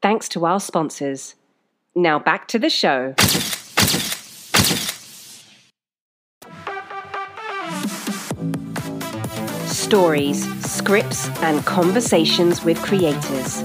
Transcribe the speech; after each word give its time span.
Thanks 0.00 0.28
to 0.30 0.46
our 0.46 0.60
sponsors. 0.60 1.34
Now 1.96 2.20
back 2.20 2.46
to 2.48 2.58
the 2.58 2.70
show. 2.70 3.14
Stories, 9.66 10.46
scripts, 10.64 11.28
and 11.40 11.64
conversations 11.66 12.62
with 12.62 12.80
creators. 12.80 13.64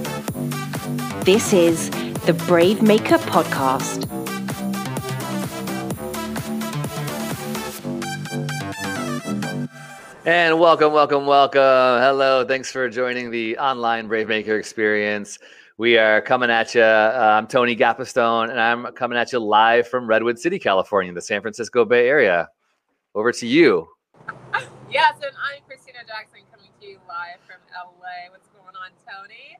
This 1.23 1.53
is 1.53 1.91
the 2.25 2.33
Brave 2.47 2.81
Maker 2.81 3.19
Podcast. 3.19 4.09
And 10.25 10.59
welcome, 10.59 10.93
welcome, 10.93 11.27
welcome. 11.27 11.61
Hello. 11.61 12.43
Thanks 12.43 12.71
for 12.71 12.89
joining 12.89 13.29
the 13.29 13.57
online 13.57 14.07
Brave 14.07 14.29
Maker 14.29 14.57
experience. 14.57 15.37
We 15.77 15.97
are 15.97 16.21
coming 16.21 16.51
at 16.51 16.75
you. 16.75 16.83
Uh, 16.83 17.35
I'm 17.35 17.47
Tony 17.47 17.75
Gapastione, 17.75 18.51
and 18.51 18.59
I'm 18.59 18.93
coming 18.93 19.17
at 19.17 19.31
you 19.31 19.39
live 19.39 19.87
from 19.87 20.05
Redwood 20.05 20.37
City, 20.37 20.59
California, 20.59 21.11
the 21.11 21.21
San 21.21 21.41
Francisco 21.41 21.83
Bay 21.83 22.07
Area. 22.07 22.47
Over 23.15 23.31
to 23.31 23.47
you. 23.47 23.87
Yes, 24.91 25.15
and 25.15 25.33
I'm 25.33 25.63
Christina 25.65 25.99
Jackson 26.05 26.41
coming 26.53 26.69
to 26.79 26.85
you 26.87 26.99
live 27.07 27.41
from 27.47 27.57
LA. 27.73 28.29
What's 28.29 28.49
going 28.49 28.75
on, 28.75 28.91
Tony? 29.01 29.52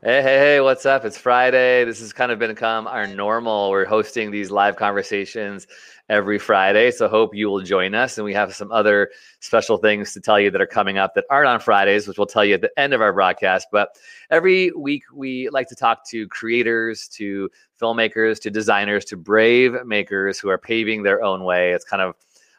Hey, 0.00 0.22
hey, 0.22 0.38
hey, 0.38 0.60
what's 0.60 0.86
up? 0.86 1.04
It's 1.04 1.18
Friday. 1.18 1.84
This 1.84 1.98
has 1.98 2.12
kind 2.12 2.30
of 2.30 2.38
become 2.38 2.86
our 2.86 3.08
normal. 3.08 3.68
We're 3.70 3.84
hosting 3.84 4.30
these 4.30 4.48
live 4.48 4.76
conversations 4.76 5.66
every 6.08 6.38
Friday. 6.38 6.92
So 6.92 7.08
hope 7.08 7.34
you 7.34 7.50
will 7.50 7.62
join 7.62 7.96
us. 7.96 8.16
And 8.16 8.24
we 8.24 8.32
have 8.32 8.54
some 8.54 8.70
other 8.70 9.10
special 9.40 9.76
things 9.76 10.12
to 10.12 10.20
tell 10.20 10.38
you 10.38 10.52
that 10.52 10.60
are 10.60 10.68
coming 10.68 10.98
up 10.98 11.14
that 11.14 11.24
aren't 11.30 11.48
on 11.48 11.58
Fridays, 11.58 12.06
which 12.06 12.16
we'll 12.16 12.28
tell 12.28 12.44
you 12.44 12.54
at 12.54 12.60
the 12.60 12.70
end 12.78 12.94
of 12.94 13.00
our 13.00 13.12
broadcast. 13.12 13.66
But 13.72 13.98
every 14.30 14.70
week 14.70 15.02
we 15.12 15.48
like 15.48 15.66
to 15.66 15.74
talk 15.74 16.08
to 16.10 16.28
creators, 16.28 17.08
to 17.14 17.50
filmmakers, 17.80 18.40
to 18.42 18.50
designers, 18.52 19.04
to 19.06 19.16
brave 19.16 19.84
makers 19.84 20.38
who 20.38 20.48
are 20.48 20.58
paving 20.58 21.02
their 21.02 21.24
own 21.24 21.42
way. 21.42 21.72
It's 21.72 21.84
kind 21.84 22.02
of 22.02 22.14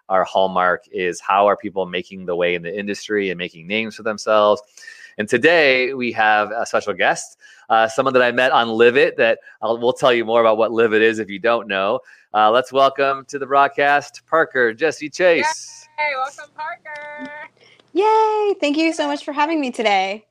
our 0.09 0.25
hallmark 0.25 0.83
is 0.91 1.21
how 1.21 1.47
are 1.47 1.55
people 1.55 1.85
making 1.85 2.25
the 2.25 2.35
way 2.35 2.55
in 2.55 2.63
the 2.63 2.77
industry 2.77 3.29
and 3.29 3.37
making 3.37 3.65
names 3.65 3.95
for 3.95 4.03
themselves 4.03 4.61
and 5.19 5.27
today 5.27 5.93
we 5.93 6.13
have 6.13 6.49
a 6.51 6.65
special 6.65 6.93
guest, 6.93 7.37
uh, 7.69 7.89
someone 7.89 8.13
that 8.13 8.23
I 8.23 8.31
met 8.31 8.53
on 8.53 8.69
Live 8.69 8.95
It. 8.95 9.17
That 9.17 9.39
I'll, 9.61 9.77
we'll 9.77 9.93
tell 9.93 10.13
you 10.13 10.23
more 10.23 10.39
about 10.39 10.57
what 10.57 10.71
Live 10.71 10.93
It 10.93 11.01
is 11.01 11.19
if 11.19 11.29
you 11.29 11.37
don't 11.39 11.67
know. 11.67 11.99
Uh, 12.33 12.49
let's 12.49 12.71
welcome 12.71 13.25
to 13.25 13.37
the 13.37 13.45
broadcast 13.45 14.21
Parker 14.27 14.73
Jesse 14.73 15.09
Chase. 15.09 15.87
Hey, 15.97 16.13
welcome, 16.15 16.55
Parker. 16.55 17.29
Yay! 17.91 18.55
Thank 18.61 18.77
you 18.77 18.93
so 18.93 19.07
much 19.07 19.25
for 19.25 19.33
having 19.33 19.59
me 19.59 19.71
today. 19.71 20.25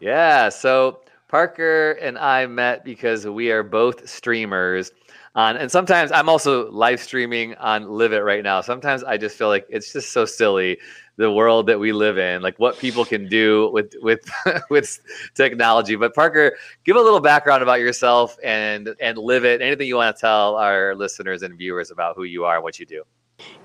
Yeah. 0.00 0.48
So 0.48 1.00
Parker 1.28 1.92
and 2.00 2.16
I 2.16 2.46
met 2.46 2.84
because 2.84 3.26
we 3.26 3.50
are 3.50 3.62
both 3.62 4.08
streamers. 4.08 4.90
On, 5.34 5.56
and 5.56 5.70
sometimes 5.70 6.10
I'm 6.10 6.28
also 6.28 6.70
live 6.70 7.00
streaming 7.00 7.54
on 7.56 7.84
Live 7.90 8.14
It 8.14 8.20
right 8.20 8.42
now. 8.42 8.62
Sometimes 8.62 9.04
I 9.04 9.18
just 9.18 9.36
feel 9.36 9.48
like 9.48 9.66
it's 9.68 9.92
just 9.92 10.12
so 10.12 10.24
silly 10.24 10.78
the 11.18 11.30
world 11.30 11.66
that 11.66 11.78
we 11.78 11.92
live 11.92 12.16
in, 12.16 12.42
like 12.42 12.56
what 12.58 12.78
people 12.78 13.04
can 13.04 13.28
do 13.28 13.70
with 13.72 13.92
with 14.00 14.26
with 14.70 14.98
technology. 15.34 15.96
But 15.96 16.14
Parker, 16.14 16.56
give 16.84 16.96
a 16.96 17.00
little 17.00 17.20
background 17.20 17.62
about 17.62 17.80
yourself 17.80 18.38
and 18.42 18.94
and 19.00 19.18
live 19.18 19.44
it. 19.44 19.60
Anything 19.60 19.88
you 19.88 19.96
want 19.96 20.16
to 20.16 20.20
tell 20.20 20.54
our 20.56 20.94
listeners 20.94 21.42
and 21.42 21.58
viewers 21.58 21.90
about 21.90 22.14
who 22.16 22.22
you 22.22 22.44
are 22.44 22.54
and 22.54 22.64
what 22.64 22.78
you 22.78 22.86
do. 22.86 23.02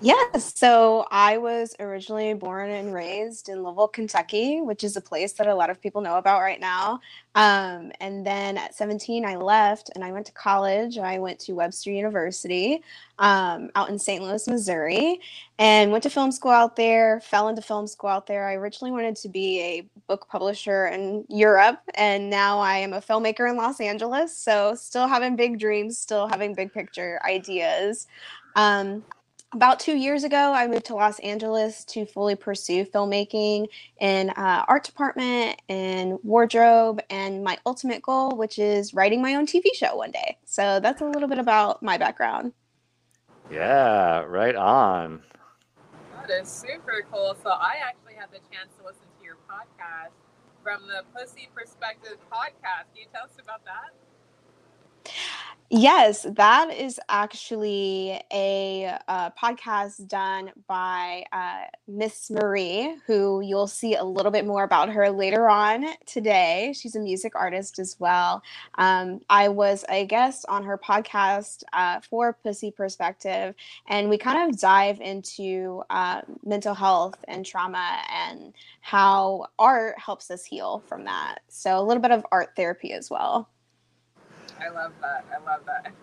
Yes. 0.01 0.53
So 0.59 1.06
I 1.11 1.38
was 1.38 1.75
originally 1.79 2.34
born 2.34 2.69
and 2.69 2.94
raised 2.94 3.47
in 3.47 3.63
Louisville, 3.63 3.88
Kentucky, 3.88 4.59
which 4.59 4.84
is 4.84 4.97
a 4.97 5.01
place 5.01 5.31
that 5.34 5.47
a 5.47 5.56
lot 5.56 5.69
of 5.69 5.81
people 5.81 6.01
know 6.01 6.17
about 6.17 6.41
right 6.41 6.59
now. 6.59 7.00
Um, 7.35 7.91
and 8.01 8.25
then 8.28 8.57
at 8.57 8.75
17, 8.75 9.25
I 9.25 9.38
left 9.38 9.91
and 9.95 10.03
I 10.03 10.12
went 10.12 10.25
to 10.25 10.33
college. 10.33 10.97
I 10.97 11.19
went 11.19 11.39
to 11.41 11.53
Webster 11.53 11.89
University 11.91 12.83
um, 13.17 13.69
out 13.75 13.89
in 13.89 13.97
St. 13.97 14.22
Louis, 14.22 14.45
Missouri, 14.47 15.22
and 15.57 15.89
went 15.89 16.03
to 16.03 16.09
film 16.09 16.33
school 16.33 16.51
out 16.51 16.75
there, 16.75 17.22
fell 17.22 17.47
into 17.47 17.62
film 17.62 17.88
school 17.88 18.09
out 18.09 18.28
there. 18.28 18.47
I 18.47 18.56
originally 18.56 18.91
wanted 18.91 19.16
to 19.16 19.29
be 19.29 19.62
a 19.62 19.88
book 20.07 20.28
publisher 20.28 20.88
in 20.88 21.23
Europe, 21.29 21.79
and 21.95 22.29
now 22.29 22.59
I 22.59 22.78
am 22.78 22.91
a 22.91 23.01
filmmaker 23.01 23.50
in 23.50 23.56
Los 23.56 23.79
Angeles. 23.79 24.35
So 24.35 24.75
still 24.75 25.07
having 25.07 25.38
big 25.38 25.59
dreams, 25.59 25.97
still 25.97 26.28
having 26.28 26.53
big 26.53 26.73
picture 26.73 27.22
ideas. 27.25 28.07
Um, 28.56 29.03
about 29.53 29.80
two 29.80 29.96
years 29.96 30.24
ago, 30.24 30.53
I 30.53 30.68
moved 30.68 30.86
to 30.86 30.96
Los 30.96 31.19
Angeles 31.19 31.84
to 31.86 32.06
fully 32.06 32.36
pursue 32.36 32.86
filmmaking 32.86 33.68
in 34.00 34.30
uh, 34.31 34.66
art 34.68 34.84
department 34.84 35.62
and 35.69 36.18
wardrobe, 36.24 37.02
and 37.09 37.44
my 37.44 37.58
ultimate 37.66 38.02
goal, 38.02 38.36
which 38.36 38.59
is 38.59 38.94
writing 38.94 39.22
my 39.22 39.36
own 39.36 39.46
TV 39.46 39.74
show 39.74 39.96
one 39.96 40.12
day. 40.12 40.38
So 40.46 40.80
that's 40.80 41.02
a 41.02 41.06
little 41.06 41.30
bit 41.30 41.40
about 41.40 41.81
my 41.81 41.97
background. 41.97 42.53
Yeah, 43.52 44.22
right 44.22 44.56
on. 44.56 45.22
That 46.22 46.42
is 46.42 46.50
super 46.50 47.06
cool. 47.12 47.36
So 47.44 47.50
I 47.50 47.75
actually 47.86 48.16
had 48.16 48.31
the 48.31 48.40
chance 48.52 48.74
to 48.80 48.86
listen 48.86 49.03
to 49.19 49.24
your 49.24 49.38
podcast 49.50 50.16
from 50.63 50.88
the 50.88 51.03
Pussy 51.13 51.50
Perspective 51.53 52.18
podcast. 52.31 52.88
Can 52.94 53.03
you 53.03 53.08
tell 53.13 53.25
us 53.25 53.36
about 53.42 53.66
that? 53.66 53.92
Yes, 55.75 56.28
that 56.36 56.72
is 56.72 57.00
actually 57.09 58.22
a, 58.31 58.96
uh, 59.08 59.31
podcast 59.31 60.08
done 60.08 60.52
by 60.68 61.25
uh, 61.31 61.64
Miss 61.88 62.30
Merri, 62.30 62.96
who 63.08 63.42
you'll 63.42 63.66
see 63.66 63.96
a 63.96 64.03
little 64.03 64.31
bit 64.31 64.46
more 64.46 64.63
about 64.63 64.90
her 64.90 65.09
later 65.09 65.50
on 65.50 65.88
today. 66.06 66.75
She's 66.78 66.96
a 66.96 67.00
music 67.00 67.36
artist 67.36 67.80
as 67.80 67.96
well. 68.00 68.44
Um, 68.75 69.22
I 69.31 69.47
was 69.47 69.84
a 69.90 70.06
guest 70.06 70.46
on 70.47 70.63
her 70.63 70.78
podcast 70.78 71.63
uh, 71.74 72.02
for 72.02 72.34
Pussy 72.34 72.69
Perspective, 72.69 73.56
and 73.88 74.12
we 74.12 74.19
kind 74.19 74.52
of 74.52 74.59
dive 74.59 75.02
into 75.02 75.81
uh, 75.90 76.22
mental 76.46 76.75
health 76.75 77.16
and 77.28 77.44
trauma 77.44 77.97
and 78.13 78.53
how 78.81 79.47
art 79.58 79.97
helps 79.97 80.30
us 80.30 80.46
heal 80.46 80.84
from 80.88 81.06
that. 81.06 81.40
So, 81.47 81.80
a 81.80 81.81
little 81.81 82.02
bit 82.02 82.12
of 82.12 82.24
art 82.31 82.52
therapy 82.56 82.94
as 82.94 83.09
well. 83.09 83.50
I 84.59 84.69
love 84.69 84.91
that. 85.02 85.25
I 85.31 85.44
love 85.44 85.62
that. 85.66 85.94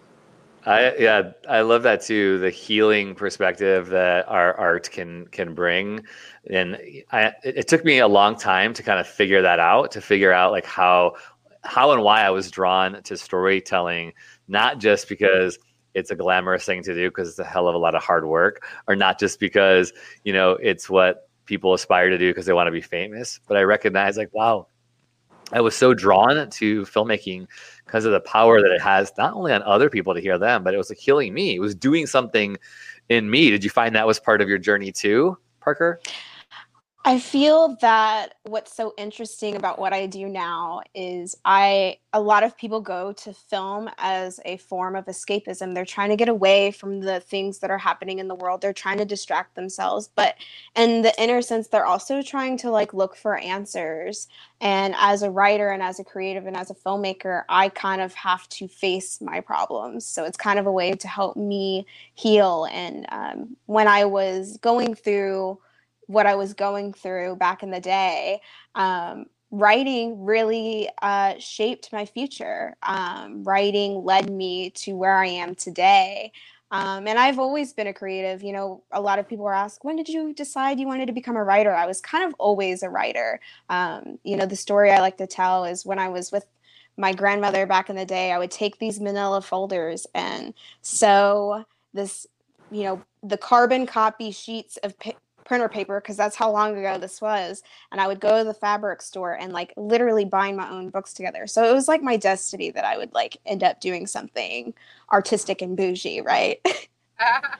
I 0.67 0.95
yeah, 0.97 1.33
I 1.49 1.63
love 1.63 1.83
that 1.85 2.03
too. 2.03 2.39
The 2.39 2.51
healing 2.51 3.15
perspective 3.15 3.89
that 3.89 4.29
our 4.29 4.55
art 4.55 4.91
can 4.91 5.27
can 5.29 5.55
bring, 5.55 6.05
and 6.51 6.77
I 7.13 7.33
it, 7.45 7.59
it 7.59 7.69
took 7.69 7.85
me 7.85 7.99
a 7.99 8.09
long 8.09 8.37
time 8.37 8.75
to 8.75 8.83
kind 8.83 9.01
of 9.01 9.07
figure 9.07 9.43
that 9.43 9.59
out. 9.59 9.93
To 9.93 10.01
figure 10.03 10.33
out 10.33 10.53
like 10.53 10.67
how 10.67 11.15
how 11.63 11.93
and 11.93 12.03
why 12.03 12.23
I 12.23 12.31
was 12.31 12.51
drawn 12.51 13.03
to 13.03 13.17
storytelling, 13.17 14.13
not 14.49 14.79
just 14.79 15.09
because 15.09 15.59
it's 15.95 16.11
a 16.11 16.17
glamorous 16.17 16.65
thing 16.65 16.83
to 16.85 16.95
do 16.95 17.11
because 17.11 17.29
it's 17.29 17.39
a 17.39 17.45
hell 17.45 17.67
of 17.67 17.75
a 17.75 17.79
lot 17.79 17.95
of 17.95 18.03
hard 18.03 18.27
work, 18.27 18.67
or 18.87 18.95
not 18.95 19.19
just 19.19 19.41
because 19.41 19.93
you 20.25 20.33
know 20.35 20.53
it's 20.53 20.91
what 20.91 21.29
people 21.47 21.73
aspire 21.73 22.11
to 22.11 22.19
do 22.19 22.31
because 22.31 22.45
they 22.45 22.53
want 22.53 22.67
to 22.67 22.73
be 22.73 22.83
famous. 22.83 23.41
But 23.49 23.57
I 23.57 23.63
recognize 23.63 24.19
like 24.19 24.33
wow, 24.35 24.67
I 25.53 25.61
was 25.61 25.77
so 25.77 25.95
drawn 25.95 26.49
to 26.49 26.83
filmmaking 26.83 27.47
because 27.85 28.05
of 28.05 28.13
the 28.13 28.21
power 28.21 28.61
that 28.61 28.71
it 28.71 28.81
has 28.81 29.13
not 29.19 29.35
only 29.35 29.53
on 29.53 29.63
other 29.63 29.91
people 29.91 30.15
to 30.15 30.21
hear 30.21 30.39
them, 30.39 30.63
but 30.63 30.75
it 30.75 30.77
was 30.77 30.91
like 30.91 30.99
healing 30.99 31.35
me. 31.35 31.55
It 31.55 31.61
was 31.61 31.75
doing 31.75 32.07
something 32.07 32.57
in 33.09 33.31
me. 33.31 33.51
Did 33.51 33.65
you 33.65 33.71
find 33.71 33.95
that 33.95 34.07
was 34.07 34.21
part 34.21 34.41
of 34.41 34.49
your 34.49 34.59
journey 34.59 34.93
too, 34.93 35.37
Parker? 35.61 36.01
I 37.03 37.19
feel 37.19 37.79
that 37.81 38.35
what's 38.43 38.77
so 38.77 38.93
interesting 38.99 39.57
about 39.57 39.79
what 39.79 39.95
I 39.95 40.05
do 40.05 40.29
now 40.29 40.83
is 40.95 41.35
I 41.47 41.97
a 42.13 42.21
lot 42.21 42.43
of 42.43 42.59
people 42.59 42.83
go 42.83 43.15
to 43.15 43.33
film 43.33 43.89
as 43.97 44.39
a 44.45 44.59
form 44.59 44.95
of 44.95 45.07
escapism. 45.07 45.73
They're 45.73 45.87
trying 45.87 46.11
to 46.11 46.17
get 46.17 46.29
away 46.29 46.73
from 46.73 47.01
the 47.01 47.21
things 47.21 47.61
that 47.61 47.71
are 47.71 47.79
happening 47.79 48.19
in 48.19 48.29
the 48.29 48.35
world. 48.35 48.61
They're 48.61 48.75
trying 48.75 48.99
to 48.99 49.07
distract 49.07 49.55
themselves, 49.55 50.11
but 50.15 50.35
in 50.77 51.01
the 51.01 51.19
inner 51.19 51.41
sense 51.41 51.69
they're 51.69 51.87
also 51.87 52.21
trying 52.21 52.59
to 52.59 52.71
like 52.71 52.93
look 52.93 53.17
for 53.17 53.39
answers. 53.39 54.29
And 54.61 54.95
as 54.99 55.23
a 55.23 55.31
writer 55.31 55.71
and 55.71 55.83
as 55.83 56.01
a 56.01 56.05
creative 56.05 56.47
and 56.47 56.57
as 56.57 56.71
a 56.71 56.75
filmmaker, 56.75 57.45
I 57.49 57.71
kind 57.71 58.03
of 58.03 58.13
have 58.13 58.47
to 58.51 58.69
face 58.69 59.23
my 59.23 59.41
problems. 59.41 60.05
So 60.05 60.25
it's 60.25 60.37
kind 60.37 60.59
of 60.59 60.67
a 60.67 60.73
way 60.73 60.93
to 60.93 61.09
help 61.09 61.35
me 61.35 61.87
heal 62.13 62.69
and 62.71 63.07
um, 63.09 63.57
when 63.65 63.89
I 63.89 64.05
was 64.05 64.59
going 64.59 64.95
through 64.95 65.59
what 66.11 66.27
I 66.27 66.35
was 66.35 66.55
going 66.55 66.93
through 66.93 67.37
back 67.37 67.63
in 67.63 67.71
the 67.71 67.81
day, 67.81 68.41
um, 68.75 69.27
writing 69.53 70.25
really 70.25 70.89
uh, 71.03 71.35
shaped 71.39 71.93
my 71.93 72.05
future. 72.05 72.77
Um, 72.83 73.45
writing 73.45 74.05
led 74.05 74.29
me 74.29 74.71
to 74.71 74.97
where 74.97 75.17
I 75.17 75.27
am 75.27 75.55
today. 75.55 76.33
Um, 76.73 77.07
and 77.07 77.17
I've 77.17 77.39
always 77.39 77.73
been 77.73 77.87
a 77.87 77.95
creative. 77.95 78.43
You 78.43 78.53
know, 78.53 78.83
a 78.91 79.01
lot 79.01 79.21
of 79.21 79.29
people 79.29 79.47
are 79.47 79.55
asked, 79.55 79.85
when 79.85 79.95
did 79.95 80.09
you 80.09 80.35
decide 80.35 80.81
you 80.81 80.89
wanted 80.89 81.07
to 81.07 81.13
become 81.13 81.37
a 81.37 81.45
writer? 81.45 81.73
I 81.73 81.87
was 81.87 82.01
kind 82.01 82.25
of 82.25 82.35
always 82.39 82.83
a 82.83 82.91
writer. 82.91 83.41
Um, 83.69 84.19
you 84.25 84.37
know, 84.37 84.47
the 84.47 84.57
story 84.57 84.91
I 84.91 85.01
like 85.01 85.17
to 85.19 85.29
tell 85.29 85.65
is 85.65 85.87
when 85.87 86.01
I 86.01 86.09
was 86.09 86.33
with 86.33 86.47
my 86.97 87.13
grandmother 87.13 87.67
back 87.67 87.89
in 87.89 87.95
the 87.95 88.05
day, 88.05 88.33
I 88.33 88.39
would 88.39 88.51
take 88.51 88.79
these 88.79 89.01
manila 89.01 89.43
folders 89.43 90.09
and 90.15 90.55
sew 90.83 91.65
this, 91.95 92.27
you 92.71 92.83
know, 92.83 93.03
the 93.23 93.39
carbon 93.39 93.87
copy 93.87 94.33
sheets 94.33 94.77
of 94.79 94.95
printer 95.51 95.69
paper 95.69 96.01
because 96.01 96.17
that's 96.17 96.37
how 96.37 96.49
long 96.49 96.79
ago 96.79 96.97
this 96.97 97.21
was 97.21 97.65
and 97.91 98.01
i 98.01 98.07
would 98.07 98.21
go 98.21 98.39
to 98.39 98.45
the 98.45 98.55
fabric 98.55 99.03
store 99.03 99.33
and 99.33 99.53
like 99.53 99.75
literally 99.77 100.25
bind 100.25 100.57
my 100.57 100.71
own 100.71 100.91
books 100.91 101.13
together. 101.13 101.49
So 101.49 101.69
it 101.69 101.75
was 101.75 101.89
like 101.89 102.05
my 102.05 102.17
destiny 102.17 102.71
that 102.71 102.85
i 102.85 102.97
would 102.97 103.13
like 103.15 103.37
end 103.45 103.65
up 103.65 103.81
doing 103.81 104.07
something 104.07 104.73
artistic 105.11 105.61
and 105.61 105.77
bougie 105.77 106.21
right? 106.21 106.65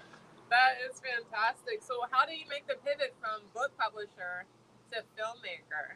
That 0.51 0.83
is 0.83 0.99
fantastic. 0.99 1.79
So 1.81 1.95
how 2.11 2.27
do 2.27 2.35
you 2.35 2.43
make 2.51 2.67
the 2.67 2.75
pivot 2.85 3.15
from 3.23 3.43
book 3.55 3.71
publisher 3.79 4.47
to 4.91 4.99
filmmaker 5.15 5.95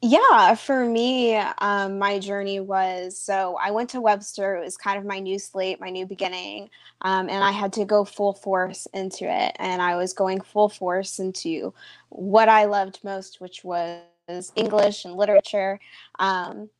yeah, 0.00 0.54
for 0.54 0.84
me, 0.84 1.36
um, 1.36 1.98
my 1.98 2.20
journey 2.20 2.60
was 2.60 3.18
so 3.18 3.56
I 3.60 3.72
went 3.72 3.90
to 3.90 4.00
Webster. 4.00 4.56
It 4.56 4.64
was 4.64 4.76
kind 4.76 4.96
of 4.96 5.04
my 5.04 5.18
new 5.18 5.38
slate, 5.38 5.80
my 5.80 5.90
new 5.90 6.06
beginning, 6.06 6.70
um, 7.02 7.28
and 7.28 7.42
I 7.42 7.50
had 7.50 7.72
to 7.74 7.84
go 7.84 8.04
full 8.04 8.32
force 8.32 8.86
into 8.94 9.24
it. 9.24 9.56
And 9.58 9.82
I 9.82 9.96
was 9.96 10.12
going 10.12 10.40
full 10.40 10.68
force 10.68 11.18
into 11.18 11.74
what 12.10 12.48
I 12.48 12.66
loved 12.66 13.00
most, 13.02 13.40
which 13.40 13.64
was 13.64 14.02
English 14.54 15.04
and 15.04 15.14
literature, 15.14 15.80
um, 16.20 16.70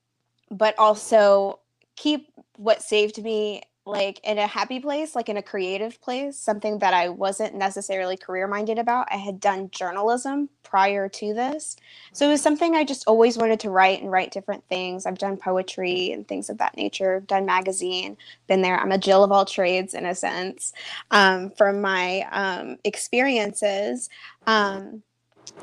but 0.50 0.78
also 0.78 1.58
keep 1.96 2.28
what 2.56 2.82
saved 2.82 3.20
me 3.22 3.62
like 3.88 4.20
in 4.22 4.38
a 4.38 4.46
happy 4.46 4.78
place, 4.78 5.16
like 5.16 5.28
in 5.28 5.38
a 5.38 5.42
creative 5.42 6.00
place, 6.00 6.36
something 6.38 6.78
that 6.80 6.94
I 6.94 7.08
wasn't 7.08 7.54
necessarily 7.54 8.16
career 8.16 8.46
minded 8.46 8.78
about. 8.78 9.08
I 9.10 9.16
had 9.16 9.40
done 9.40 9.70
journalism 9.70 10.50
prior 10.62 11.08
to 11.08 11.34
this. 11.34 11.76
So 12.12 12.28
it 12.28 12.32
was 12.32 12.42
something 12.42 12.74
I 12.74 12.84
just 12.84 13.08
always 13.08 13.38
wanted 13.38 13.60
to 13.60 13.70
write 13.70 14.02
and 14.02 14.12
write 14.12 14.30
different 14.30 14.64
things. 14.68 15.06
I've 15.06 15.18
done 15.18 15.38
poetry 15.38 16.12
and 16.12 16.28
things 16.28 16.50
of 16.50 16.58
that 16.58 16.76
nature, 16.76 17.20
done 17.20 17.46
magazine, 17.46 18.16
been 18.46 18.62
there. 18.62 18.78
I'm 18.78 18.92
a 18.92 18.98
Jill 18.98 19.24
of 19.24 19.32
all 19.32 19.46
trades 19.46 19.94
in 19.94 20.04
a 20.06 20.14
sense 20.14 20.72
um, 21.10 21.50
from 21.50 21.80
my 21.80 22.26
um, 22.30 22.76
experiences. 22.84 24.10
Um, 24.46 25.02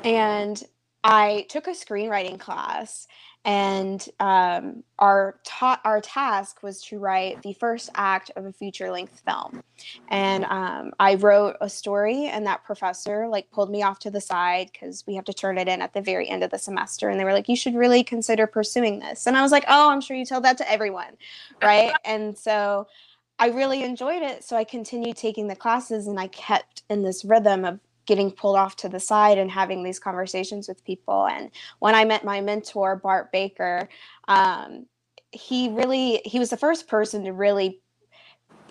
and 0.04 0.62
I 1.04 1.46
took 1.48 1.68
a 1.68 1.70
screenwriting 1.70 2.40
class 2.40 3.06
and 3.46 4.08
um, 4.18 4.82
our 4.98 5.38
ta- 5.44 5.80
our 5.84 6.00
task 6.00 6.64
was 6.64 6.82
to 6.82 6.98
write 6.98 7.40
the 7.42 7.52
first 7.52 7.88
act 7.94 8.32
of 8.34 8.44
a 8.44 8.52
feature 8.52 8.90
length 8.90 9.22
film. 9.24 9.62
And 10.08 10.44
um, 10.46 10.92
i 10.98 11.14
wrote 11.14 11.56
a 11.60 11.70
story 11.70 12.26
and 12.26 12.44
that 12.46 12.64
professor 12.64 13.28
like 13.28 13.48
pulled 13.52 13.70
me 13.70 13.84
off 13.84 14.00
to 14.00 14.10
the 14.10 14.20
side 14.20 14.70
because 14.72 15.06
we 15.06 15.14
have 15.14 15.24
to 15.26 15.32
turn 15.32 15.58
it 15.58 15.68
in 15.68 15.80
at 15.80 15.94
the 15.94 16.00
very 16.00 16.28
end 16.28 16.42
of 16.42 16.50
the 16.50 16.58
semester. 16.58 17.08
And 17.08 17.20
they 17.20 17.24
were 17.24 17.32
like 17.32 17.48
you 17.48 17.56
should 17.56 17.76
really 17.76 18.02
consider 18.02 18.48
pursuing 18.48 18.98
this. 18.98 19.26
And 19.28 19.36
i 19.36 19.42
was 19.42 19.52
like 19.52 19.64
oh 19.68 19.90
i'm 19.90 20.00
sure 20.00 20.16
you 20.16 20.26
tell 20.26 20.40
that 20.40 20.58
to 20.58 20.70
everyone. 20.70 21.16
Right? 21.62 21.92
And 22.04 22.36
so 22.36 22.88
i 23.38 23.48
really 23.48 23.84
enjoyed 23.84 24.22
it. 24.22 24.42
So 24.42 24.56
i 24.56 24.64
continued 24.64 25.16
taking 25.16 25.46
the 25.46 25.56
classes 25.56 26.08
and 26.08 26.18
i 26.18 26.26
kept 26.28 26.82
in 26.90 27.04
this 27.04 27.24
rhythm 27.24 27.64
of 27.64 27.78
getting 28.06 28.30
pulled 28.30 28.56
off 28.56 28.76
to 28.76 28.88
the 28.88 29.00
side 29.00 29.38
and 29.38 29.50
having 29.50 29.82
these 29.82 29.98
conversations 29.98 30.68
with 30.68 30.84
people. 30.84 31.26
And 31.26 31.50
when 31.80 31.94
I 31.94 32.04
met 32.04 32.24
my 32.24 32.40
mentor, 32.40 32.96
Bart 32.96 33.32
Baker, 33.32 33.88
um, 34.28 34.86
he 35.32 35.68
really 35.68 36.22
he 36.24 36.38
was 36.38 36.50
the 36.50 36.56
first 36.56 36.88
person 36.88 37.24
to 37.24 37.32
really 37.32 37.80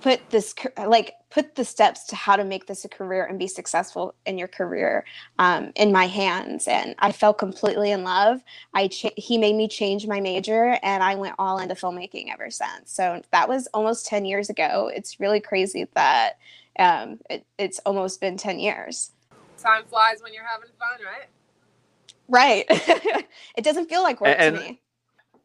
put 0.01 0.29
this 0.29 0.53
like 0.77 1.13
put 1.29 1.55
the 1.55 1.65
steps 1.65 2.05
to 2.05 2.15
how 2.15 2.35
to 2.35 2.43
make 2.43 2.67
this 2.67 2.85
a 2.85 2.89
career 2.89 3.25
and 3.25 3.39
be 3.39 3.47
successful 3.47 4.13
in 4.25 4.37
your 4.37 4.47
career 4.47 5.03
um, 5.39 5.71
in 5.75 5.91
my 5.91 6.07
hands. 6.07 6.67
And 6.67 6.95
i 6.99 7.11
fell 7.11 7.33
completely 7.33 7.91
in 7.91 8.03
love. 8.03 8.41
I 8.73 8.87
ch- 8.87 9.13
he 9.17 9.37
made 9.37 9.55
me 9.55 9.67
change 9.67 10.07
my 10.07 10.19
major 10.19 10.77
and 10.81 11.03
i 11.03 11.15
went 11.15 11.35
all 11.39 11.59
into 11.59 11.75
filmmaking 11.75 12.31
ever 12.31 12.49
since. 12.49 12.91
So 12.91 13.21
that 13.31 13.49
was 13.49 13.67
almost 13.73 14.05
10 14.05 14.25
years 14.25 14.49
ago. 14.49 14.91
It's 14.93 15.19
really 15.19 15.39
crazy 15.39 15.87
that 15.93 16.37
um, 16.77 17.19
it, 17.29 17.45
it's 17.57 17.79
almost 17.79 18.21
been 18.21 18.37
10 18.37 18.59
years 18.59 19.11
time 19.65 19.83
flies 19.85 20.21
when 20.21 20.33
you're 20.33 20.45
having 20.45 20.69
fun, 20.79 20.99
right? 21.05 21.27
Right. 22.27 22.65
it 23.57 23.63
doesn't 23.63 23.89
feel 23.89 24.03
like 24.03 24.21
work 24.21 24.35
and, 24.37 24.55
to 24.55 24.61
me. 24.61 24.81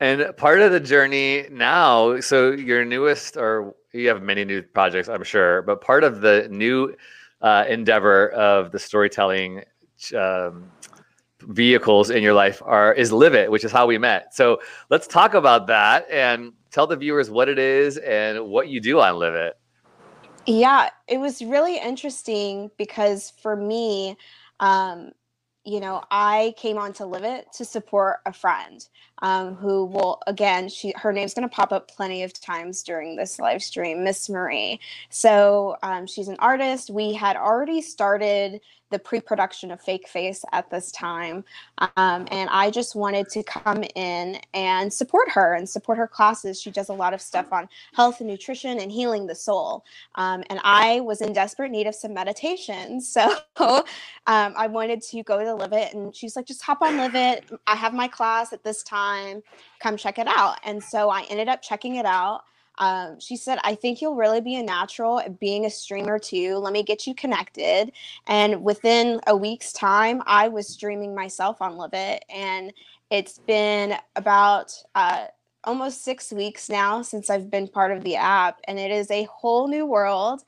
And 0.00 0.36
part 0.36 0.60
of 0.60 0.72
the 0.72 0.80
journey 0.80 1.46
now, 1.50 2.20
so 2.20 2.52
your 2.52 2.84
newest, 2.84 3.36
or 3.36 3.74
you 3.92 4.08
have 4.08 4.22
many 4.22 4.44
new 4.44 4.62
projects, 4.62 5.08
I'm 5.08 5.24
sure, 5.24 5.62
but 5.62 5.80
part 5.80 6.04
of 6.04 6.20
the 6.20 6.48
new 6.50 6.94
uh, 7.42 7.64
endeavor 7.68 8.30
of 8.30 8.72
the 8.72 8.78
storytelling 8.78 9.62
um, 10.16 10.70
vehicles 11.42 12.10
in 12.10 12.22
your 12.22 12.34
life 12.34 12.62
are 12.64 12.92
is 12.94 13.12
Live 13.12 13.34
It, 13.34 13.50
which 13.50 13.64
is 13.64 13.72
how 13.72 13.86
we 13.86 13.98
met. 13.98 14.34
So 14.34 14.60
let's 14.88 15.06
talk 15.06 15.34
about 15.34 15.66
that 15.66 16.06
and 16.10 16.52
tell 16.70 16.86
the 16.86 16.96
viewers 16.96 17.30
what 17.30 17.48
it 17.48 17.58
is 17.58 17.98
and 17.98 18.46
what 18.46 18.68
you 18.68 18.80
do 18.80 19.00
on 19.00 19.16
Live 19.16 19.34
It. 19.34 19.59
Yeah, 20.46 20.90
it 21.06 21.18
was 21.18 21.42
really 21.42 21.78
interesting 21.78 22.70
because 22.78 23.32
for 23.42 23.54
me, 23.54 24.16
um, 24.58 25.12
you 25.64 25.78
know, 25.78 26.02
I 26.10 26.54
came 26.56 26.78
on 26.78 26.94
to 26.94 27.06
Live 27.06 27.24
It 27.24 27.52
to 27.54 27.64
support 27.64 28.20
a 28.26 28.32
friend 28.32 28.86
um, 29.22 29.54
who 29.54 29.84
will, 29.84 30.20
again, 30.26 30.68
she 30.68 30.92
her 30.96 31.12
name's 31.12 31.34
going 31.34 31.48
to 31.48 31.54
pop 31.54 31.70
up 31.72 31.88
plenty 31.90 32.22
of 32.22 32.32
times 32.32 32.82
during 32.82 33.14
this 33.16 33.38
live 33.38 33.62
stream, 33.62 34.02
Miss 34.02 34.28
Merri. 34.28 34.80
So 35.10 35.76
um, 35.82 36.06
she's 36.06 36.28
an 36.28 36.36
artist. 36.38 36.90
We 36.90 37.12
had 37.12 37.36
already 37.36 37.82
started 37.82 38.60
the 38.90 38.98
pre-production 38.98 39.70
of 39.70 39.80
Fake 39.80 40.08
Face 40.08 40.44
at 40.52 40.70
this 40.70 40.92
time, 40.92 41.44
um, 41.96 42.26
and 42.30 42.48
I 42.50 42.70
just 42.70 42.94
wanted 42.94 43.28
to 43.30 43.42
come 43.42 43.84
in 43.94 44.40
and 44.54 44.92
support 44.92 45.30
her 45.30 45.54
and 45.54 45.68
support 45.68 45.98
her 45.98 46.06
classes. 46.06 46.60
She 46.60 46.70
does 46.70 46.88
a 46.88 46.92
lot 46.92 47.14
of 47.14 47.20
stuff 47.20 47.52
on 47.52 47.68
health 47.94 48.20
and 48.20 48.28
nutrition 48.28 48.78
and 48.80 48.90
healing 48.92 49.26
the 49.26 49.34
soul, 49.34 49.84
um, 50.16 50.44
and 50.50 50.60
I 50.64 51.00
was 51.00 51.20
in 51.20 51.32
desperate 51.32 51.70
need 51.70 51.86
of 51.86 51.94
some 51.94 52.14
meditation, 52.14 53.00
so 53.02 53.30
um, 53.58 53.84
I 54.56 54.66
wanted 54.66 55.02
to 55.02 55.22
go 55.22 55.42
to 55.42 55.54
Live 55.54 55.72
It, 55.72 55.94
and 55.94 56.14
she's 56.14 56.36
like, 56.36 56.46
"Just 56.46 56.62
hop 56.62 56.82
on 56.82 56.96
Live 56.96 57.14
It. 57.14 57.50
I 57.66 57.76
have 57.76 57.94
my 57.94 58.08
class 58.08 58.52
at 58.52 58.62
this 58.64 58.82
time. 58.82 59.42
Come 59.80 59.96
check 59.96 60.18
it 60.18 60.26
out." 60.28 60.58
And 60.64 60.82
so 60.82 61.10
I 61.10 61.22
ended 61.30 61.48
up 61.48 61.62
checking 61.62 61.96
it 61.96 62.06
out. 62.06 62.42
Um, 62.80 63.20
she 63.20 63.36
said, 63.36 63.58
I 63.62 63.74
think 63.74 64.00
you'll 64.00 64.16
really 64.16 64.40
be 64.40 64.56
a 64.56 64.62
natural 64.62 65.20
at 65.20 65.38
being 65.38 65.66
a 65.66 65.70
streamer 65.70 66.18
too. 66.18 66.56
Let 66.56 66.72
me 66.72 66.82
get 66.82 67.06
you 67.06 67.14
connected. 67.14 67.92
And 68.26 68.64
within 68.64 69.20
a 69.26 69.36
week's 69.36 69.72
time, 69.72 70.22
I 70.26 70.48
was 70.48 70.66
streaming 70.66 71.14
myself 71.14 71.62
on 71.62 71.76
Live 71.76 71.90
It. 71.92 72.24
And 72.28 72.72
it's 73.10 73.38
been 73.38 73.96
about 74.16 74.72
uh, 74.94 75.26
almost 75.64 76.02
six 76.02 76.32
weeks 76.32 76.68
now 76.68 77.02
since 77.02 77.30
I've 77.30 77.50
been 77.50 77.68
part 77.68 77.92
of 77.92 78.02
the 78.02 78.16
app. 78.16 78.60
And 78.64 78.78
it 78.78 78.90
is 78.90 79.10
a 79.10 79.28
whole 79.30 79.68
new 79.68 79.86
world 79.86 80.42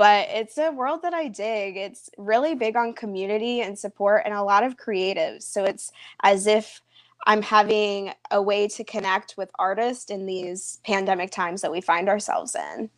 but 0.00 0.28
it's 0.30 0.56
a 0.56 0.70
world 0.70 1.02
that 1.02 1.12
I 1.12 1.28
dig. 1.28 1.76
It's 1.76 2.08
really 2.16 2.54
big 2.54 2.74
on 2.74 2.94
community 2.94 3.60
and 3.60 3.78
support 3.78 4.22
and 4.24 4.32
a 4.32 4.42
lot 4.42 4.64
of 4.64 4.78
creatives. 4.78 5.42
So 5.42 5.64
it's 5.64 5.92
as 6.22 6.46
if 6.46 6.80
I'm 7.26 7.42
having 7.42 8.12
a 8.30 8.40
way 8.40 8.68
to 8.68 8.84
connect 8.84 9.34
with 9.36 9.50
artists 9.58 10.10
in 10.10 10.26
these 10.26 10.80
pandemic 10.84 11.30
times 11.30 11.62
that 11.62 11.70
we 11.70 11.80
find 11.80 12.08
ourselves 12.08 12.54
in. 12.54 12.90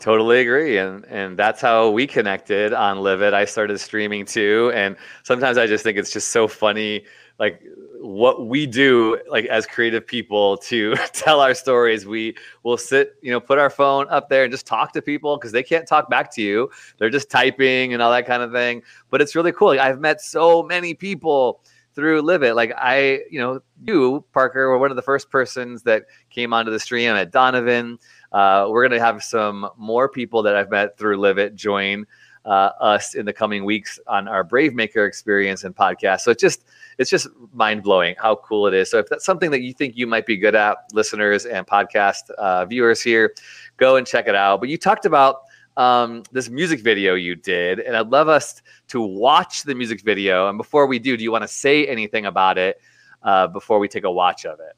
Totally 0.00 0.40
agree. 0.40 0.78
And 0.78 1.04
and 1.06 1.38
that's 1.38 1.60
how 1.60 1.90
we 1.90 2.06
connected 2.06 2.72
on 2.72 3.00
Live 3.00 3.20
It. 3.20 3.34
I 3.34 3.44
started 3.44 3.78
streaming 3.78 4.24
too. 4.24 4.72
And 4.74 4.96
sometimes 5.24 5.58
I 5.58 5.66
just 5.66 5.84
think 5.84 5.98
it's 5.98 6.10
just 6.10 6.28
so 6.28 6.48
funny, 6.48 7.04
like 7.38 7.62
what 8.00 8.46
we 8.46 8.66
do 8.66 9.20
like 9.28 9.44
as 9.46 9.66
creative 9.66 10.06
people 10.06 10.56
to 10.56 10.94
tell 11.12 11.40
our 11.40 11.52
stories. 11.52 12.06
We 12.06 12.34
will 12.62 12.78
sit, 12.78 13.16
you 13.20 13.30
know, 13.30 13.40
put 13.40 13.58
our 13.58 13.68
phone 13.68 14.06
up 14.08 14.30
there 14.30 14.44
and 14.44 14.50
just 14.50 14.66
talk 14.66 14.94
to 14.94 15.02
people 15.02 15.36
because 15.36 15.52
they 15.52 15.62
can't 15.62 15.86
talk 15.86 16.08
back 16.08 16.32
to 16.36 16.42
you. 16.42 16.70
They're 16.96 17.10
just 17.10 17.30
typing 17.30 17.92
and 17.92 18.00
all 18.00 18.10
that 18.10 18.24
kind 18.24 18.42
of 18.42 18.52
thing. 18.52 18.82
But 19.10 19.20
it's 19.20 19.34
really 19.36 19.52
cool. 19.52 19.68
Like 19.68 19.80
I've 19.80 20.00
met 20.00 20.22
so 20.22 20.62
many 20.62 20.94
people 20.94 21.60
through 21.94 22.22
Live 22.22 22.42
It. 22.42 22.54
Like 22.54 22.72
I, 22.76 23.20
you 23.30 23.40
know, 23.40 23.60
you, 23.82 24.24
Parker, 24.32 24.68
were 24.68 24.78
one 24.78 24.90
of 24.90 24.96
the 24.96 25.02
first 25.02 25.30
persons 25.30 25.82
that 25.82 26.04
came 26.30 26.52
onto 26.52 26.70
the 26.70 26.80
stream. 26.80 27.14
at 27.14 27.30
Donovan. 27.30 27.98
Uh, 28.32 28.66
we're 28.70 28.86
going 28.86 28.98
to 28.98 29.04
have 29.04 29.22
some 29.22 29.68
more 29.76 30.08
people 30.08 30.42
that 30.42 30.56
I've 30.56 30.70
met 30.70 30.98
through 30.98 31.16
Live 31.18 31.38
It 31.38 31.54
join 31.54 32.06
uh, 32.44 32.70
us 32.80 33.14
in 33.14 33.26
the 33.26 33.32
coming 33.32 33.64
weeks 33.64 33.98
on 34.06 34.28
our 34.28 34.42
Brave 34.42 34.74
Maker 34.74 35.04
experience 35.04 35.64
and 35.64 35.74
podcast. 35.74 36.20
So 36.20 36.30
it's 36.30 36.40
just 36.40 36.64
it's 36.98 37.10
just 37.10 37.28
mind 37.52 37.82
blowing 37.82 38.14
how 38.18 38.36
cool 38.36 38.66
it 38.66 38.74
is. 38.74 38.90
So 38.90 38.98
if 38.98 39.08
that's 39.08 39.24
something 39.24 39.50
that 39.50 39.62
you 39.62 39.72
think 39.72 39.96
you 39.96 40.06
might 40.06 40.26
be 40.26 40.36
good 40.36 40.54
at, 40.54 40.78
listeners 40.92 41.46
and 41.46 41.66
podcast 41.66 42.30
uh, 42.38 42.64
viewers 42.66 43.02
here, 43.02 43.34
go 43.76 43.96
and 43.96 44.06
check 44.06 44.28
it 44.28 44.34
out. 44.34 44.60
But 44.60 44.68
you 44.68 44.78
talked 44.78 45.06
about 45.06 45.42
um, 45.76 46.22
this 46.32 46.48
music 46.48 46.80
video 46.80 47.14
you 47.14 47.34
did, 47.34 47.80
and 47.80 47.96
I'd 47.96 48.08
love 48.08 48.28
us 48.28 48.62
to 48.88 49.00
watch 49.00 49.62
the 49.62 49.74
music 49.74 50.02
video. 50.02 50.48
And 50.48 50.58
before 50.58 50.86
we 50.86 50.98
do, 50.98 51.16
do 51.16 51.22
you 51.22 51.32
want 51.32 51.42
to 51.42 51.48
say 51.48 51.86
anything 51.86 52.26
about 52.26 52.58
it? 52.58 52.80
uh, 53.22 53.46
before 53.46 53.78
we 53.78 53.88
take 53.88 54.04
a 54.04 54.10
watch 54.10 54.44
of 54.44 54.60
it? 54.60 54.76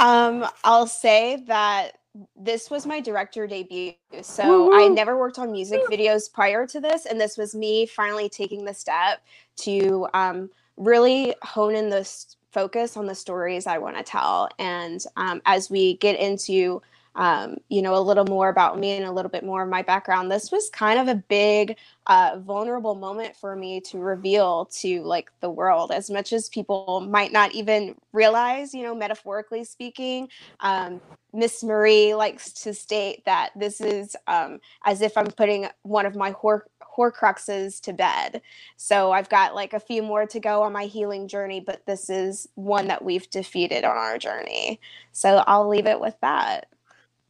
Um, 0.00 0.46
I'll 0.64 0.86
say 0.86 1.42
that 1.46 1.98
this 2.36 2.70
was 2.70 2.86
my 2.86 3.00
director 3.00 3.46
debut. 3.46 3.92
So 4.22 4.74
I 4.74 4.88
never 4.88 5.16
worked 5.16 5.38
on 5.38 5.50
music 5.50 5.80
videos 5.90 6.32
prior 6.32 6.66
to 6.66 6.80
this, 6.80 7.06
and 7.06 7.20
this 7.20 7.36
was 7.36 7.54
me 7.54 7.86
finally 7.86 8.28
taking 8.28 8.64
the 8.64 8.74
step 8.74 9.20
to 9.56 10.06
um, 10.14 10.50
really 10.76 11.34
hone 11.42 11.74
in 11.74 11.90
this 11.90 12.36
focus 12.52 12.96
on 12.96 13.06
the 13.06 13.14
stories 13.14 13.66
I 13.66 13.78
want 13.78 13.96
to 13.96 14.04
tell. 14.04 14.48
And 14.60 15.04
um, 15.16 15.42
as 15.44 15.70
we 15.70 15.96
get 15.96 16.18
into 16.20 16.82
um, 17.16 17.56
you 17.68 17.82
know, 17.82 17.94
a 17.96 18.00
little 18.00 18.24
more 18.24 18.48
about 18.48 18.78
me 18.78 18.92
and 18.92 19.06
a 19.06 19.12
little 19.12 19.30
bit 19.30 19.44
more 19.44 19.62
of 19.62 19.68
my 19.68 19.82
background. 19.82 20.30
This 20.30 20.50
was 20.50 20.68
kind 20.70 20.98
of 20.98 21.08
a 21.08 21.14
big, 21.14 21.76
uh, 22.06 22.38
vulnerable 22.40 22.94
moment 22.94 23.36
for 23.36 23.54
me 23.56 23.80
to 23.82 23.98
reveal 23.98 24.66
to 24.66 25.02
like 25.02 25.30
the 25.40 25.50
world, 25.50 25.92
as 25.92 26.10
much 26.10 26.32
as 26.32 26.48
people 26.48 27.06
might 27.08 27.32
not 27.32 27.52
even 27.52 27.94
realize, 28.12 28.74
you 28.74 28.82
know, 28.82 28.94
metaphorically 28.94 29.64
speaking. 29.64 30.28
Um, 30.60 31.00
Miss 31.32 31.64
Merri 31.64 32.14
likes 32.14 32.52
to 32.64 32.74
state 32.74 33.24
that 33.24 33.50
this 33.56 33.80
is 33.80 34.16
um, 34.26 34.60
as 34.84 35.00
if 35.00 35.16
I'm 35.16 35.26
putting 35.26 35.66
one 35.82 36.06
of 36.06 36.14
my 36.14 36.30
hor- 36.30 36.66
horcruxes 36.96 37.80
to 37.82 37.92
bed. 37.92 38.40
So 38.76 39.12
I've 39.12 39.28
got 39.28 39.54
like 39.54 39.72
a 39.72 39.80
few 39.80 40.02
more 40.02 40.26
to 40.26 40.40
go 40.40 40.62
on 40.62 40.72
my 40.72 40.84
healing 40.84 41.26
journey, 41.28 41.60
but 41.60 41.84
this 41.86 42.08
is 42.08 42.48
one 42.54 42.88
that 42.88 43.04
we've 43.04 43.28
defeated 43.30 43.84
on 43.84 43.96
our 43.96 44.18
journey. 44.18 44.80
So 45.12 45.42
I'll 45.46 45.68
leave 45.68 45.86
it 45.86 46.00
with 46.00 46.16
that. 46.20 46.68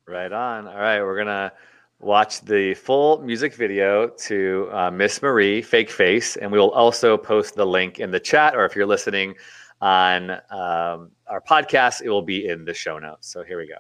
Right 0.07 0.33
on. 0.33 0.69
All 0.69 0.75
right, 0.75 1.01
we're 1.01 1.17
gonna 1.17 1.51
watch 1.99 2.43
the 2.43 2.75
full 2.75 3.23
music 3.23 3.55
video 3.55 4.09
to 4.09 4.69
uh, 4.71 4.91
Miss 4.91 5.23
Merri 5.23 5.63
Fake 5.63 5.91
Face, 5.91 6.37
and 6.37 6.53
we 6.53 6.59
will 6.59 6.73
also 6.73 7.17
post 7.17 7.55
the 7.55 7.65
link 7.65 8.01
in 8.01 8.11
the 8.11 8.21
chat, 8.21 8.55
or 8.55 8.67
if 8.67 8.77
you're 8.77 8.85
listening 8.85 9.35
on 9.81 10.31
um, 10.31 11.11
our 11.27 11.43
podcast, 11.49 12.03
it 12.03 12.11
will 12.11 12.21
be 12.21 12.49
in 12.49 12.67
the 12.67 12.75
show 12.75 12.99
notes. 12.99 13.29
So 13.33 13.45
here 13.45 13.57
we 13.57 13.67
go. 13.67 13.79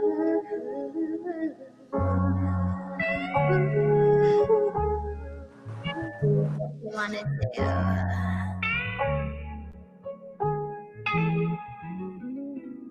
do. 6.96 7.62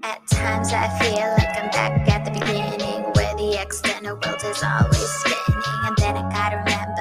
At 0.03 0.27
times 0.29 0.71
I 0.71 0.87
feel 0.99 1.31
like 1.37 1.57
I'm 1.57 1.71
back 1.71 2.07
at 2.09 2.25
the 2.25 2.31
beginning 2.31 3.01
where 3.15 3.35
the 3.35 3.59
external 3.59 4.19
world 4.23 4.43
is 4.43 4.61
always 4.63 5.09
spinning. 5.09 5.63
And 5.85 5.97
then 5.97 6.17
I 6.17 6.29
gotta 6.31 6.57
remember 6.57 6.94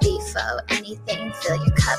Before 0.00 0.62
anything, 0.70 1.32
fill 1.32 1.56
your 1.58 1.76
cup. 1.76 1.98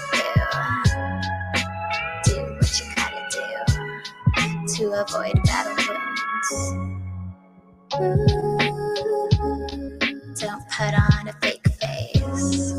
Do 2.24 2.36
what 2.56 2.80
you 2.80 2.86
gotta 2.96 3.24
do 3.32 4.76
to 4.76 4.84
avoid 5.02 5.44
battle 5.44 5.76
wounds. 5.88 6.52
Don't 10.42 10.64
put 10.70 10.94
on 10.94 11.28
a 11.30 11.34
fake 11.42 11.68
face. 11.82 12.74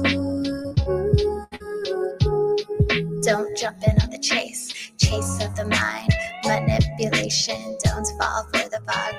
Don't 3.23 3.57
jump 3.57 3.79
in 3.87 4.01
on 4.03 4.11
the 4.11 4.19
chase, 4.23 4.73
chase 4.99 5.45
of 5.45 5.57
the 5.57 5.67
mind, 5.67 6.15
manipulation. 6.45 7.77
Don't 7.85 8.07
fall 8.19 8.45
for 8.53 8.69
the 8.71 8.81
fog 8.87 9.15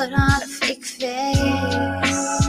put 0.00 0.12
on 0.14 0.42
a 0.42 0.46
fake 0.46 0.82
face. 0.82 2.48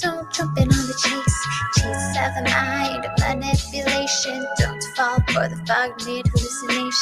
Don't 0.00 0.32
jump 0.32 0.56
in 0.56 0.68
on 0.70 0.84
the 0.86 0.94
chase, 1.02 1.40
chase 1.74 2.16
of 2.22 2.34
mind, 2.44 3.04
manipulation. 3.18 4.46
Don't 4.56 4.84
fall 4.94 5.18
for 5.32 5.48
the 5.48 5.58
fog 5.66 5.90
made 6.06 6.26
hallucinations. 6.28 6.98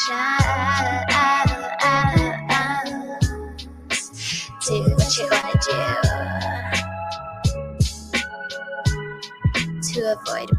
Do 4.66 4.76
what 4.94 5.10
you 5.18 5.26
wanna 5.30 5.56
do 5.68 5.80
to 9.92 9.98
avoid 10.12 10.50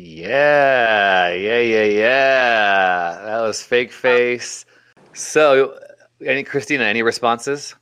Yeah, 0.00 1.32
yeah, 1.32 1.58
yeah, 1.58 1.82
yeah. 1.82 3.20
That 3.24 3.40
was 3.40 3.60
Fake 3.60 3.90
Face. 3.90 4.64
So, 5.12 5.76
any 6.24 6.44
Christina, 6.44 6.84
any 6.84 7.02
responses? 7.02 7.74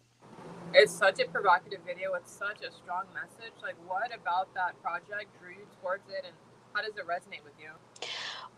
It's 0.72 0.90
such 0.90 1.20
a 1.20 1.28
provocative 1.28 1.80
video 1.86 2.12
with 2.12 2.26
such 2.26 2.62
a 2.66 2.72
strong 2.72 3.04
message. 3.12 3.52
Like, 3.62 3.74
what 3.86 4.14
about 4.14 4.54
that 4.54 4.80
project 4.82 5.26
drew 5.38 5.50
you 5.50 5.66
towards 5.82 6.08
it, 6.08 6.24
and 6.24 6.34
how 6.72 6.80
does 6.80 6.96
it 6.96 7.06
resonate 7.06 7.44
with 7.44 7.52
you? 7.60 7.68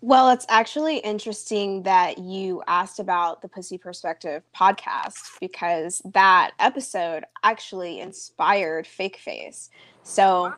Well, 0.02 0.30
it's 0.30 0.46
actually 0.48 0.98
interesting 0.98 1.82
that 1.82 2.18
you 2.18 2.62
asked 2.68 3.00
about 3.00 3.42
the 3.42 3.48
Pussy 3.48 3.76
Perspective 3.76 4.44
podcast 4.56 5.18
because 5.40 6.00
that 6.04 6.52
episode 6.60 7.24
actually 7.42 7.98
inspired 7.98 8.86
Fake 8.86 9.16
Face. 9.16 9.68
So, 10.04 10.54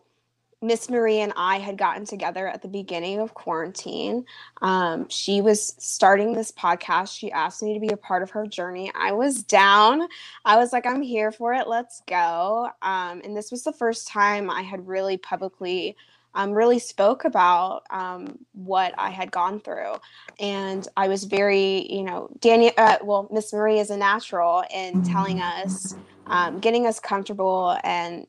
Miss 0.63 0.91
Merri 0.91 1.21
and 1.21 1.33
I 1.37 1.59
had 1.59 1.79
gotten 1.79 2.05
together 2.05 2.47
at 2.47 2.61
the 2.61 2.69
beginning 2.69 3.19
of 3.19 3.33
quarantine. 3.33 4.27
Um, 4.61 5.09
she 5.09 5.41
was 5.41 5.75
starting 5.79 6.33
this 6.33 6.53
podcast. 6.53 7.17
She 7.17 7.33
asked 7.33 7.63
me 7.63 7.73
to 7.73 7.81
be 7.81 7.89
a 7.89 7.97
part 7.97 8.23
of 8.23 8.31
her 8.31 8.47
journey. 8.47 8.93
I 8.95 9.13
was 9.13 9.43
down. 9.43 10.07
I 10.45 10.59
was 10.59 10.73
like, 10.73 10.85
I'm 10.85 11.01
here 11.01 11.33
for 11.33 11.55
it. 11.55 11.67
Let's 11.67 12.03
go. 12.07 12.69
Um, 12.83 13.23
and 13.25 13.35
this 13.35 13.51
was 13.51 13.65
the 13.65 13.73
first 13.73 14.07
time 14.07 14.51
I 14.51 14.61
had 14.61 14.87
really 14.87 15.17
publicly 15.17 15.97
um, 16.35 16.53
really 16.53 16.79
spoke 16.79 17.25
about 17.25 17.83
um, 17.91 18.39
what 18.53 18.95
I 18.97 19.11
had 19.11 19.33
gone 19.33 19.61
through. 19.61 19.95
And 20.39 20.87
I 20.97 21.09
was 21.09 21.25
very, 21.25 21.91
you 21.93 22.05
know, 22.05 22.29
Daniel, 22.41 22.73
uh, 22.77 22.99
well, 23.03 23.29
Miss 23.33 23.53
Marie 23.53 23.81
is 23.81 23.91
a 23.91 23.97
natural 23.97 24.63
in 24.73 25.03
telling 25.03 25.41
us, 25.41 25.97
um, 26.27 26.61
getting 26.61 26.87
us 26.87 27.01
comfortable 27.01 27.77
and 27.83 28.27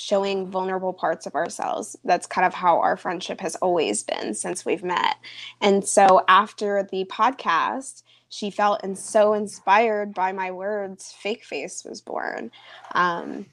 showing 0.00 0.50
vulnerable 0.50 0.92
parts 0.92 1.26
of 1.26 1.34
ourselves. 1.34 1.96
That's 2.04 2.26
kind 2.26 2.46
of 2.46 2.54
how 2.54 2.80
our 2.80 2.96
friendship 2.96 3.40
has 3.40 3.56
always 3.56 4.02
been 4.02 4.34
since 4.34 4.64
we've 4.64 4.84
met. 4.84 5.16
And 5.60 5.86
so 5.86 6.22
after 6.28 6.88
the 6.90 7.04
podcast, 7.04 8.02
she 8.30 8.50
felt 8.50 8.80
and 8.82 8.96
so 8.96 9.34
inspired 9.34 10.14
by 10.14 10.32
my 10.32 10.50
words, 10.50 11.12
Fake 11.12 11.44
Face 11.44 11.84
was 11.84 12.00
born. 12.00 12.50
Um, 12.94 13.46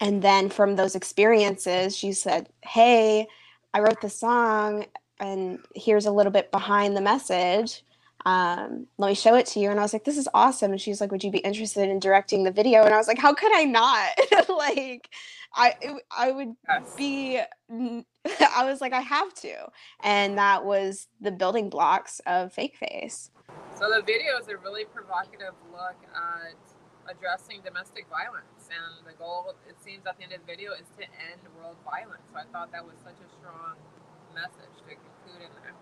and 0.00 0.20
then 0.22 0.48
from 0.50 0.76
those 0.76 0.94
experiences, 0.94 1.96
she 1.96 2.12
said, 2.12 2.48
Hey, 2.62 3.26
I 3.72 3.80
wrote 3.80 4.00
the 4.00 4.10
song, 4.10 4.86
and 5.20 5.60
here's 5.74 6.06
a 6.06 6.10
little 6.10 6.32
bit 6.32 6.50
behind 6.50 6.96
the 6.96 7.00
message. 7.00 7.84
Um, 8.26 8.86
let 8.98 9.08
me 9.08 9.14
show 9.14 9.34
it 9.36 9.46
to 9.46 9.60
you. 9.60 9.70
And 9.70 9.78
I 9.78 9.82
was 9.82 9.92
like, 9.92 10.04
This 10.04 10.18
is 10.18 10.28
awesome. 10.34 10.72
And 10.72 10.80
she's 10.80 11.00
like, 11.00 11.12
Would 11.12 11.24
you 11.24 11.30
be 11.30 11.38
interested 11.38 11.88
in 11.88 12.00
directing 12.00 12.44
the 12.44 12.50
video? 12.50 12.82
And 12.82 12.92
I 12.92 12.96
was 12.96 13.08
like, 13.08 13.18
How 13.18 13.34
could 13.34 13.54
I 13.54 13.64
not? 13.64 14.08
like, 14.48 15.08
I 15.54 15.74
it, 15.80 16.02
I 16.16 16.30
would 16.30 16.54
Yes. 16.68 16.94
be. 16.96 17.40
I 17.70 18.64
was 18.64 18.80
like, 18.80 18.92
I 18.92 19.00
have 19.00 19.32
to, 19.34 19.54
and 20.02 20.36
that 20.38 20.64
was 20.64 21.08
the 21.20 21.32
building 21.32 21.70
blocks 21.70 22.20
of 22.26 22.52
Fake 22.52 22.76
Face. 22.76 23.30
So 23.74 23.88
the 23.88 24.02
video 24.02 24.36
is 24.38 24.48
a 24.48 24.56
really 24.58 24.84
provocative 24.84 25.54
look 25.72 25.96
at 26.14 26.54
addressing 27.08 27.62
domestic 27.64 28.06
violence, 28.08 28.68
and 28.68 29.06
the 29.06 29.16
goal, 29.16 29.54
it 29.68 29.76
seems, 29.82 30.06
at 30.06 30.18
the 30.18 30.24
end 30.24 30.32
of 30.32 30.40
the 30.40 30.46
video 30.46 30.72
is 30.72 30.86
to 30.98 31.04
end 31.32 31.40
world 31.56 31.76
violence. 31.84 32.22
So 32.30 32.38
I 32.38 32.44
thought 32.52 32.70
that 32.72 32.84
was 32.84 32.94
such 33.02 33.16
a 33.18 33.28
strong 33.40 33.74
message 34.34 34.74
to 34.84 34.94
conclude 34.94 35.48
in 35.48 35.52
there. 35.64 35.74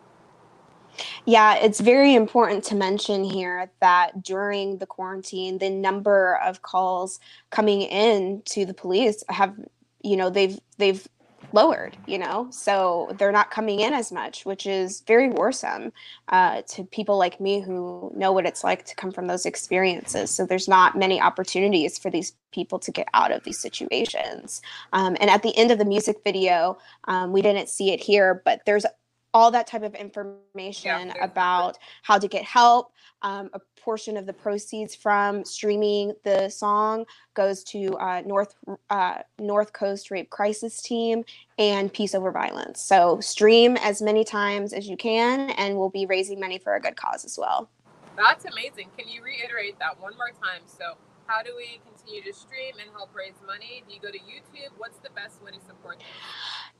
Yeah, 1.29 1.57
it's 1.57 1.81
very 1.81 2.15
important 2.15 2.65
to 2.65 2.75
mention 2.75 3.23
here 3.23 3.71
that 3.81 4.23
during 4.23 4.79
the 4.79 4.87
quarantine, 4.87 5.59
the 5.59 5.69
number 5.69 6.37
of 6.43 6.63
calls 6.63 7.21
coming 7.51 7.83
in 7.83 8.41
to 8.47 8.65
the 8.65 8.73
police 8.73 9.23
have, 9.29 9.55
you 10.03 10.17
know, 10.17 10.31
they've 10.31 10.59
they've 10.79 11.07
lowered, 11.53 11.99
you 12.07 12.17
know, 12.17 12.49
so 12.51 13.15
they're 13.19 13.31
not 13.31 13.51
coming 13.51 13.81
in 13.81 13.93
as 13.93 14.11
much, 14.11 14.47
which 14.47 14.67
is 14.67 15.03
very 15.07 15.29
worrisome 15.29 15.93
uh, 16.29 16.63
to 16.69 16.85
people 16.85 17.19
like 17.19 17.43
me 17.43 17.61
who 17.61 18.11
know 18.17 18.33
what 18.33 18.47
it's 18.47 18.65
like 18.65 18.87
to 18.87 18.95
come 18.95 19.13
from 19.13 19.27
those 19.27 19.45
experiences. 19.45 20.31
So 20.31 20.47
there's 20.47 20.67
not 20.67 20.97
many 20.97 21.21
opportunities 21.21 21.99
for 21.99 22.09
these 22.09 22.33
people 22.53 22.79
to 22.79 22.91
get 22.91 23.07
out 23.13 23.33
of 23.33 23.45
these 23.45 23.61
situations. 23.61 24.63
Um, 24.95 25.15
and 25.21 25.29
at 25.29 25.43
the 25.43 25.55
end 25.59 25.73
of 25.73 25.79
the 25.79 25.85
music 25.85 26.23
video, 26.25 26.79
um, 27.05 27.33
we 27.33 27.43
didn't 27.43 27.69
see 27.69 27.93
it 27.93 28.01
here, 28.01 28.41
but 28.47 28.63
there's 28.65 28.87
all 29.35 29.51
that 29.51 29.67
type 29.67 29.83
of 29.83 29.95
information 29.95 31.09
there's- 31.09 31.17
about 31.21 31.79
how 32.03 32.19
to 32.19 32.29
get 32.29 32.45
help. 32.45 32.93
Um, 33.23 33.51
a 33.53 33.61
portion 33.81 34.17
of 34.17 34.27
the 34.27 34.33
proceeds 34.33 34.95
from 34.95 35.45
streaming 35.45 36.13
the 36.23 36.49
song 36.49 37.05
goes 37.35 37.65
to 37.65 37.97
uh, 37.97 38.23
North 38.25 38.55
uh, 38.91 39.19
North 39.41 39.73
Coast 39.73 40.13
Rape 40.13 40.31
Crisis 40.31 40.81
Team 40.81 41.25
and 41.59 41.93
Peace 41.93 42.15
Over 42.15 42.31
Violence. 42.31 42.81
So 42.81 43.19
stream 43.19 43.77
as 43.79 44.01
many 44.01 44.23
times 44.23 44.73
as 44.73 44.89
you 44.89 44.97
can, 44.97 45.51
and 45.51 45.77
we'll 45.77 45.91
be 45.91 46.07
raising 46.07 46.39
money 46.39 46.59
for 46.59 46.77
a 46.77 46.81
good 46.81 46.95
cause 46.95 47.25
as 47.25 47.37
well. 47.37 47.69
That's 48.17 48.45
amazing. 48.45 48.89
Can 48.97 49.09
you 49.09 49.23
reiterate 49.23 49.79
that 49.81 50.01
one 50.01 50.17
more 50.17 50.31
time? 50.31 50.63
So, 50.67 50.95
how 51.29 51.43
do 51.43 51.55
we 51.57 51.81
continue 51.87 52.23
to 52.23 52.37
stream 52.37 52.75
and 52.81 52.91
help 52.91 53.15
raise 53.15 53.35
money? 53.47 53.85
Do 53.87 53.95
you 53.95 54.01
go 54.01 54.11
to 54.11 54.19
YouTube? 54.19 54.73
What's 54.79 54.97
the 54.99 55.11
best 55.11 55.43
way 55.43 55.51
to 55.51 55.61
support 55.61 55.99
this? 55.99 56.07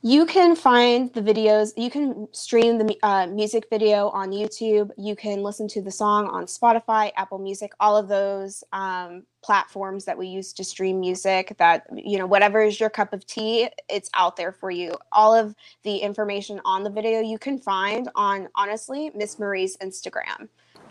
You 0.01 0.25
can 0.25 0.55
find 0.55 1.13
the 1.13 1.21
videos. 1.21 1.71
You 1.77 1.91
can 1.91 2.27
stream 2.31 2.79
the 2.79 2.97
uh, 3.03 3.27
music 3.27 3.67
video 3.69 4.09
on 4.09 4.31
YouTube. 4.31 4.89
You 4.97 5.15
can 5.15 5.43
listen 5.43 5.67
to 5.69 5.81
the 5.81 5.91
song 5.91 6.27
on 6.27 6.45
Spotify, 6.45 7.11
Apple 7.15 7.37
Music, 7.37 7.73
all 7.79 7.95
of 7.95 8.07
those 8.07 8.63
um, 8.73 9.23
platforms 9.43 10.05
that 10.05 10.17
we 10.17 10.27
use 10.27 10.51
to 10.53 10.63
stream 10.63 10.99
music. 10.99 11.55
That 11.59 11.85
you 11.93 12.17
know, 12.17 12.25
whatever 12.25 12.61
is 12.63 12.79
your 12.79 12.89
cup 12.89 13.13
of 13.13 13.25
tea, 13.27 13.69
it's 13.87 14.09
out 14.15 14.35
there 14.35 14.51
for 14.51 14.71
you. 14.71 14.93
All 15.11 15.35
of 15.35 15.53
the 15.83 15.97
information 15.97 16.59
on 16.65 16.83
the 16.83 16.89
video 16.89 17.19
you 17.19 17.37
can 17.37 17.59
find 17.59 18.09
on 18.15 18.47
honestly 18.55 19.11
Miss 19.13 19.37
Merri's 19.37 19.77
Instagram. 19.77 20.47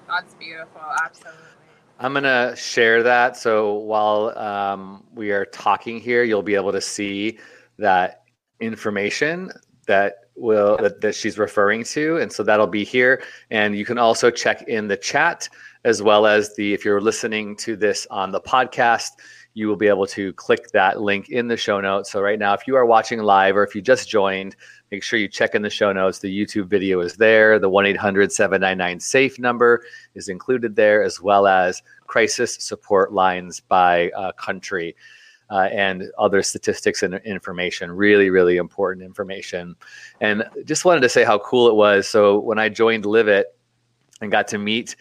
That's 0.06 0.34
beautiful. 0.34 0.80
Absolutely. 1.02 1.57
I'm 1.98 2.14
gonna 2.14 2.54
share 2.54 3.02
that. 3.02 3.36
So 3.36 3.74
while 3.74 4.36
um, 4.38 5.04
we 5.14 5.32
are 5.32 5.44
talking 5.44 6.00
here, 6.00 6.22
you'll 6.22 6.42
be 6.42 6.54
able 6.54 6.72
to 6.72 6.80
see 6.80 7.38
that 7.78 8.22
information 8.60 9.52
that 9.86 10.14
will 10.36 10.76
that, 10.78 11.00
that 11.00 11.14
she's 11.14 11.38
referring 11.38 11.82
to, 11.84 12.18
and 12.18 12.32
so 12.32 12.44
that'll 12.44 12.68
be 12.68 12.84
here. 12.84 13.22
And 13.50 13.76
you 13.76 13.84
can 13.84 13.98
also 13.98 14.30
check 14.30 14.62
in 14.68 14.86
the 14.86 14.96
chat 14.96 15.48
as 15.84 16.00
well 16.00 16.26
as 16.26 16.54
the 16.54 16.72
if 16.72 16.84
you're 16.84 17.00
listening 17.00 17.56
to 17.56 17.74
this 17.74 18.06
on 18.10 18.30
the 18.30 18.40
podcast, 18.40 19.10
you 19.58 19.66
will 19.66 19.76
be 19.76 19.88
able 19.88 20.06
to 20.06 20.32
click 20.34 20.70
that 20.70 21.00
link 21.00 21.30
in 21.30 21.48
the 21.48 21.56
show 21.56 21.80
notes. 21.80 22.12
So 22.12 22.22
right 22.22 22.38
now, 22.38 22.54
if 22.54 22.68
you 22.68 22.76
are 22.76 22.86
watching 22.86 23.18
live 23.18 23.56
or 23.56 23.64
if 23.64 23.74
you 23.74 23.82
just 23.82 24.08
joined, 24.08 24.54
make 24.92 25.02
sure 25.02 25.18
you 25.18 25.26
check 25.26 25.56
in 25.56 25.62
the 25.62 25.68
show 25.68 25.92
notes. 25.92 26.20
The 26.20 26.30
YouTube 26.32 26.68
video 26.68 27.00
is 27.00 27.16
there. 27.16 27.58
The 27.58 27.68
1 27.68 27.86
800 27.86 28.30
799 28.30 29.00
SAFE 29.00 29.40
number 29.40 29.82
is 30.14 30.28
included 30.28 30.76
there, 30.76 31.02
as 31.02 31.20
well 31.20 31.48
as 31.48 31.82
crisis 32.06 32.54
support 32.60 33.12
lines 33.12 33.58
by 33.58 34.10
uh, 34.10 34.30
country. 34.32 34.94
Uh, 35.50 35.66
and 35.72 36.04
other 36.18 36.42
statistics 36.42 37.02
and 37.02 37.14
information, 37.24 37.90
really, 37.90 38.28
really 38.28 38.58
important 38.58 39.02
information. 39.02 39.74
And 40.20 40.44
just 40.66 40.84
wanted 40.84 41.00
to 41.00 41.08
say 41.08 41.24
how 41.24 41.38
cool 41.38 41.68
it 41.68 41.74
was. 41.74 42.06
So 42.06 42.38
when 42.38 42.58
I 42.58 42.68
joined 42.68 43.06
Live 43.06 43.28
It 43.28 43.46
and 44.20 44.30
got 44.30 44.46
to 44.48 44.58
meet 44.58 44.94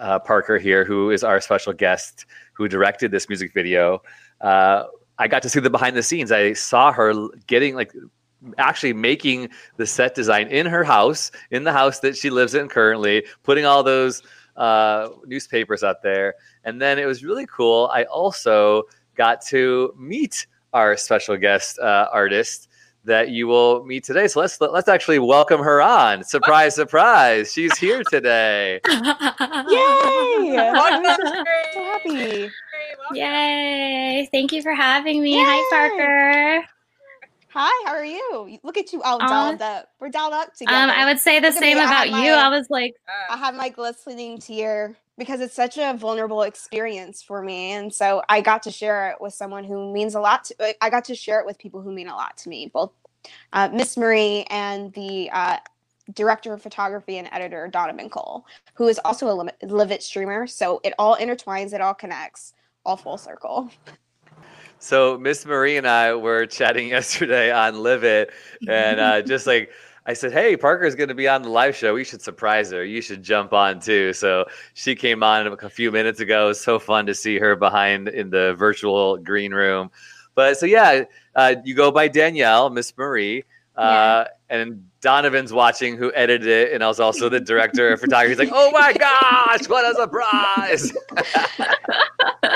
uh, 0.00 0.18
Parker 0.18 0.58
here, 0.58 0.84
who 0.84 1.10
is 1.10 1.22
our 1.22 1.40
special 1.40 1.72
guest 1.72 2.26
who 2.54 2.68
directed 2.68 3.10
this 3.10 3.28
music 3.28 3.52
video, 3.52 4.02
uh, 4.40 4.84
I 5.18 5.28
got 5.28 5.42
to 5.42 5.48
see 5.48 5.60
the 5.60 5.70
behind 5.70 5.96
the 5.96 6.02
scenes. 6.02 6.32
I 6.32 6.54
saw 6.54 6.92
her 6.92 7.28
getting 7.46 7.74
like 7.74 7.92
actually 8.58 8.92
making 8.92 9.48
the 9.76 9.86
set 9.86 10.14
design 10.14 10.48
in 10.48 10.66
her 10.66 10.84
house, 10.84 11.30
in 11.50 11.64
the 11.64 11.72
house 11.72 12.00
that 12.00 12.16
she 12.16 12.30
lives 12.30 12.54
in 12.54 12.68
currently, 12.68 13.24
putting 13.42 13.64
all 13.64 13.82
those 13.82 14.22
uh, 14.56 15.08
newspapers 15.24 15.82
up 15.82 16.02
there. 16.02 16.34
And 16.64 16.80
then 16.80 16.98
it 16.98 17.06
was 17.06 17.24
really 17.24 17.46
cool. 17.46 17.90
I 17.92 18.04
also 18.04 18.84
got 19.14 19.40
to 19.46 19.94
meet 19.98 20.46
our 20.72 20.96
special 20.96 21.36
guest 21.36 21.78
uh, 21.78 22.08
artist 22.12 22.68
that 23.04 23.30
you 23.30 23.46
will 23.46 23.84
meet 23.84 24.04
today. 24.04 24.26
So 24.28 24.40
let's 24.40 24.60
let's 24.60 24.88
actually 24.88 25.18
welcome 25.18 25.60
her 25.62 25.80
on. 25.82 26.24
Surprise, 26.24 26.74
surprise! 26.74 27.52
She's 27.52 27.76
here 27.78 28.02
today. 28.10 28.80
Yay! 28.88 30.54
Welcome, 30.56 31.26
so 31.72 31.84
happy. 31.84 32.10
Sherry, 32.10 32.50
welcome. 32.98 33.16
Yay! 33.16 34.28
Thank 34.32 34.52
you 34.52 34.62
for 34.62 34.74
having 34.74 35.22
me. 35.22 35.34
Yay! 35.36 35.44
Hi, 35.46 35.66
Parker. 35.70 36.66
Hi, 37.50 37.86
how 37.86 37.94
are 37.94 38.04
you? 38.04 38.58
Look 38.64 38.76
at 38.76 38.92
you 38.92 39.00
all 39.02 39.18
Aw. 39.22 39.28
dolled 39.28 39.62
up. 39.62 39.88
We're 40.00 40.08
dolled 40.08 40.32
up 40.32 40.54
together. 40.54 40.76
Um, 40.76 40.90
I 40.90 41.04
would 41.04 41.20
say 41.20 41.38
the 41.38 41.50
Look 41.50 41.58
same 41.58 41.78
I 41.78 41.82
have 41.82 42.08
about 42.08 42.24
you. 42.24 42.32
I 42.32 42.48
was 42.48 42.68
like, 42.68 42.96
Uh, 43.08 43.34
I 43.34 43.36
have 43.36 43.54
my 43.54 43.68
glistening 43.68 44.38
tear 44.38 44.96
because 45.16 45.40
it's 45.40 45.54
such 45.54 45.78
a 45.78 45.94
vulnerable 45.96 46.42
experience 46.42 47.22
for 47.22 47.42
me. 47.42 47.72
And 47.72 47.92
so 47.92 48.22
I 48.28 48.40
got 48.40 48.62
to 48.64 48.70
share 48.70 49.10
it 49.10 49.20
with 49.20 49.34
someone 49.34 49.64
who 49.64 49.92
means 49.92 50.14
a 50.14 50.20
lot 50.20 50.44
to 50.46 50.84
I 50.84 50.90
got 50.90 51.04
to 51.06 51.14
share 51.14 51.40
it 51.40 51.46
with 51.46 51.58
people 51.58 51.80
who 51.80 51.92
mean 51.92 52.08
a 52.08 52.14
lot 52.14 52.36
to 52.38 52.48
me, 52.48 52.70
both 52.72 52.92
uh, 53.52 53.68
Miss 53.72 53.96
Merri 53.96 54.44
and 54.50 54.92
the 54.92 55.30
uh, 55.32 55.58
director 56.12 56.52
of 56.52 56.62
photography 56.62 57.18
and 57.18 57.28
editor, 57.32 57.68
Donovan 57.68 58.10
Cole, 58.10 58.44
who 58.74 58.88
is 58.88 59.00
also 59.04 59.28
a 59.28 59.50
It 59.60 60.02
streamer. 60.02 60.46
So 60.46 60.80
it 60.84 60.94
all 60.98 61.16
intertwines, 61.16 61.72
it 61.72 61.80
all 61.80 61.94
connects, 61.94 62.52
all 62.84 62.96
full 62.96 63.16
circle. 63.16 63.70
So 64.78 65.16
Miss 65.18 65.46
Merri 65.46 65.78
and 65.78 65.86
I 65.86 66.14
were 66.14 66.44
chatting 66.46 66.88
yesterday 66.96 67.50
on 67.50 67.82
Live 67.82 68.04
It, 68.04 68.30
and 68.68 69.00
uh, 69.00 69.22
just 69.22 69.46
like 69.46 69.70
I 70.06 70.12
said, 70.12 70.32
"Hey, 70.32 70.56
Parker's 70.56 70.94
going 70.94 71.08
to 71.08 71.14
be 71.14 71.28
on 71.28 71.42
the 71.42 71.48
live 71.48 71.74
show. 71.74 71.94
We 71.94 72.04
should 72.04 72.20
surprise 72.20 72.70
her. 72.72 72.84
You 72.84 73.00
should 73.00 73.22
jump 73.22 73.52
on 73.52 73.80
too." 73.80 74.12
So 74.12 74.44
she 74.74 74.94
came 74.94 75.22
on 75.22 75.46
a 75.46 75.70
few 75.70 75.90
minutes 75.90 76.20
ago. 76.20 76.44
It 76.44 76.48
was 76.48 76.60
so 76.60 76.78
fun 76.78 77.06
to 77.06 77.14
see 77.14 77.38
her 77.38 77.56
behind 77.56 78.08
in 78.08 78.30
the 78.30 78.54
virtual 78.54 79.16
green 79.16 79.54
room. 79.54 79.90
But 80.34 80.58
so 80.58 80.66
yeah, 80.66 81.04
uh, 81.34 81.56
you 81.64 81.74
go 81.74 81.90
by 81.90 82.08
Danielle, 82.08 82.70
Miss 82.70 82.92
Merri, 82.96 83.44
uh, 83.76 84.24
and 84.50 84.88
Donovan's 85.00 85.52
watching, 85.52 85.96
who 85.96 86.12
edited 86.14 86.48
it, 86.48 86.72
and 86.72 86.84
I 86.84 86.88
was 86.88 87.00
also 87.00 87.28
the 87.28 87.40
director 87.40 87.92
of 87.92 88.00
photography. 88.02 88.30
He's 88.30 88.38
like, 88.38 88.50
"Oh 88.52 88.70
my 88.72 88.92
gosh, 88.92 89.68
what 89.68 89.84
a 89.84 89.94
surprise!" 89.94 90.92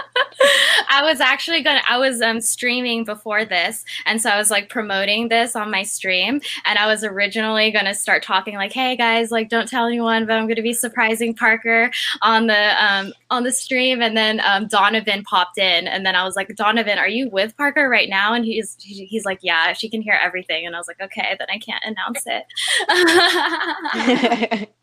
I 0.88 1.03
was 1.03 1.20
actually 1.20 1.62
gonna. 1.62 1.83
I 1.88 1.98
was 1.98 2.20
um, 2.20 2.40
streaming 2.40 3.05
before 3.05 3.44
this, 3.44 3.85
and 4.07 4.20
so 4.20 4.31
I 4.31 4.38
was 4.38 4.51
like 4.51 4.68
promoting 4.68 5.29
this 5.29 5.57
on 5.57 5.70
my 5.70 5.83
stream. 5.83 6.40
And 6.64 6.79
I 6.79 6.87
was 6.87 7.05
originally 7.05 7.70
gonna 7.70 7.94
start 7.94 8.22
talking 8.22 8.55
like, 8.55 8.72
"Hey 8.72 8.96
guys, 8.96 9.31
like, 9.31 9.48
don't 9.48 9.68
tell 9.68 9.87
anyone, 9.87 10.27
but 10.27 10.37
I'm 10.37 10.48
gonna 10.48 10.62
be 10.62 10.72
surprising 10.72 11.35
Parker 11.35 11.90
on 12.22 12.46
the 12.46 12.85
um, 12.85 13.12
on 13.31 13.44
the 13.44 13.53
stream." 13.53 14.03
And 14.03 14.16
then 14.16 14.40
um, 14.40 14.66
Donovan 14.68 15.22
popped 15.24 15.59
in, 15.59 15.88
and 15.88 16.05
then 16.07 16.14
I 16.14 16.24
was 16.24 16.37
like, 16.37 16.55
"Donovan, 16.55 16.98
are 16.98 17.09
you 17.09 17.29
with 17.31 17.57
Parker 17.57 17.88
right 17.88 18.09
now?" 18.09 18.35
And 18.35 18.44
he's 18.44 18.77
he's 18.81 19.24
like, 19.24 19.40
"Yeah, 19.42 19.72
she 19.72 19.88
can 19.88 20.03
hear 20.03 20.18
everything." 20.22 20.66
And 20.66 20.74
I 20.74 20.79
was 20.79 20.88
like, 20.88 21.01
"Okay, 21.01 21.37
then 21.38 21.48
I 21.51 21.59
can't 21.59 21.85
announce 21.85 22.24
it." 22.27 24.68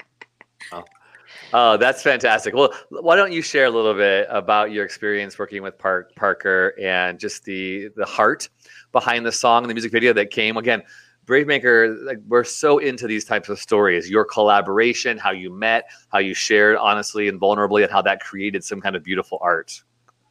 Oh, 1.57 1.77
that's 1.77 2.03
fantastic. 2.03 2.53
Well, 2.53 2.73
why 2.89 3.15
don't 3.15 3.31
you 3.31 3.41
share 3.41 3.63
a 3.63 3.69
little 3.69 3.93
bit 3.93 4.27
about 4.29 4.73
your 4.73 4.83
experience 4.83 5.39
working 5.39 5.63
with 5.63 5.77
Park 5.77 6.13
Parker 6.13 6.73
and 6.77 7.17
just 7.17 7.45
the 7.45 7.87
the 7.95 8.03
heart 8.03 8.49
behind 8.91 9.25
the 9.25 9.31
song 9.31 9.63
and 9.63 9.69
the 9.69 9.73
music 9.73 9.93
video 9.93 10.11
that 10.11 10.31
came 10.31 10.57
again. 10.57 10.83
Brave 11.25 11.47
Maker, 11.47 11.95
like 12.03 12.17
we're 12.27 12.43
so 12.43 12.79
into 12.79 13.07
these 13.07 13.23
types 13.23 13.47
of 13.47 13.57
stories. 13.57 14.09
Your 14.09 14.25
collaboration, 14.25 15.17
how 15.17 15.31
you 15.31 15.49
met, 15.49 15.85
how 16.09 16.19
you 16.19 16.33
shared 16.33 16.75
honestly 16.75 17.29
and 17.29 17.39
vulnerably, 17.39 17.83
and 17.83 17.91
how 17.91 18.01
that 18.01 18.19
created 18.19 18.61
some 18.61 18.81
kind 18.81 18.97
of 18.97 19.03
beautiful 19.05 19.37
art. 19.41 19.81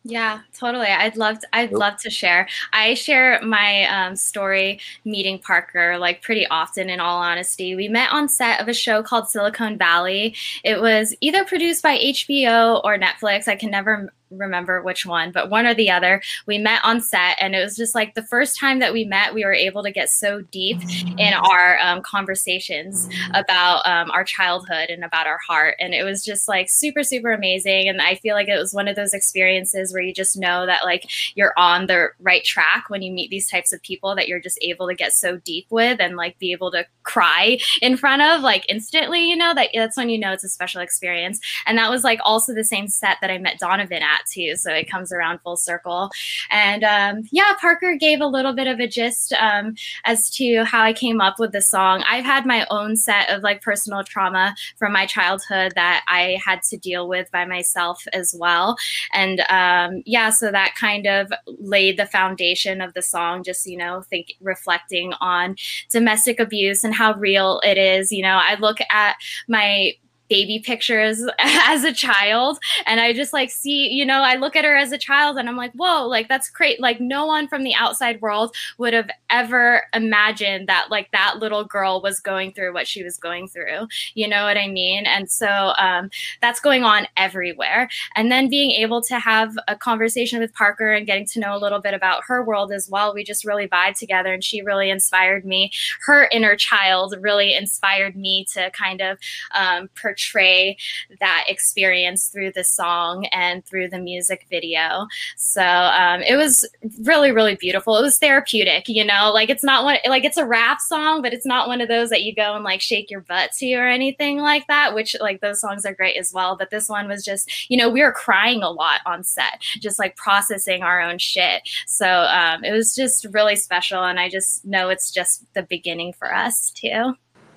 Yeah, 0.07 0.41
totally. 0.53 0.89
I'd 0.89 1.17
love 1.17 1.39
to, 1.39 1.47
I'd 1.55 1.73
love 1.73 1.97
to 2.01 2.11
share. 2.11 2.47
I 2.75 2.93
share 2.93 3.41
my 3.43 3.85
um, 3.85 4.17
story 4.17 4.79
meeting 5.07 5.39
Parker 5.39 5.97
like 5.97 6.21
pretty 6.21 6.47
often. 6.49 6.91
In 6.91 7.01
all 7.01 7.23
honesty, 7.23 7.75
we 7.75 7.89
met 7.89 8.13
on 8.13 8.29
set 8.29 8.61
of 8.61 8.69
a 8.69 8.75
show 8.75 9.03
called 9.03 9.31
Silicon 9.31 9.79
Valley. 9.79 10.35
It 10.63 10.79
was 10.83 11.17
either 11.23 11.45
produced 11.47 11.83
by 11.83 11.97
HBO 11.97 12.83
or 12.85 12.99
Netflix. 12.99 13.49
I 13.49 13.57
can 13.57 13.71
never 13.71 14.13
remember 14.39 14.83
which 14.83 15.07
one, 15.07 15.33
but 15.33 15.51
one 15.51 15.67
or 15.67 15.75
the 15.75 15.91
other. 15.91 16.23
We 16.47 16.59
met 16.59 16.81
on 16.85 17.01
set, 17.01 17.37
and 17.41 17.55
it 17.55 17.63
was 17.63 17.77
just 17.77 17.95
like 17.95 18.15
the 18.15 18.23
first 18.23 18.59
time 18.59 18.79
that 18.81 18.93
we 18.93 19.05
met, 19.05 19.35
we 19.35 19.45
were 19.45 19.55
able 19.55 19.83
to 19.83 19.91
get 19.91 20.09
so 20.09 20.43
deep 20.51 20.81
in 21.19 21.35
our 21.35 21.79
um, 21.79 22.03
conversations 22.03 23.09
about 23.33 23.87
um, 23.87 24.11
our 24.11 24.25
childhood 24.25 24.91
and 24.91 25.05
about 25.05 25.27
our 25.27 25.39
heart. 25.47 25.77
And 25.81 25.95
it 25.95 26.05
was 26.05 26.25
just 26.25 26.49
like 26.49 26.69
super, 26.69 27.03
super 27.03 27.33
amazing. 27.33 27.89
And 27.89 28.01
I 28.01 28.17
feel 28.17 28.35
like 28.35 28.49
it 28.49 28.59
was 28.59 28.75
one 28.75 28.89
of 28.89 28.97
those 28.97 29.15
experiences 29.15 29.93
where 29.93 30.03
you 30.03 30.13
just 30.13 30.39
know 30.39 30.67
that 30.67 30.85
like 30.85 31.11
you're 31.35 31.55
on 31.57 31.87
the 31.87 32.09
right 32.21 32.45
track 32.45 32.85
when 32.89 33.03
you 33.03 33.13
meet 33.13 33.31
these 33.31 33.51
types 33.51 33.73
of 33.73 33.83
people 33.83 34.15
that 34.15 34.29
you're 34.29 34.41
just 34.41 34.59
able 34.63 34.89
to 34.89 34.95
get 34.95 35.13
so 35.13 35.37
deep 35.39 35.67
with 35.71 36.01
and 36.01 36.17
like 36.17 36.39
be 36.39 36.53
able 36.53 36.71
to 36.71 36.87
cry 37.03 37.59
in 37.83 37.97
front 37.97 38.23
of 38.23 38.43
like 38.43 38.65
instantly, 38.69 39.29
you 39.29 39.37
know, 39.37 39.55
that 39.55 39.71
that's 39.75 39.97
when 39.97 40.09
you 40.09 40.19
know 40.19 40.33
it's 40.33 40.45
a 40.45 40.49
special 40.49 40.81
experience. 40.81 41.41
And 41.67 41.79
that 41.79 41.91
was 41.91 42.05
like 42.05 42.21
also 42.25 42.55
the 42.55 42.65
same 42.65 42.89
set 42.89 43.19
that 43.21 43.31
I 43.31 43.39
met 43.39 43.59
Donovan 43.59 44.03
at 44.03 44.24
too. 44.33 44.57
So 44.57 44.73
it 44.73 44.91
comes 44.91 45.13
around 45.13 45.41
full 45.41 45.57
circle. 45.57 46.11
And 46.51 46.85
um, 46.85 47.29
yeah, 47.33 47.53
Parker 47.61 47.97
gave 47.99 48.21
a 48.21 48.27
little 48.27 48.55
bit 48.55 48.67
of 48.67 48.81
a 48.81 48.89
gist 48.89 49.33
um, 49.35 49.75
as 50.05 50.31
to 50.31 50.65
how 50.65 50.83
I 50.83 50.93
came 50.93 51.21
up 51.21 51.39
with 51.39 51.53
the 51.53 51.63
song. 51.63 52.03
I've 52.07 52.25
had 52.25 52.47
my 52.47 52.67
own 52.71 52.97
set 52.97 53.31
of 53.31 53.43
like 53.43 53.63
personal 53.63 54.05
trauma 54.05 54.55
from 54.77 54.93
my 54.93 55.07
childhood 55.07 55.73
that 55.75 56.05
I 56.09 56.39
had 56.45 56.63
to 56.71 56.77
deal 56.77 57.09
with 57.09 57.31
by 57.31 57.45
myself 57.45 58.05
as 58.13 58.35
well. 58.39 58.77
And 59.13 59.41
um, 59.49 60.03
yeah, 60.07 60.31
so 60.31 60.51
that 60.51 60.75
kind 60.75 61.07
of 61.07 61.33
laid 61.47 61.99
the 61.99 62.07
foundation 62.07 62.81
of 62.81 62.95
the 62.95 63.03
song, 63.03 63.43
just, 63.43 63.67
you 63.67 63.77
know, 63.77 64.03
think 64.03 64.35
reflecting 64.41 65.13
on 65.21 65.57
domestic 65.91 66.41
abuse 66.41 66.85
and 66.85 66.95
how 66.95 67.15
real 67.15 67.61
it 67.65 67.79
is. 67.79 68.13
You 68.13 68.23
know, 68.23 68.41
I 68.43 68.57
look 68.59 68.79
at 68.91 69.17
my 69.49 69.93
baby 70.29 70.59
pictures 70.65 71.23
as 71.39 71.85
a 71.85 71.93
child. 71.93 72.59
And 72.87 73.01
i 73.01 73.13
just 73.13 73.33
like 73.33 73.51
see 73.51 73.89
you 73.89 74.05
know 74.05 74.23
i 74.23 74.37
look 74.37 74.57
at 74.57 74.65
her 74.65 74.77
as 74.77 74.93
a 74.93 74.99
child 74.99 75.37
and 75.37 75.49
i'm 75.49 75.57
like 75.57 75.73
whoa 75.73 76.07
like 76.07 76.29
that's 76.29 76.51
great. 76.51 76.81
Like 76.81 77.01
no 77.01 77.27
one 77.27 77.49
from 77.49 77.65
the 77.65 77.75
outside 77.75 78.21
world 78.21 78.55
would 78.79 78.93
have 78.93 79.11
ever 79.31 79.83
imagined 79.93 80.69
that 80.69 80.91
like 80.91 81.11
that 81.13 81.39
little 81.39 81.65
girl 81.65 82.01
was 82.01 82.21
going 82.21 82.53
through 82.53 82.73
what 82.73 82.87
she 82.87 83.03
was 83.03 83.17
going 83.17 83.49
through. 83.49 83.89
You 84.15 84.29
know 84.29 84.45
what 84.45 84.57
i 84.57 84.69
mean? 84.69 85.07
And 85.07 85.31
so 85.31 85.73
um, 85.79 86.11
that's 86.41 86.61
going 86.61 86.85
on 86.85 87.07
everywhere. 87.17 87.89
And 88.15 88.31
then 88.31 88.49
being 88.49 88.71
able 88.71 89.03
to 89.03 89.19
have 89.19 89.57
a 89.69 89.77
conversation 89.77 90.41
with 90.41 90.55
parker 90.55 90.93
and 90.93 91.07
getting 91.07 91.27
to 91.27 91.41
know 91.41 91.57
a 91.57 91.59
little 91.59 91.81
bit 91.81 91.95
about 91.95 92.23
her 92.27 92.45
world 92.45 92.73
as 92.73 92.89
well 92.89 93.15
we 93.15 93.25
just 93.25 93.45
really 93.45 93.67
vibe 93.67 93.99
together 93.99 94.33
and 94.33 94.45
she 94.45 94.63
really 94.63 94.91
inspired 94.91 95.45
me. 95.45 95.71
Her 96.07 96.29
inner 96.33 96.57
child 96.57 97.15
really 97.21 97.55
inspired 97.55 98.17
me 98.17 98.47
to 98.53 98.71
kind 98.71 99.01
of 99.01 99.19
um, 99.55 99.89
portray 100.15 100.77
that 101.21 101.45
experience 101.49 102.29
through 102.29 102.53
the 102.53 102.65
song 102.65 103.27
and 103.27 103.65
through 103.67 103.89
the 103.89 103.99
music 103.99 104.47
video. 104.49 105.07
So 105.37 105.63
um, 105.63 106.21
it 106.23 106.37
was 106.37 106.69
really, 107.03 107.33
really 107.33 107.57
beautiful. 107.57 107.97
It 107.97 108.03
was 108.03 108.19
therapeutic, 108.19 108.89
you 108.89 109.05
know, 109.05 109.33
like 109.33 109.51
it's 109.51 109.65
not 109.65 109.85
one, 109.85 109.99
like 110.07 110.25
it's 110.25 110.37
a 110.37 110.47
rap 110.47 110.81
song, 110.81 111.21
but 111.23 111.33
it's 111.33 111.47
not 111.47 111.67
one 111.67 111.81
of 111.81 111.89
those 111.89 112.11
that 112.11 112.23
you 112.23 112.35
go 112.35 112.55
and 112.55 112.65
like 112.65 112.81
shake 112.81 113.11
your 113.11 113.23
butt 113.23 113.51
to 113.59 113.75
or 113.75 113.89
anything 113.89 114.39
like 114.39 114.67
that, 114.69 114.95
which 114.95 115.17
like 115.21 115.41
those 115.41 115.61
songs 115.61 115.85
are 115.85 115.95
great 115.95 116.17
as 116.17 116.33
well. 116.33 116.57
But 116.57 116.71
this 116.71 116.89
one 116.89 117.09
was 117.09 117.25
just, 117.25 117.69
you 117.69 117.77
know, 117.77 117.89
we 117.89 118.03
were 118.03 118.13
crying 118.13 118.63
a 118.63 118.71
lot 118.71 119.01
on 119.07 119.25
set, 119.25 119.61
just 119.81 119.99
like 119.99 120.17
processing 120.17 120.83
our 120.83 121.01
own 121.01 121.19
shit. 121.19 121.63
So 121.87 122.07
um, 122.07 122.63
it 122.63 122.73
was 122.73 122.95
just 122.95 123.27
really 123.33 123.57
special. 123.57 124.05
And 124.05 124.21
I 124.21 124.29
just 124.29 124.65
know 124.65 124.91
it's 124.91 125.11
just 125.11 125.45
the 125.55 125.63
beginning 125.63 126.13
for 126.13 126.33
us 126.33 126.71
too 126.71 127.15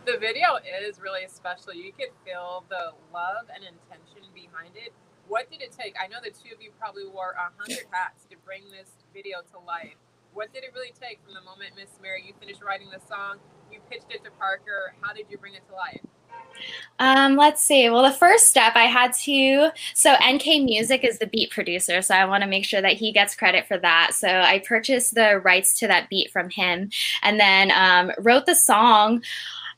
the 0.08 0.18
video 0.18 0.56
is 0.88 1.04
really 1.04 1.28
special. 1.28 1.76
You 1.76 1.92
could 1.92 2.16
feel 2.24 2.64
the 2.72 2.96
love 3.12 3.52
and 3.54 3.60
intention 3.60 4.24
behind 4.34 4.72
it. 4.80 4.96
What 5.28 5.52
did 5.52 5.62
it 5.62 5.76
take? 5.76 5.96
I 6.00 6.08
know 6.08 6.24
the 6.24 6.32
two 6.32 6.56
of 6.56 6.64
you 6.64 6.72
probably 6.80 7.04
wore 7.06 7.36
a 7.36 7.52
hundred 7.60 7.84
hats 7.92 8.24
to 8.32 8.38
bring 8.46 8.64
this 8.72 9.04
video 9.14 9.44
to 9.52 9.60
life. 9.68 10.00
What 10.34 10.54
did 10.54 10.64
it 10.64 10.72
really 10.74 10.96
take 10.96 11.20
from 11.26 11.34
the 11.34 11.44
moment, 11.44 11.76
Miss 11.76 11.92
Merri, 12.02 12.24
you 12.26 12.34
finished 12.40 12.64
writing 12.64 12.88
the 12.88 13.04
song, 13.04 13.44
you 13.70 13.80
pitched 13.92 14.08
it 14.10 14.24
to 14.24 14.32
Parker? 14.32 14.96
How 15.02 15.12
did 15.12 15.26
you 15.30 15.38
bring 15.38 15.56
it 15.56 15.68
to 15.68 15.76
life? 15.76 16.00
Um, 17.00 17.36
let's 17.36 17.62
see. 17.62 17.90
Well, 17.90 18.04
the 18.04 18.12
first 18.12 18.48
step 18.48 18.74
I 18.76 18.86
had 18.86 19.14
to, 19.14 19.72
so 19.94 20.16
NK 20.16 20.64
Music 20.64 21.04
is 21.04 21.20
the 21.20 21.28
beat 21.28 21.52
producer, 21.52 22.02
so 22.02 22.16
I 22.16 22.26
want 22.26 22.44
to 22.44 22.50
make 22.50 22.66
sure 22.66 22.82
that 22.82 22.94
he 22.94 23.12
gets 23.12 23.36
credit 23.36 23.68
for 23.68 23.78
that. 23.78 24.14
So 24.14 24.28
I 24.28 24.60
purchased 24.60 25.14
the 25.14 25.40
rights 25.40 25.78
to 25.80 25.88
that 25.88 26.10
beat 26.10 26.32
from 26.32 26.50
him 26.50 26.90
and 27.22 27.40
then 27.40 27.72
um, 27.72 28.12
wrote 28.20 28.46
the 28.46 28.56
song 28.56 29.22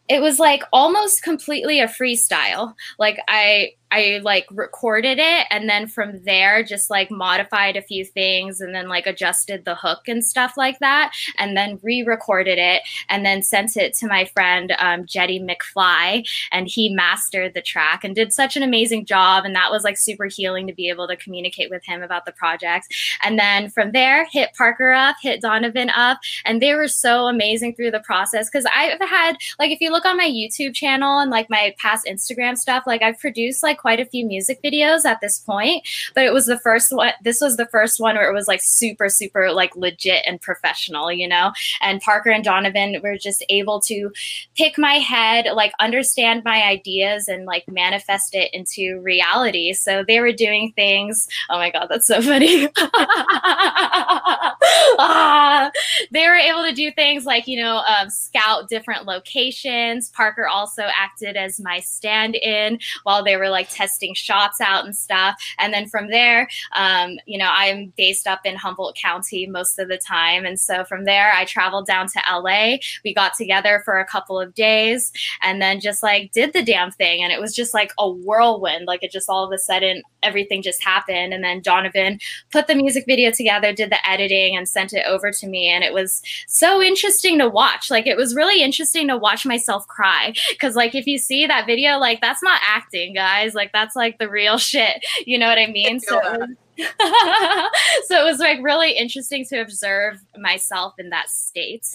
it 0.10 0.22
was 0.22 0.40
like 0.40 0.64
almost 0.74 1.24
completely 1.24 1.80
a 1.80 1.88
freestyle. 1.88 2.74
Like 2.98 3.22
I 3.28 3.74
I 3.92 4.20
like 4.24 4.46
recorded 4.52 5.18
it 5.20 5.48
and 5.50 5.68
then 5.68 5.88
from 5.88 6.24
there 6.24 6.64
just 6.64 6.90
like 6.90 7.10
modified 7.10 7.76
a 7.76 7.82
few 7.82 8.06
things 8.06 8.62
and 8.62 8.74
then 8.74 8.88
like 8.88 9.08
adjusted 9.08 9.66
the 9.66 9.76
hook 9.76 10.08
and 10.08 10.24
stuff 10.24 10.54
like 10.58 10.80
that 10.80 11.12
and 11.38 11.58
then 11.58 11.80
re-recorded 11.82 12.60
it 12.60 12.84
and 13.10 13.26
then 13.26 13.42
sent 13.42 13.78
it 13.78 13.94
to 13.96 14.08
my 14.08 14.26
friend 14.26 14.74
um, 14.78 15.06
Jetty 15.06 15.40
McFly 15.40 16.28
and 16.52 16.68
he 16.68 16.94
mastered 16.94 17.54
the 17.54 17.62
track 17.62 18.04
and 18.04 18.16
did 18.16 18.32
such 18.32 18.56
an 18.56 18.64
amazing 18.64 19.06
job 19.06 19.44
and 19.46 19.56
that 19.56 19.72
was 19.72 19.84
like 19.84 19.98
super 19.98 20.26
healing 20.26 20.68
to 20.68 20.74
be 20.74 20.90
able 20.90 21.08
to 21.08 21.16
communicate 21.16 21.70
with 21.70 21.84
him 21.84 22.04
about 22.04 22.26
the 22.26 22.32
project. 22.32 22.94
And 23.24 23.40
then 23.40 23.70
from 23.70 23.92
there 23.92 24.26
hit 24.26 24.54
Parker 24.56 24.92
up 24.92 25.16
hit 25.22 25.42
Donovan 25.42 25.90
up 25.90 26.20
and 26.46 26.62
they 26.62 26.76
were 26.76 26.88
so 26.88 27.28
amazing 27.28 27.76
through 27.76 27.92
the 27.92 28.00
process 28.02 28.50
because 28.50 28.66
I've 28.76 29.00
had 29.02 29.38
like 29.58 29.72
if 29.72 29.82
you 29.82 29.92
look 29.92 30.06
on 30.06 30.18
my 30.18 30.30
YouTube 30.30 30.76
channel 30.76 31.20
and 31.20 31.32
like 31.32 31.50
my 31.50 31.74
past 31.80 32.06
Instagram 32.06 32.58
stuff 32.58 32.84
like 32.86 33.02
I've 33.02 33.20
produced 33.20 33.64
like 33.64 33.79
quite 33.80 34.00
a 34.00 34.06
few 34.06 34.26
music 34.26 34.62
videos 34.64 35.06
at 35.06 35.22
this 35.22 35.40
point, 35.40 35.88
but 36.14 36.26
it 36.26 36.34
was 36.34 36.46
the 36.46 36.60
first 36.60 36.92
one. 36.96 37.14
This 37.24 37.42
was 37.42 37.58
the 37.58 37.68
first 37.68 38.00
one 38.00 38.16
where 38.16 38.30
it 38.30 38.34
was 38.34 38.48
like 38.48 38.62
super, 38.62 39.10
super 39.10 39.52
like 39.52 39.76
legit 39.76 40.24
and 40.28 40.42
professional, 40.42 41.12
you 41.12 41.28
know? 41.28 41.52
And 41.82 42.02
Parker 42.02 42.30
and 42.30 42.44
Donovan 42.44 43.00
were 43.02 43.18
just 43.18 43.44
able 43.50 43.80
to 43.82 44.12
pick 44.56 44.78
my 44.78 44.96
head, 44.96 45.48
like 45.54 45.72
understand 45.80 46.44
my 46.44 46.64
ideas 46.64 47.28
and 47.28 47.46
like 47.46 47.64
manifest 47.70 48.36
it 48.36 48.54
into 48.54 49.00
reality. 49.02 49.74
So 49.74 50.04
they 50.06 50.20
were 50.20 50.34
doing 50.34 50.74
things. 50.76 51.28
Oh 51.50 51.58
my 51.58 51.72
God, 51.72 51.88
that's 51.90 52.08
so 52.08 52.22
funny. 52.22 52.68
ah, 55.00 55.72
they 56.12 56.28
were 56.28 56.36
able 56.36 56.64
to 56.64 56.74
do 56.74 56.92
things 56.92 57.26
like, 57.26 57.48
you 57.48 57.62
know, 57.62 57.78
um, 57.88 58.10
scout 58.10 58.70
different 58.70 59.06
locations. 59.06 60.10
Parker 60.10 60.48
also 60.48 60.84
acted 60.96 61.36
as 61.36 61.60
my 61.60 61.80
stand 61.80 62.36
in 62.36 62.80
while 63.04 63.24
they 63.24 63.38
were 63.38 63.50
like 63.50 63.70
testing 63.70 64.14
shots 64.14 64.62
out 64.62 64.86
and 64.86 64.96
stuff. 64.96 65.36
And 65.58 65.74
then 65.74 65.88
from 65.88 66.10
there, 66.10 66.48
um, 66.74 67.18
you 67.26 67.38
know, 67.38 67.50
I'm 67.52 67.94
based 67.98 68.28
up 68.28 68.42
in 68.46 68.56
Humboldt 68.56 68.96
County 68.96 69.48
most 69.48 69.80
of 69.80 69.88
the 69.88 69.98
time. 69.98 70.46
And 70.46 70.60
so 70.60 70.84
from 70.84 71.06
there, 71.06 71.32
I 71.34 71.46
traveled 71.46 71.88
down 71.88 72.08
to 72.08 72.22
LA. 72.30 72.78
We 73.04 73.14
got 73.14 73.34
together 73.36 73.82
for 73.86 74.00
a 74.00 74.06
couple 74.06 74.40
of 74.40 74.54
days 74.54 75.12
and 75.42 75.62
then 75.62 75.80
just 75.80 76.04
like 76.04 76.32
did 76.32 76.54
the 76.54 76.64
damn 76.64 76.92
thing. 76.92 77.24
And 77.24 77.32
it 77.32 77.40
was 77.40 77.56
just 77.56 77.74
like 77.74 77.92
a 77.98 78.10
whirlwind. 78.10 78.86
Like 78.86 79.04
it 79.04 79.12
just 79.12 79.30
all 79.30 79.44
of 79.44 79.52
a 79.52 79.58
sudden, 79.58 80.04
everything 80.24 80.62
just 80.62 80.84
happened. 80.84 81.34
And 81.34 81.44
then 81.44 81.62
Donovan 81.62 82.20
put 82.52 82.68
the 82.68 82.76
music 82.76 83.06
video 83.08 83.32
together, 83.32 83.74
did 83.74 83.92
the 83.92 84.10
editing, 84.10 84.58
and 84.60 84.68
sent 84.68 84.94
it 84.94 85.06
over 85.08 85.32
to 85.32 85.48
me. 85.48 85.70
And 85.70 85.84
it 85.84 85.94
was 85.94 86.22
so 86.48 86.82
interesting 86.82 87.40
to 87.40 87.50
watch. 87.50 87.90
Like 87.90 88.06
it 88.06 88.18
was 88.18 88.36
really 88.36 88.62
interesting 88.62 89.08
to 89.08 89.18
watch 89.18 89.46
myself 89.46 89.88
cry. 89.88 90.34
Cause 90.60 90.76
like 90.76 90.94
if 90.94 91.08
you 91.08 91.18
see 91.18 91.48
that 91.48 91.66
video, 91.66 91.98
like 91.98 92.22
that's 92.22 92.44
not 92.44 92.62
acting, 92.64 93.14
guys. 93.14 93.56
Like 93.56 93.72
that's 93.72 93.96
like 93.96 94.20
the 94.20 94.30
real 94.30 94.58
shit. 94.60 95.04
You 95.26 95.40
know 95.40 95.48
what 95.48 95.58
I 95.58 95.68
mean? 95.68 96.00
So 96.00 96.20
so 96.80 98.22
it 98.22 98.24
was 98.24 98.40
like 98.40 98.60
really 98.62 98.92
interesting 98.92 99.46
to 99.46 99.60
observe 99.60 100.20
myself 100.38 100.94
in 101.00 101.10
that 101.10 101.30
state 101.30 101.88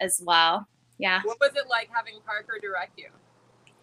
as 0.00 0.22
well. 0.24 0.68
Yeah. 0.98 1.20
What 1.24 1.38
was 1.40 1.50
it 1.56 1.68
like 1.68 1.88
having 1.92 2.14
Parker 2.24 2.58
direct 2.62 2.98
you? 2.98 3.08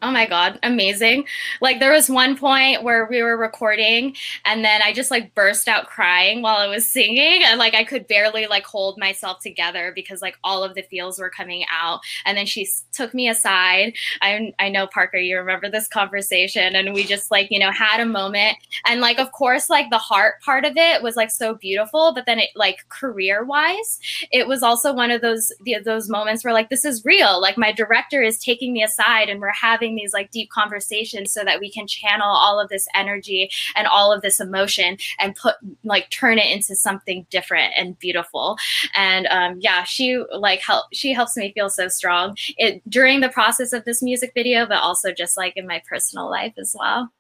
Oh 0.01 0.11
my 0.11 0.25
God, 0.25 0.57
amazing. 0.63 1.25
Like 1.59 1.81
there 1.81 1.91
was 1.91 2.09
one 2.09 2.37
point 2.37 2.83
where 2.83 3.05
we 3.09 3.21
were 3.21 3.35
recording 3.35 4.15
and 4.45 4.63
then 4.63 4.81
I 4.81 4.93
just 4.93 5.11
like 5.11 5.35
burst 5.35 5.67
out 5.67 5.87
crying 5.87 6.41
while 6.41 6.55
I 6.55 6.67
was 6.67 6.89
singing 6.89 7.41
and 7.43 7.59
like 7.59 7.73
I 7.73 7.83
could 7.83 8.07
barely 8.07 8.47
like 8.47 8.65
hold 8.65 8.97
myself 8.97 9.41
together 9.41 9.91
because 9.93 10.21
like 10.21 10.37
all 10.41 10.63
of 10.63 10.73
the 10.73 10.83
feels 10.83 11.19
were 11.19 11.29
coming 11.29 11.65
out. 11.69 11.99
And 12.25 12.37
then 12.37 12.45
she 12.45 12.65
took 12.93 13.13
me 13.13 13.27
aside. 13.27 13.93
I, 14.21 14.53
I 14.57 14.69
know 14.69 14.87
Parker, 14.87 15.17
you 15.17 15.37
remember 15.37 15.69
this 15.69 15.89
conversation 15.89 16.77
and 16.77 16.93
we 16.93 17.03
just 17.03 17.29
like, 17.29 17.51
you 17.51 17.59
know, 17.59 17.71
had 17.71 17.99
a 17.99 18.05
moment. 18.05 18.57
And 18.85 19.01
like, 19.01 19.19
of 19.19 19.33
course, 19.33 19.69
like 19.69 19.89
the 19.89 19.97
heart 19.97 20.39
part 20.41 20.63
of 20.63 20.77
it 20.77 21.03
was 21.03 21.17
like 21.17 21.29
so 21.31 21.55
beautiful, 21.55 22.13
but 22.13 22.25
then 22.25 22.39
it 22.39 22.51
like 22.55 22.87
career 22.87 23.43
wise, 23.43 23.99
it 24.31 24.47
was 24.47 24.63
also 24.63 24.93
one 24.93 25.11
of 25.11 25.19
those, 25.19 25.51
those 25.83 26.07
moments 26.07 26.45
where 26.45 26.53
like, 26.53 26.69
this 26.69 26.85
is 26.85 27.03
real. 27.03 27.41
Like 27.41 27.57
my 27.57 27.73
director 27.73 28.23
is 28.23 28.39
taking 28.39 28.71
me 28.71 28.81
aside 28.81 29.27
and 29.27 29.41
we're 29.41 29.51
having 29.51 29.88
having 29.89 29.95
these 29.95 30.13
like 30.13 30.31
deep 30.31 30.49
conversations 30.49 31.31
so 31.31 31.43
that 31.43 31.59
we 31.59 31.71
can 31.71 31.87
channel 31.87 32.27
all 32.27 32.59
of 32.59 32.69
this 32.69 32.87
energy 32.95 33.49
and 33.75 33.87
all 33.87 34.11
of 34.11 34.21
this 34.21 34.39
emotion 34.39 34.97
and 35.19 35.35
put 35.35 35.55
like 35.83 36.09
turn 36.09 36.37
it 36.37 36.45
into 36.45 36.75
something 36.75 37.25
different 37.29 37.73
and 37.77 37.97
beautiful. 37.99 38.57
And 38.95 39.27
um, 39.27 39.57
yeah 39.59 39.83
she 39.83 40.23
like 40.37 40.61
help 40.61 40.85
she 40.93 41.13
helps 41.13 41.35
me 41.35 41.51
feel 41.53 41.69
so 41.69 41.87
strong 41.87 42.35
it 42.57 42.81
during 42.89 43.19
the 43.19 43.29
process 43.29 43.73
of 43.73 43.85
this 43.85 44.01
music 44.01 44.31
video 44.33 44.65
but 44.65 44.81
also 44.81 45.11
just 45.11 45.37
like 45.37 45.53
in 45.55 45.67
my 45.67 45.81
personal 45.89 46.29
life 46.29 46.53
as 46.57 46.75
well. 46.77 47.11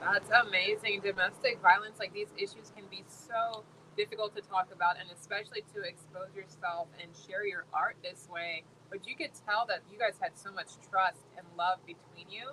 That's 0.00 0.30
amazing. 0.46 1.00
Domestic 1.04 1.60
violence 1.62 1.98
like 1.98 2.12
these 2.12 2.32
issues 2.36 2.72
can 2.74 2.84
be 2.90 3.04
so 3.08 3.64
difficult 3.96 4.34
to 4.34 4.42
talk 4.42 4.68
about 4.72 4.96
and 4.98 5.08
especially 5.10 5.62
to 5.74 5.82
expose 5.82 6.32
yourself 6.34 6.88
and 7.00 7.10
share 7.26 7.46
your 7.46 7.64
art 7.72 7.96
this 8.02 8.28
way 8.32 8.64
but 8.90 9.06
you 9.08 9.16
could 9.16 9.32
tell 9.48 9.64
that 9.66 9.80
you 9.90 9.98
guys 9.98 10.20
had 10.20 10.36
so 10.36 10.52
much 10.52 10.76
trust 10.88 11.24
and 11.36 11.46
love 11.56 11.80
between 11.86 12.28
you 12.28 12.52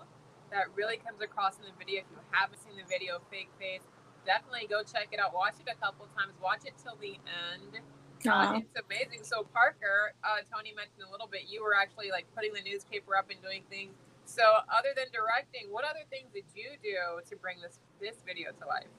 that 0.51 0.71
really 0.75 0.97
comes 0.97 1.21
across 1.21 1.57
in 1.57 1.65
the 1.65 1.75
video. 1.77 2.01
If 2.01 2.09
you 2.09 2.19
haven't 2.31 2.61
seen 2.61 2.75
the 2.77 2.87
video, 2.87 3.21
Fake 3.29 3.49
Face, 3.61 3.85
definitely 4.25 4.65
go 4.69 4.81
check 4.81 5.09
it 5.13 5.19
out. 5.19 5.33
Watch 5.33 5.61
it 5.61 5.69
a 5.69 5.77
couple 5.77 6.09
times. 6.17 6.33
Watch 6.41 6.65
it 6.65 6.73
till 6.81 6.97
the 6.97 7.17
end. 7.27 7.83
Uh, 8.27 8.59
it's 8.59 8.75
amazing. 8.75 9.23
So 9.23 9.47
Parker, 9.55 10.11
uh, 10.25 10.43
Tony 10.51 10.75
mentioned 10.75 11.07
a 11.07 11.11
little 11.11 11.29
bit. 11.29 11.47
You 11.47 11.63
were 11.63 11.75
actually 11.77 12.11
like 12.11 12.27
putting 12.35 12.51
the 12.51 12.63
newspaper 12.65 13.15
up 13.15 13.31
and 13.31 13.39
doing 13.39 13.63
things. 13.69 13.95
So 14.25 14.43
other 14.69 14.91
than 14.93 15.09
directing, 15.11 15.71
what 15.71 15.85
other 15.87 16.03
things 16.11 16.29
did 16.35 16.45
you 16.53 16.75
do 16.83 17.23
to 17.23 17.33
bring 17.39 17.63
this 17.63 17.79
this 17.99 18.21
video 18.25 18.51
to 18.51 18.63
life? 18.67 18.91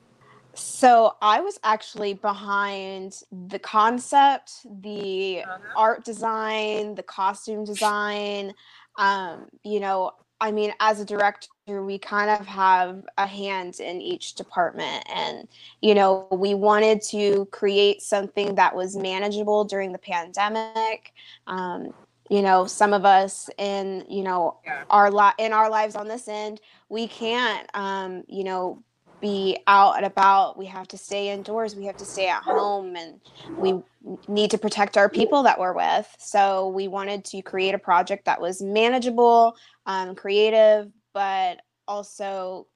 So 0.54 1.16
I 1.22 1.40
was 1.40 1.58
actually 1.62 2.14
behind 2.14 3.22
the 3.48 3.58
concept, 3.58 4.66
the 4.82 5.42
uh-huh. 5.42 5.58
art 5.76 6.04
design, 6.04 6.94
the 6.94 7.02
costume 7.02 7.64
design. 7.64 8.54
Um, 8.96 9.46
you 9.62 9.80
know, 9.80 10.12
I 10.40 10.52
mean, 10.52 10.72
as 10.80 11.00
a 11.00 11.04
director, 11.04 11.48
we 11.84 11.98
kind 11.98 12.30
of 12.30 12.46
have 12.46 13.04
a 13.18 13.26
hand 13.26 13.78
in 13.78 14.00
each 14.00 14.34
department. 14.34 15.04
And, 15.14 15.46
you 15.82 15.94
know, 15.94 16.26
we 16.32 16.54
wanted 16.54 17.02
to 17.10 17.44
create 17.46 18.00
something 18.00 18.54
that 18.54 18.74
was 18.74 18.96
manageable 18.96 19.64
during 19.64 19.92
the 19.92 19.98
pandemic. 19.98 21.12
Um, 21.46 21.92
you 22.30 22.42
know, 22.42 22.64
some 22.64 22.92
of 22.92 23.04
us 23.04 23.50
in, 23.58 24.04
you 24.08 24.22
know, 24.22 24.56
yeah. 24.64 24.84
our 24.88 25.10
li- 25.10 25.34
in 25.38 25.52
our 25.52 25.68
lives 25.68 25.96
on 25.96 26.08
this 26.08 26.28
end, 26.28 26.60
we 26.88 27.06
can't, 27.06 27.68
um, 27.74 28.22
you 28.28 28.44
know, 28.44 28.82
be 29.20 29.58
out 29.66 29.96
and 29.96 30.06
about. 30.06 30.56
We 30.56 30.66
have 30.66 30.88
to 30.88 30.98
stay 30.98 31.30
indoors. 31.30 31.76
We 31.76 31.84
have 31.86 31.96
to 31.98 32.04
stay 32.04 32.28
at 32.28 32.42
home, 32.42 32.96
and 32.96 33.20
we 33.56 33.82
need 34.28 34.50
to 34.52 34.58
protect 34.58 34.96
our 34.96 35.08
people 35.08 35.42
that 35.42 35.58
we're 35.58 35.74
with. 35.74 36.14
So 36.18 36.68
we 36.68 36.88
wanted 36.88 37.24
to 37.26 37.42
create 37.42 37.74
a 37.74 37.78
project 37.78 38.24
that 38.24 38.40
was 38.40 38.62
manageable, 38.62 39.56
um, 39.86 40.14
creative, 40.14 40.90
but 41.12 41.60
also 41.86 42.66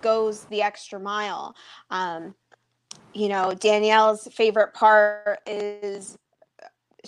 goes 0.00 0.44
the 0.44 0.62
extra 0.62 1.00
mile. 1.00 1.54
Um, 1.90 2.34
you 3.14 3.28
know, 3.28 3.52
Danielle's 3.52 4.28
favorite 4.32 4.74
part 4.74 5.40
is 5.46 6.16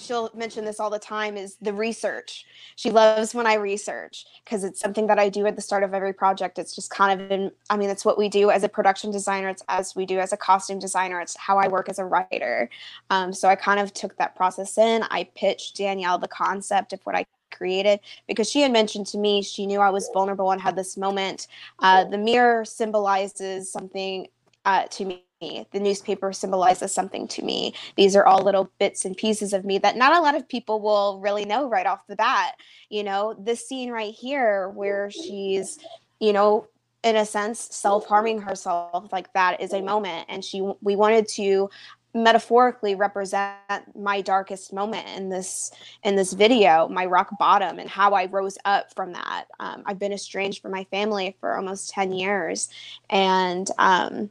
she'll 0.01 0.31
mention 0.35 0.65
this 0.65 0.81
all 0.81 0.91
the 0.91 0.99
time 0.99 1.37
is 1.37 1.57
the 1.61 1.73
research. 1.73 2.47
She 2.77 2.91
loves 2.91 3.35
when 3.35 3.47
I 3.47 3.55
research 3.55 4.25
because 4.45 4.65
it's 4.65 4.81
something 4.81 5.07
that 5.09 5.19
I 5.19 5.29
do 5.29 5.47
at 5.47 5.57
the 5.57 5.63
start 5.63 5.83
of 5.83 5.95
every 5.95 6.13
project. 6.13 6.59
It's 6.59 6.75
just 6.75 6.91
kind 6.91 7.21
of 7.21 7.31
in, 7.31 7.53
I 7.69 7.77
mean, 7.77 7.91
it's 7.91 8.05
what 8.05 8.19
we 8.19 8.29
do 8.29 8.51
as 8.51 8.65
a 8.65 8.69
production 8.69 9.11
designer. 9.11 9.49
It's 9.49 9.63
as 9.69 9.95
we 9.95 10.07
do 10.07 10.19
as 10.19 10.33
a 10.33 10.37
costume 10.37 10.79
designer. 10.79 11.21
It's 11.21 11.37
how 11.37 11.59
I 11.59 11.69
work 11.69 11.89
as 11.89 11.99
a 11.99 12.05
writer. 12.05 12.71
Um, 13.11 13.33
so 13.33 13.49
I 13.49 13.55
kind 13.55 13.81
of 13.81 13.93
took 13.93 14.17
that 14.17 14.35
process 14.35 14.79
in. 14.79 15.05
I 15.11 15.29
pitched 15.35 15.77
Danielle 15.77 16.19
the 16.19 16.29
concept 16.29 16.93
of 16.93 17.01
what 17.05 17.15
I 17.15 17.27
created 17.51 18.01
because 18.29 18.49
she 18.49 18.61
had 18.61 18.73
mentioned 18.73 19.07
to 19.09 19.19
me 19.19 19.43
she 19.43 19.67
knew 19.67 19.81
I 19.81 19.91
was 19.91 20.09
vulnerable 20.15 20.53
and 20.53 20.61
had 20.61 20.77
this 20.77 20.97
moment. 20.97 21.49
Uh, 21.81 22.05
the 22.05 22.19
mirror 22.19 22.65
symbolizes 22.65 23.71
something 23.71 24.29
uh, 24.65 24.85
to 24.85 25.05
me 25.05 25.25
the 25.41 25.81
newspaper 25.81 26.33
symbolizes 26.33 26.93
something 26.93 27.27
to 27.29 27.43
me. 27.43 27.75
These 27.97 28.15
are 28.15 28.27
all 28.27 28.45
little 28.45 28.71
bits 28.79 29.07
and 29.07 29.17
pieces 29.17 29.55
of 29.55 29.65
me 29.65 29.79
that 29.79 29.97
not 29.97 30.17
a 30.17 30.21
lot 30.21 30.35
of 30.35 30.49
people 30.49 30.81
will 30.81 31.19
really 31.21 31.47
know 31.47 31.69
right 31.69 31.87
off 31.87 32.07
the 32.07 32.17
bat. 32.17 32.57
You 32.91 33.05
know, 33.05 33.35
this 33.39 33.67
scene 33.67 33.91
right 33.91 34.15
here 34.15 34.69
where 34.69 35.11
she's, 35.11 35.79
you 36.19 36.35
know, 36.35 36.69
in 37.03 37.17
a 37.17 37.25
sense 37.25 37.59
self-harming 37.71 38.43
herself 38.43 39.11
like 39.11 39.33
that 39.33 39.59
is 39.63 39.73
a 39.73 39.81
moment 39.81 40.27
and 40.29 40.45
she 40.45 40.61
we 40.83 40.97
wanted 40.97 41.27
to 41.27 41.71
metaphorically 42.13 42.95
represent 42.95 43.57
my 43.97 44.21
darkest 44.21 44.71
moment 44.71 45.09
in 45.17 45.31
this 45.31 45.71
in 46.03 46.15
this 46.15 46.35
video 46.35 46.87
my 46.89 47.07
rock 47.07 47.31
bottom 47.39 47.79
and 47.79 47.89
how 47.89 48.13
i 48.13 48.27
rose 48.27 48.59
up 48.67 48.93
from 48.95 49.15
that 49.15 49.45
um, 49.61 49.83
i've 49.87 49.99
been 49.99 50.13
estranged 50.13 50.61
from 50.61 50.73
my 50.73 50.85
family 50.91 51.35
for 51.41 51.57
almost 51.57 51.89
10 51.89 52.13
years 52.13 52.69
and 53.09 53.71
um, 53.79 54.29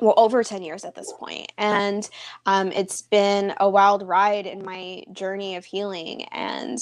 well 0.00 0.14
over 0.16 0.42
10 0.42 0.62
years 0.62 0.84
at 0.84 0.94
this 0.94 1.12
point. 1.12 1.52
And 1.58 2.08
um, 2.44 2.72
it's 2.72 3.02
been 3.02 3.54
a 3.58 3.68
wild 3.68 4.06
ride 4.06 4.46
in 4.46 4.64
my 4.64 5.04
journey 5.12 5.56
of 5.56 5.64
healing. 5.64 6.24
And 6.24 6.78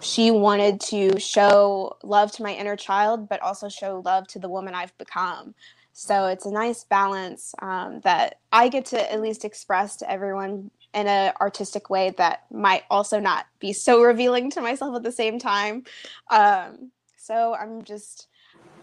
she 0.00 0.30
wanted 0.30 0.80
to 0.80 1.18
show 1.18 1.96
love 2.02 2.30
to 2.32 2.42
my 2.42 2.52
inner 2.52 2.76
child 2.76 3.28
but 3.28 3.40
also 3.40 3.68
show 3.68 4.02
love 4.04 4.26
to 4.28 4.38
the 4.38 4.48
woman 4.48 4.74
i've 4.74 4.96
become. 4.98 5.54
So 5.92 6.26
it's 6.26 6.44
a 6.44 6.50
nice 6.50 6.84
balance 6.84 7.54
um, 7.62 8.00
that 8.04 8.40
i 8.52 8.68
get 8.68 8.86
to 8.86 9.12
at 9.12 9.20
least 9.20 9.44
express 9.44 9.96
to 9.96 10.10
everyone 10.10 10.70
in 10.94 11.06
an 11.06 11.32
artistic 11.40 11.90
way 11.90 12.14
that 12.18 12.44
might 12.50 12.84
also 12.90 13.20
not 13.20 13.46
be 13.58 13.72
so 13.72 14.02
revealing 14.02 14.50
to 14.50 14.60
myself 14.60 14.96
at 14.96 15.02
the 15.02 15.12
same 15.12 15.38
time. 15.38 15.84
Um, 16.30 16.90
so 17.16 17.54
i'm 17.54 17.82
just 17.82 18.28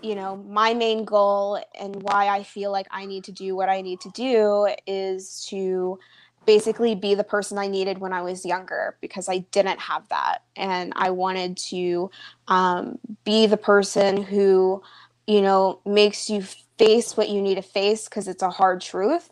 you 0.04 0.16
know, 0.16 0.36
my 0.36 0.74
main 0.74 1.06
goal 1.06 1.64
and 1.80 2.04
why 2.04 2.28
I 2.28 2.44
feel 2.44 2.72
like 2.72 2.88
I 2.92 3.06
need 3.06 3.24
to 3.24 3.32
do 3.32 3.56
what 3.56 3.70
I 3.70 3.82
need 3.82 4.02
to 4.02 4.10
do 4.10 4.68
is 4.86 5.46
to 5.50 5.98
basically 6.46 6.94
be 6.94 7.16
the 7.16 7.24
person 7.24 7.58
I 7.58 7.68
needed 7.68 8.00
when 8.00 8.12
I 8.12 8.22
was 8.22 8.46
younger 8.46 8.98
because 9.00 9.30
I 9.30 9.40
didn't 9.40 9.80
have 9.80 10.08
that. 10.10 10.40
And 10.58 10.92
I 10.98 11.12
wanted 11.12 11.56
to 11.70 12.12
um, 12.50 13.00
be 13.24 13.46
the 13.48 13.58
person 13.58 14.22
who, 14.22 14.84
you 15.26 15.42
know, 15.42 15.80
makes 15.86 16.30
you 16.30 16.44
face 16.78 17.16
what 17.16 17.30
you 17.30 17.42
need 17.42 17.56
to 17.56 17.62
face 17.62 18.06
because 18.10 18.28
it's 18.28 18.44
a 18.44 18.50
hard 18.50 18.82
truth. 18.82 19.30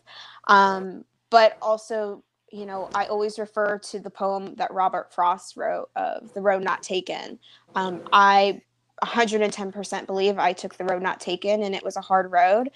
Um, 0.47 1.03
but 1.29 1.57
also, 1.61 2.23
you 2.49 2.65
know, 2.65 2.89
I 2.95 3.07
always 3.07 3.37
refer 3.37 3.77
to 3.77 3.99
the 3.99 4.09
poem 4.09 4.55
that 4.55 4.73
Robert 4.73 5.13
Frost 5.13 5.57
wrote 5.57 5.89
of 5.97 6.33
The 6.33 6.41
Road 6.41 6.63
Not 6.63 6.81
Taken. 6.81 7.39
Um, 7.75 8.01
I 8.13 8.61
110% 9.01 10.05
believe 10.05 10.37
I 10.37 10.53
took 10.53 10.77
the 10.77 10.85
road 10.85 11.01
not 11.01 11.19
taken 11.19 11.63
and 11.63 11.75
it 11.75 11.83
was 11.83 11.97
a 11.97 12.01
hard 12.01 12.31
road. 12.31 12.69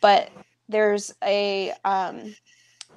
But 0.00 0.30
there's 0.68 1.12
a 1.22 1.72
um, 1.84 2.34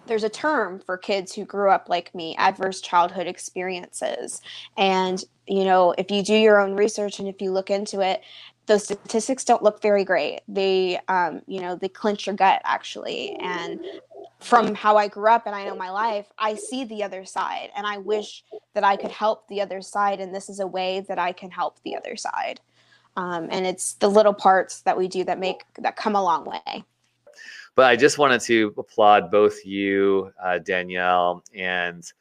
there's 0.05 0.23
a 0.23 0.29
term 0.29 0.79
for 0.79 0.97
kids 0.97 1.33
who 1.33 1.45
grew 1.45 1.69
up 1.69 1.87
like 1.87 2.13
me, 2.13 2.35
adverse 2.37 2.81
childhood 2.81 3.27
experiences. 3.27 4.41
And 4.77 5.23
you 5.47 5.65
know, 5.65 5.93
if 5.97 6.11
you 6.11 6.23
do 6.23 6.35
your 6.35 6.59
own 6.61 6.75
research 6.75 7.19
and 7.19 7.27
if 7.27 7.41
you 7.41 7.51
look 7.51 7.69
into 7.69 8.01
it, 8.01 8.21
those 8.65 8.85
statistics 8.85 9.43
don't 9.43 9.63
look 9.63 9.81
very 9.81 10.05
great. 10.05 10.41
They, 10.47 10.99
um, 11.09 11.41
you 11.47 11.59
know, 11.59 11.75
they 11.75 11.89
clench 11.89 12.27
your 12.27 12.35
gut 12.35 12.61
actually. 12.63 13.35
And 13.41 13.81
from 14.39 14.75
how 14.75 14.97
I 14.97 15.07
grew 15.07 15.29
up 15.29 15.45
and 15.45 15.55
I 15.55 15.65
know 15.65 15.75
my 15.75 15.89
life, 15.89 16.27
I 16.37 16.55
see 16.55 16.83
the 16.83 17.03
other 17.03 17.23
side, 17.23 17.69
and 17.75 17.87
I 17.87 17.97
wish 17.97 18.43
that 18.73 18.83
I 18.83 18.97
could 18.97 19.11
help 19.11 19.47
the 19.47 19.61
other 19.61 19.81
side. 19.81 20.19
And 20.19 20.35
this 20.35 20.49
is 20.49 20.59
a 20.59 20.67
way 20.67 21.05
that 21.07 21.17
I 21.17 21.31
can 21.31 21.49
help 21.49 21.79
the 21.83 21.95
other 21.95 22.15
side 22.17 22.59
um, 23.15 23.47
and 23.51 23.65
it's 23.65 23.93
the 23.95 24.09
little 24.09 24.33
parts 24.33 24.81
that 24.81 24.97
we 24.97 25.07
do 25.07 25.23
that 25.23 25.39
make 25.39 25.63
that 25.79 25.95
come 25.95 26.15
a 26.15 26.23
long 26.23 26.45
way 26.45 26.83
but 27.75 27.85
i 27.85 27.95
just 27.95 28.17
wanted 28.17 28.41
to 28.41 28.73
applaud 28.77 29.31
both 29.31 29.65
you 29.65 30.31
uh, 30.43 30.59
danielle 30.59 31.43
and 31.55 32.11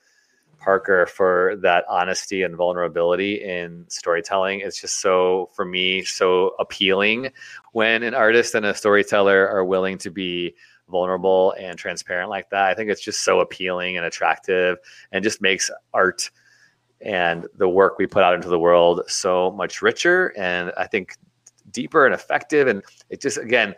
parker 0.59 1.07
for 1.07 1.57
that 1.61 1.85
honesty 1.89 2.43
and 2.43 2.55
vulnerability 2.55 3.43
in 3.43 3.85
storytelling 3.89 4.61
it's 4.61 4.81
just 4.81 5.01
so 5.01 5.51
for 5.55 5.65
me 5.65 6.03
so 6.05 6.55
appealing 6.61 7.33
when 7.73 8.05
an 8.05 8.15
artist 8.15 8.55
and 8.55 8.65
a 8.65 8.75
storyteller 8.75 9.49
are 9.49 9.65
willing 9.65 9.99
to 9.99 10.11
be 10.11 10.55
vulnerable 10.93 11.55
and 11.59 11.77
transparent 11.77 12.31
like 12.31 12.51
that. 12.51 12.69
I 12.69 12.75
think 12.75 12.91
it's 12.91 13.01
just 13.01 13.23
so 13.23 13.41
appealing 13.41 13.97
and 13.97 14.07
attractive 14.07 14.79
and 15.11 15.25
just 15.25 15.41
makes 15.41 15.71
art 15.93 16.31
and 17.05 17.47
the 17.57 17.69
work 17.69 17.99
we 17.99 18.07
put 18.07 18.23
out 18.23 18.35
into 18.35 18.49
the 18.49 18.59
world 18.59 19.03
so 19.09 19.51
much 19.53 19.83
richer 19.83 20.33
and 20.37 20.73
I 20.77 20.87
think 20.87 21.17
deeper 21.71 22.07
and 22.07 22.15
effective. 22.15 22.69
And 22.69 22.83
it 23.11 23.21
just, 23.21 23.39
again, 23.39 23.75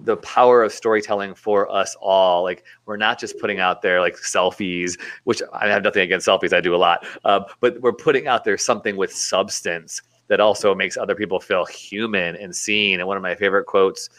the 0.00 0.16
power 0.18 0.62
of 0.62 0.72
storytelling 0.72 1.34
for 1.34 1.70
us 1.70 1.96
all. 2.00 2.42
Like 2.42 2.64
we're 2.86 2.96
not 2.96 3.18
just 3.18 3.38
putting 3.38 3.60
out 3.60 3.82
there 3.82 4.00
like 4.00 4.16
selfies, 4.16 4.98
which 5.24 5.42
I 5.52 5.68
have 5.68 5.82
nothing 5.82 6.02
against 6.02 6.26
selfies. 6.26 6.52
I 6.52 6.60
do 6.60 6.74
a 6.74 6.76
lot, 6.76 7.06
uh, 7.24 7.40
but 7.60 7.80
we're 7.80 7.92
putting 7.92 8.26
out 8.26 8.44
there 8.44 8.58
something 8.58 8.96
with 8.96 9.12
substance 9.12 10.02
that 10.26 10.40
also 10.40 10.74
makes 10.74 10.96
other 10.96 11.14
people 11.14 11.40
feel 11.40 11.64
human 11.64 12.36
and 12.36 12.54
seen. 12.54 13.00
And 13.00 13.06
one 13.06 13.16
of 13.16 13.22
my 13.22 13.34
favorite 13.34 13.66
quotes 13.66 14.10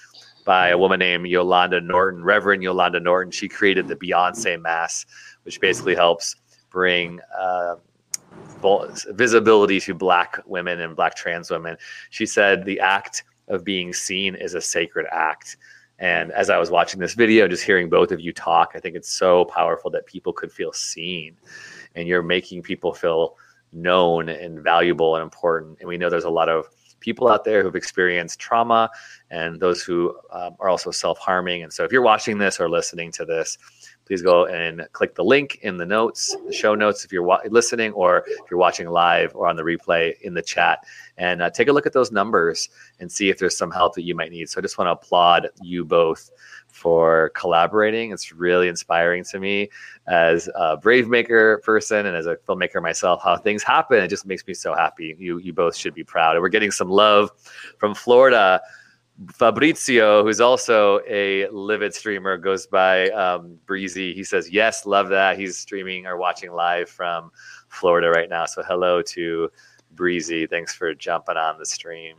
by 0.46 0.70
a 0.70 0.78
woman 0.78 1.00
named 1.00 1.28
Yolanda 1.28 1.82
Norton, 1.82 2.24
Reverend 2.24 2.64
Yolanda 2.64 3.00
Norton, 3.00 3.32
she 3.32 3.48
created 3.48 3.88
the 3.88 3.96
Beyonce 3.96 4.60
Mass, 4.60 5.06
which 5.44 5.60
basically 5.60 5.94
helps 5.94 6.36
bring. 6.70 7.20
Uh, 7.38 7.76
visibility 9.10 9.80
to 9.82 9.94
black 9.94 10.40
women 10.46 10.82
and 10.82 10.96
black 10.96 11.16
trans 11.16 11.50
women. 11.50 11.78
She 12.10 12.26
said 12.26 12.66
the 12.66 12.80
act 12.80 13.24
of 13.48 13.64
being 13.64 13.94
seen 13.94 14.36
is 14.36 14.54
a 14.54 14.62
sacred 14.62 15.08
act. 15.12 15.58
And 16.00 16.32
as 16.32 16.50
I 16.50 16.58
was 16.58 16.72
watching 16.72 17.00
this 17.00 17.14
video, 17.14 17.48
just 17.48 17.64
hearing 17.64 17.90
both 17.90 18.12
of 18.12 18.22
you 18.22 18.32
talk, 18.32 18.72
I 18.74 18.80
think 18.80 18.96
it's 18.96 19.12
so 19.12 19.46
powerful 19.46 19.92
that 19.92 20.06
people 20.06 20.32
could 20.32 20.52
feel 20.52 20.72
seen. 20.72 21.36
And 21.96 22.08
you're 22.08 22.24
making 22.24 22.62
people 22.62 22.94
feel 22.94 23.36
known 23.74 24.30
and 24.30 24.64
valuable 24.64 25.16
and 25.16 25.24
important. 25.24 25.78
And 25.80 25.90
we 25.90 25.98
know 25.98 26.10
there's 26.10 26.24
a 26.24 26.30
lot 26.30 26.50
of 26.50 26.68
people 27.00 27.28
out 27.28 27.44
there 27.44 27.64
who've 27.64 27.76
experienced 27.76 28.40
trauma 28.40 28.90
and 29.30 29.60
those 29.60 29.82
who 29.82 30.18
um, 30.32 30.56
are 30.60 30.70
also 30.70 30.92
self 30.92 31.18
harming. 31.18 31.64
And 31.64 31.72
so 31.72 31.84
if 31.84 31.92
you're 31.92 32.02
watching 32.02 32.38
this 32.38 32.60
or 32.60 32.70
listening 32.70 33.12
to 33.14 33.26
this, 33.26 33.58
please 34.10 34.24
go 34.24 34.48
and 34.48 34.88
click 34.92 35.14
the 35.14 35.24
link 35.24 35.60
in 35.62 35.78
the 35.78 35.86
notes, 35.86 36.36
the 36.48 36.52
show 36.52 36.74
notes, 36.74 37.06
if 37.06 37.12
you're 37.12 37.22
wa- 37.22 37.42
listening 37.48 37.92
or 37.94 38.24
if 38.28 38.50
you're 38.50 38.60
watching 38.60 38.90
live 38.90 39.36
or 39.36 39.46
on 39.46 39.56
the 39.56 39.62
replay 39.62 40.20
in 40.22 40.34
the 40.34 40.42
chat, 40.42 40.84
and 41.18 41.44
uh, 41.44 41.50
take 41.52 41.68
a 41.68 41.72
look 41.72 41.86
at 41.86 41.94
those 41.94 42.12
numbers 42.12 42.70
and 43.00 43.12
see 43.12 43.30
if 43.30 43.38
there's 43.38 43.56
some 43.56 43.70
help 43.70 43.94
that 43.94 44.02
you 44.02 44.16
might 44.16 44.32
need. 44.32 44.50
So 44.50 44.58
I 44.58 44.62
just 44.64 44.80
want 44.80 44.88
to 44.88 44.94
applaud 44.94 45.50
you 45.62 45.86
both 45.86 46.32
for 46.70 47.30
collaborating. 47.36 48.12
It's 48.12 48.32
really 48.32 48.68
inspiring 48.68 49.24
to 49.26 49.40
me 49.40 49.70
as 50.08 50.50
a 50.56 50.76
brave 50.76 51.08
maker 51.08 51.60
person 51.64 52.08
and 52.08 52.16
as 52.16 52.26
a 52.26 52.36
filmmaker 52.36 52.82
myself, 52.82 53.22
how 53.24 53.38
things 53.38 53.62
happen. 53.62 54.00
It 54.00 54.08
just 54.08 54.26
makes 54.26 54.48
me 54.48 54.56
so 54.56 54.74
happy. 54.74 55.16
You 55.20 55.38
you 55.38 55.54
both 55.54 55.76
should 55.76 55.94
be 55.94 56.04
proud. 56.04 56.36
And 56.36 56.42
we're 56.42 56.50
getting 56.50 56.72
some 56.72 56.90
love 56.90 57.30
from 57.78 57.94
Florida 57.94 58.60
Fabrizio, 59.28 60.24
who's 60.24 60.40
also 60.40 61.02
a 61.08 61.48
Live 61.50 61.82
It 61.82 61.94
streamer, 61.94 62.38
goes 62.38 62.68
by 62.68 63.10
um, 63.10 63.58
Breezy. 63.66 64.14
He 64.14 64.24
says, 64.24 64.50
Yes, 64.50 64.86
love 64.86 65.10
that. 65.10 65.38
He's 65.38 65.58
streaming 65.58 66.06
or 66.06 66.18
watching 66.18 66.52
live 66.52 66.90
from 66.90 67.32
Florida 67.68 68.10
right 68.10 68.30
now. 68.30 68.46
So, 68.46 68.64
hello 68.64 69.02
to 69.02 69.52
Breezy. 69.92 70.48
Thanks 70.48 70.74
for 70.74 70.94
jumping 70.94 71.36
on 71.36 71.58
the 71.58 71.66
stream. 71.66 72.18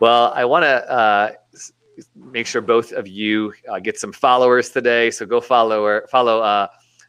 Well, 0.00 0.32
I 0.34 0.44
want 0.44 0.64
to 0.64 0.90
uh, 0.90 1.32
make 2.14 2.46
sure 2.46 2.60
both 2.60 2.92
of 2.92 3.08
you 3.08 3.54
uh, 3.70 3.78
get 3.78 3.98
some 3.98 4.12
followers 4.12 4.68
today. 4.70 5.10
So, 5.10 5.24
go 5.24 5.40
follow, 5.40 6.02
follow 6.08 6.40
uh, 6.40 6.66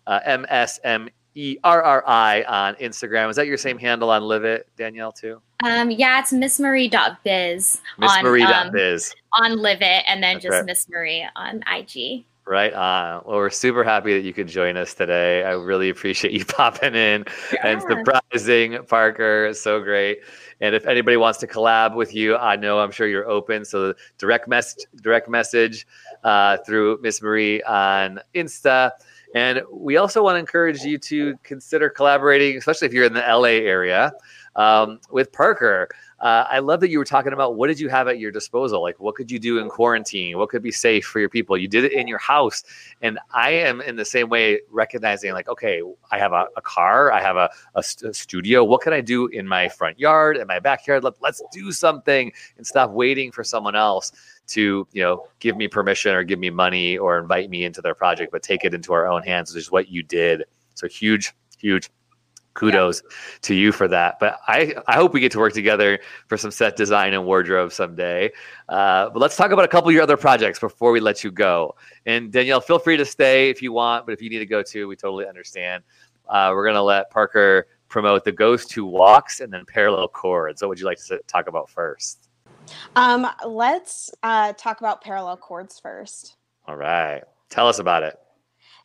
uh 0.08 0.19
MSM 0.25 1.10
E 1.36 1.58
R 1.63 1.84
R 1.84 2.04
I 2.08 2.43
on 2.43 2.76
Instagram. 2.76 3.30
Is 3.30 3.36
that 3.36 3.48
your 3.48 3.58
same 3.58 3.78
handle 3.78 4.10
on 4.10 4.24
Live 4.24 4.45
It, 4.45 4.67
Danielle, 4.78 5.12
too? 5.12 5.41
Um, 5.63 5.91
yeah, 5.91 6.19
it's 6.19 6.32
MissMerri.biz. 6.32 7.82
Miss 7.98 8.24
Merri.biz. 8.24 9.13
Um, 9.34 9.43
on 9.43 9.58
Live 9.62 9.82
It, 9.82 10.04
and 10.08 10.24
then 10.24 10.36
That's 10.36 10.43
just 10.43 10.54
right. 10.54 10.65
Miss 10.65 10.89
Merri 10.89 11.28
on 11.36 11.63
IG. 11.67 12.26
Right 12.48 12.74
on. 12.74 13.24
Well, 13.26 13.38
we're 13.38 13.50
super 13.50 13.84
happy 13.84 14.13
that 14.13 14.24
you 14.24 14.32
could 14.32 14.48
join 14.48 14.78
us 14.78 14.93
today. 14.93 15.43
I 15.43 15.54
really 15.54 15.89
appreciate 15.89 16.32
you 16.32 16.45
popping 16.45 16.93
in 16.93 17.26
yeah. 17.52 17.67
and 17.67 17.82
surprising 17.82 18.78
Parker. 18.88 19.52
So 19.54 19.82
great. 19.82 20.19
And 20.62 20.76
if 20.76 20.86
anybody 20.86 21.17
wants 21.17 21.39
to 21.39 21.48
collab 21.48 21.95
with 21.95 22.13
you, 22.13 22.38
I 22.38 22.56
know 22.56 22.80
I'm 22.80 22.91
sure 22.91 23.08
you're 23.08 23.28
open. 23.28 23.65
So 23.65 23.95
direct 24.19 24.48
message, 24.48 24.86
direct 25.02 25.28
message 25.28 25.88
uh, 26.24 26.58
through 26.58 27.00
Miss 27.02 27.19
Merri 27.19 27.63
on 27.63 28.19
Insta. 28.36 28.91
And 29.36 29.62
we 29.69 29.98
also 29.98 30.24
want 30.24 30.36
to 30.36 30.39
encourage 30.39 30.82
you 30.82 30.98
to 30.98 31.38
consider 31.43 31.89
collaborating, 31.89 32.58
especially 32.58 32.88
if 32.88 32.93
you're 32.93 33.04
in 33.04 33.13
the 33.13 33.19
LA 33.19 33.60
area, 33.67 34.13
um, 34.56 35.02
with 35.12 35.34
Parker. 35.34 35.89
Uh, 36.19 36.45
I 36.49 36.60
love 36.60 36.80
that 36.80 36.89
you 36.89 36.97
were 36.97 37.06
talking 37.06 37.34
about 37.34 37.56
what 37.56 37.67
did 37.67 37.80
you 37.80 37.89
have 37.89 38.08
at 38.08 38.19
your 38.19 38.32
disposal? 38.32 38.82
Like, 38.82 38.99
what 38.99 39.15
could 39.15 39.30
you 39.30 39.38
do 39.38 39.60
in 39.60 39.69
quarantine? 39.69 40.38
What 40.38 40.49
could 40.49 40.63
be 40.63 40.71
safe 40.71 41.06
for 41.06 41.19
your 41.19 41.30
people? 41.30 41.58
You 41.58 41.67
did 41.67 41.84
it 41.84 41.91
in 41.91 42.08
your 42.08 42.19
house. 42.19 42.63
And 43.01 43.19
I 43.34 43.51
am 43.51 43.82
in 43.82 43.95
the 43.97 44.06
same 44.06 44.30
way, 44.30 44.62
recognizing, 44.69 45.34
like, 45.34 45.49
okay, 45.49 45.82
I 46.12 46.17
have 46.17 46.32
a, 46.32 46.47
a 46.56 46.62
car, 46.62 47.12
I 47.12 47.21
have 47.21 47.36
a, 47.36 47.49
a, 47.75 47.84
st- 47.84 48.12
a, 48.12 48.13
studio. 48.13 48.63
What 48.63 48.82
can 48.82 48.93
I 48.93 49.01
do 49.01 49.28
in 49.28 49.47
my 49.47 49.67
front 49.67 49.99
yard, 49.99 50.38
in 50.38 50.47
my 50.47 50.60
backyard? 50.60 51.04
Let, 51.04 51.15
let's 51.21 51.43
do 51.51 51.71
something 51.71 52.32
and 52.58 52.65
stop 52.65 52.91
waiting 52.91 53.32
for 53.32 53.43
someone 53.43 53.75
else 53.75 54.12
to 54.47 54.88
you 54.91 55.01
know 55.01 55.28
give 55.39 55.58
me 55.58 55.67
permission 55.67 56.13
or 56.13 56.23
give 56.23 56.39
me 56.39 56.49
money 56.49 56.97
or 56.97 57.17
invite 57.17 57.49
me 57.49 57.65
into 57.65 57.82
their 57.82 57.95
project 57.95 58.32
but 58.32 58.43
take 58.43 58.63
it 58.63 58.73
into 58.73 58.93
our 58.93 59.08
own 59.08 59.23
hands 59.23 59.51
which 59.51 59.63
is 59.63 59.71
what 59.71 59.89
you 59.89 60.04
did 60.04 60.43
so 60.75 60.88
huge 60.88 61.34
huge 61.58 61.89
kudos 62.56 63.02
yeah. 63.04 63.15
to 63.41 63.54
you 63.54 63.72
for 63.72 63.88
that 63.88 64.18
but 64.20 64.39
i 64.48 64.74
i 64.88 64.96
hope 64.96 65.13
we 65.13 65.20
get 65.20 65.32
to 65.32 65.39
work 65.39 65.54
together 65.54 66.00
for 66.28 66.38
some 66.38 66.50
set 66.50 66.76
design 66.76 67.13
and 67.13 67.24
wardrobe 67.24 67.72
someday 67.72 68.32
uh, 68.70 69.10
but 69.10 69.20
let's 69.20 69.36
talk 69.36 69.52
about 69.52 69.63
a 69.63 69.68
couple 69.68 69.89
of 69.89 69.94
your 69.94 70.02
other 70.02 70.18
projects 70.18 70.60
before 70.60 70.91
we 70.91 71.00
let 71.00 71.24
you 71.24 71.32
go 71.32 71.76
and 72.06 72.32
danielle 72.32 72.62
feel 72.62 72.80
free 72.80 72.98
to 72.98 73.06
stay 73.06 73.50
if 73.50 73.62
you 73.62 73.72
want 73.72 74.06
but 74.06 74.13
if 74.13 74.22
you 74.22 74.30
need 74.30 74.39
to 74.39 74.46
go 74.46 74.63
too 74.63 74.88
we 74.88 74.96
totally 74.96 75.28
understand 75.28 75.84
uh, 76.28 76.50
we're 76.56 76.63
going 76.63 76.74
to 76.76 76.82
let 76.82 77.10
parker 77.12 77.68
promote 77.88 78.24
the 78.24 78.32
ghost 78.32 78.74
who 78.74 78.84
walks 78.86 79.41
and 79.41 79.54
then 79.54 79.63
parallel 79.65 80.08
chords 80.08 80.62
what 80.62 80.70
would 80.70 80.80
you 80.80 80.86
like 80.86 80.98
to 80.98 81.20
talk 81.28 81.48
about 81.48 81.70
first 81.70 82.26
um, 82.96 83.28
let's 83.46 84.12
uh, 84.24 84.54
talk 84.54 84.80
about 84.80 85.02
parallel 85.02 85.38
chords 85.38 85.80
first. 85.80 86.38
All 86.68 86.76
right. 86.76 87.22
Tell 87.50 87.68
us 87.68 87.80
about 87.80 88.04
it. 88.04 88.18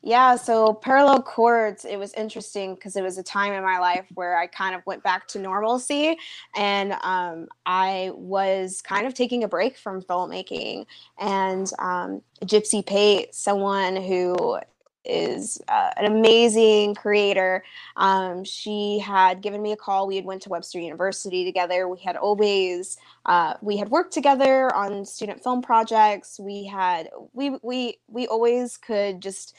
Yeah, 0.02 0.36
so 0.36 0.72
parallel 0.72 1.22
chords, 1.22 1.84
it 1.84 1.98
was 1.98 2.14
interesting 2.14 2.74
because 2.74 2.96
it 2.96 3.02
was 3.02 3.18
a 3.18 3.22
time 3.22 3.52
in 3.52 3.62
my 3.62 3.78
life 3.78 4.06
where 4.14 4.36
I 4.38 4.46
kind 4.46 4.74
of 4.74 4.80
went 4.86 5.02
back 5.02 5.28
to 5.28 5.38
normalcy 5.38 6.16
and 6.56 6.92
um, 7.02 7.48
I 7.66 8.10
was 8.14 8.80
kind 8.80 9.06
of 9.06 9.12
taking 9.12 9.44
a 9.44 9.48
break 9.48 9.76
from 9.76 10.00
filmmaking. 10.02 10.86
And 11.18 11.70
um, 11.78 12.22
Gypsy 12.42 12.84
Pate, 12.84 13.34
someone 13.34 13.96
who 13.96 14.58
is 15.04 15.60
uh, 15.68 15.90
an 15.96 16.04
amazing 16.04 16.94
creator. 16.94 17.64
Um, 17.96 18.44
she 18.44 18.98
had 18.98 19.40
given 19.40 19.62
me 19.62 19.72
a 19.72 19.76
call. 19.76 20.06
We 20.06 20.16
had 20.16 20.24
went 20.24 20.42
to 20.42 20.50
Webster 20.50 20.78
University 20.78 21.44
together. 21.44 21.88
We 21.88 21.98
had 22.00 22.16
always 22.16 22.98
uh, 23.26 23.54
we 23.62 23.76
had 23.76 23.88
worked 23.90 24.12
together 24.12 24.74
on 24.74 25.04
student 25.04 25.42
film 25.42 25.62
projects. 25.62 26.38
We 26.38 26.64
had 26.66 27.08
we 27.32 27.56
we 27.62 27.98
we 28.08 28.26
always 28.26 28.76
could 28.76 29.20
just 29.22 29.54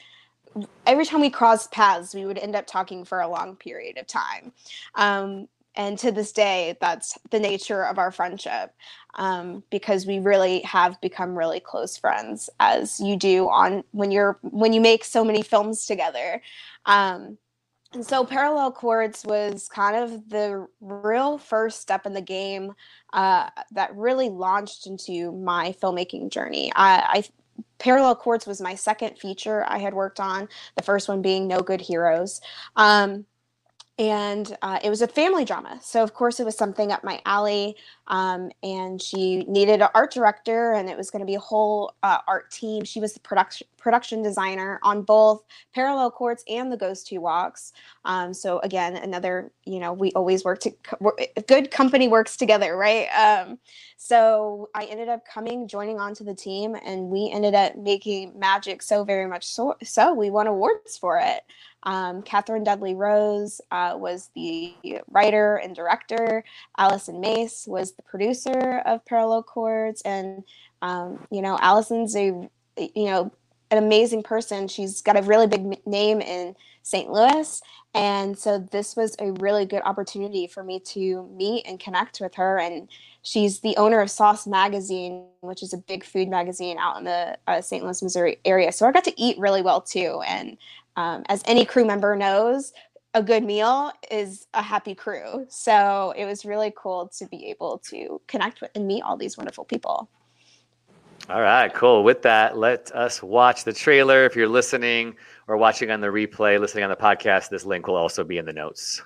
every 0.86 1.04
time 1.04 1.20
we 1.20 1.30
crossed 1.30 1.72
paths, 1.72 2.14
we 2.14 2.24
would 2.24 2.38
end 2.38 2.56
up 2.56 2.66
talking 2.66 3.04
for 3.04 3.20
a 3.20 3.28
long 3.28 3.56
period 3.56 3.98
of 3.98 4.06
time. 4.06 4.52
Um, 4.94 5.48
and 5.74 5.98
to 5.98 6.12
this 6.12 6.32
day 6.32 6.76
that's 6.80 7.18
the 7.30 7.40
nature 7.40 7.84
of 7.84 7.98
our 7.98 8.10
friendship 8.10 8.74
um, 9.14 9.62
because 9.70 10.06
we 10.06 10.18
really 10.18 10.60
have 10.62 11.00
become 11.00 11.36
really 11.36 11.60
close 11.60 11.96
friends 11.96 12.50
as 12.60 13.00
you 13.00 13.16
do 13.16 13.48
on 13.48 13.82
when 13.92 14.10
you're 14.10 14.38
when 14.42 14.72
you 14.72 14.80
make 14.80 15.04
so 15.04 15.24
many 15.24 15.42
films 15.42 15.86
together 15.86 16.42
um, 16.86 17.38
and 17.92 18.04
so 18.06 18.24
parallel 18.24 18.72
chords 18.72 19.24
was 19.24 19.68
kind 19.68 19.96
of 19.96 20.28
the 20.30 20.66
real 20.80 21.36
first 21.38 21.80
step 21.80 22.06
in 22.06 22.14
the 22.14 22.22
game 22.22 22.72
uh, 23.12 23.50
that 23.70 23.94
really 23.94 24.30
launched 24.30 24.86
into 24.86 25.32
my 25.32 25.74
filmmaking 25.80 26.30
journey 26.30 26.72
I, 26.74 26.98
I 27.18 27.24
Parallel 27.78 28.16
Chords 28.16 28.46
was 28.46 28.60
my 28.60 28.74
second 28.74 29.18
feature 29.18 29.64
I 29.66 29.78
had 29.78 29.92
worked 29.92 30.20
on, 30.20 30.48
the 30.76 30.82
first 30.82 31.08
one 31.08 31.20
being 31.20 31.48
No 31.48 31.60
Good 31.60 31.80
Heroes. 31.80 32.40
Um, 32.76 33.26
and 33.98 34.56
uh, 34.62 34.78
it 34.82 34.88
was 34.88 35.02
a 35.02 35.06
family 35.06 35.44
drama. 35.44 35.78
So 35.82 36.02
of 36.02 36.14
course 36.14 36.40
it 36.40 36.44
was 36.44 36.56
something 36.56 36.90
up 36.90 37.04
my 37.04 37.20
alley 37.26 37.76
um, 38.06 38.50
and 38.62 39.00
she 39.00 39.44
needed 39.44 39.82
an 39.82 39.88
art 39.94 40.12
director 40.12 40.72
and 40.72 40.88
it 40.88 40.96
was 40.96 41.10
going 41.10 41.20
to 41.20 41.26
be 41.26 41.34
a 41.34 41.40
whole 41.40 41.94
uh, 42.02 42.18
art 42.26 42.50
team. 42.50 42.84
She 42.84 43.00
was 43.00 43.12
the 43.12 43.20
production 43.20 43.66
production 43.76 44.22
designer 44.22 44.78
on 44.84 45.02
both 45.02 45.42
parallel 45.74 46.10
Chords 46.10 46.44
and 46.48 46.70
the 46.70 46.76
ghost 46.76 47.08
who 47.10 47.20
walks. 47.20 47.72
Um, 48.04 48.32
so 48.32 48.60
again 48.60 48.96
another 48.96 49.52
you 49.66 49.78
know 49.78 49.92
we 49.92 50.10
always 50.12 50.42
work 50.44 50.60
to 50.60 50.72
good 51.46 51.70
company 51.70 52.08
works 52.08 52.36
together 52.36 52.76
right? 52.76 53.08
Um, 53.08 53.58
so 54.02 54.68
i 54.74 54.84
ended 54.86 55.08
up 55.08 55.24
coming 55.24 55.68
joining 55.68 56.00
onto 56.00 56.24
the 56.24 56.34
team 56.34 56.74
and 56.84 57.04
we 57.04 57.30
ended 57.32 57.54
up 57.54 57.76
making 57.76 58.36
magic 58.36 58.82
so 58.82 59.04
very 59.04 59.28
much 59.28 59.46
so 59.46 59.76
so 59.80 60.12
we 60.12 60.28
won 60.28 60.48
awards 60.48 60.98
for 60.98 61.18
it 61.18 61.42
um, 61.84 62.22
Catherine 62.22 62.64
Dudley 62.64 62.94
Rose 62.94 63.60
uh, 63.70 63.94
was 63.96 64.30
the 64.34 64.74
writer 65.10 65.56
and 65.56 65.74
director. 65.74 66.44
Allyson 66.78 67.20
Mace 67.20 67.66
was 67.66 67.92
the 67.92 68.02
producer 68.02 68.82
of 68.86 69.04
Parallel 69.04 69.42
Chords, 69.42 70.02
and 70.02 70.44
um, 70.80 71.26
you 71.30 71.42
know, 71.42 71.58
Allyson's 71.60 72.16
a 72.16 72.48
you 72.78 73.06
know 73.06 73.32
an 73.70 73.78
amazing 73.78 74.22
person. 74.22 74.68
She's 74.68 75.00
got 75.00 75.18
a 75.18 75.22
really 75.22 75.46
big 75.46 75.86
name 75.86 76.20
in 76.20 76.54
St. 76.82 77.10
Louis. 77.10 77.62
And 77.94 78.38
so 78.38 78.58
this 78.58 78.96
was 78.96 79.16
a 79.18 79.32
really 79.32 79.66
good 79.66 79.82
opportunity 79.84 80.46
for 80.46 80.62
me 80.62 80.80
to 80.80 81.28
meet 81.36 81.66
and 81.66 81.78
connect 81.78 82.20
with 82.20 82.34
her. 82.34 82.58
And 82.58 82.88
she's 83.22 83.60
the 83.60 83.76
owner 83.76 84.00
of 84.00 84.10
Sauce 84.10 84.46
Magazine, 84.46 85.26
which 85.40 85.62
is 85.62 85.72
a 85.72 85.78
big 85.78 86.04
food 86.04 86.28
magazine 86.28 86.78
out 86.78 86.98
in 86.98 87.04
the 87.04 87.36
uh, 87.46 87.60
St. 87.60 87.84
Louis, 87.84 88.02
Missouri 88.02 88.38
area. 88.44 88.72
So 88.72 88.86
I 88.86 88.92
got 88.92 89.04
to 89.04 89.20
eat 89.20 89.38
really 89.38 89.62
well 89.62 89.80
too. 89.80 90.22
And 90.26 90.56
um, 90.96 91.22
as 91.28 91.42
any 91.46 91.64
crew 91.64 91.84
member 91.84 92.16
knows, 92.16 92.72
a 93.14 93.22
good 93.22 93.44
meal 93.44 93.92
is 94.10 94.46
a 94.54 94.62
happy 94.62 94.94
crew. 94.94 95.46
So 95.48 96.14
it 96.16 96.24
was 96.24 96.44
really 96.44 96.72
cool 96.76 97.10
to 97.18 97.26
be 97.26 97.46
able 97.46 97.78
to 97.90 98.20
connect 98.26 98.60
with 98.60 98.70
and 98.74 98.86
meet 98.86 99.02
all 99.02 99.16
these 99.16 99.36
wonderful 99.36 99.64
people. 99.64 100.08
All 101.28 101.40
right, 101.40 101.72
cool. 101.72 102.02
With 102.02 102.22
that, 102.22 102.58
let 102.58 102.90
us 102.92 103.22
watch 103.22 103.64
the 103.64 103.72
trailer. 103.72 104.24
If 104.24 104.34
you're 104.34 104.48
listening 104.48 105.14
or 105.46 105.56
watching 105.56 105.90
on 105.90 106.00
the 106.00 106.08
replay, 106.08 106.58
listening 106.58 106.84
on 106.84 106.90
the 106.90 106.96
podcast, 106.96 107.48
this 107.48 107.64
link 107.64 107.86
will 107.86 107.96
also 107.96 108.24
be 108.24 108.38
in 108.38 108.44
the 108.44 108.52
notes. 108.52 109.02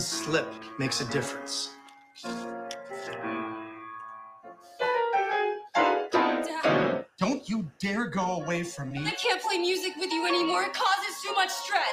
One 0.00 0.06
slip 0.06 0.48
makes 0.78 1.02
a 1.02 1.04
difference. 1.12 1.68
Dad, 6.14 7.04
Don't 7.18 7.46
you 7.46 7.70
dare 7.78 8.06
go 8.06 8.40
away 8.40 8.62
from 8.62 8.92
me. 8.92 9.00
I 9.06 9.10
can't 9.10 9.42
play 9.42 9.58
music 9.58 9.92
with 9.98 10.10
you 10.10 10.26
anymore. 10.26 10.62
It 10.62 10.72
causes 10.72 11.20
too 11.22 11.34
much 11.34 11.50
stress. 11.50 11.92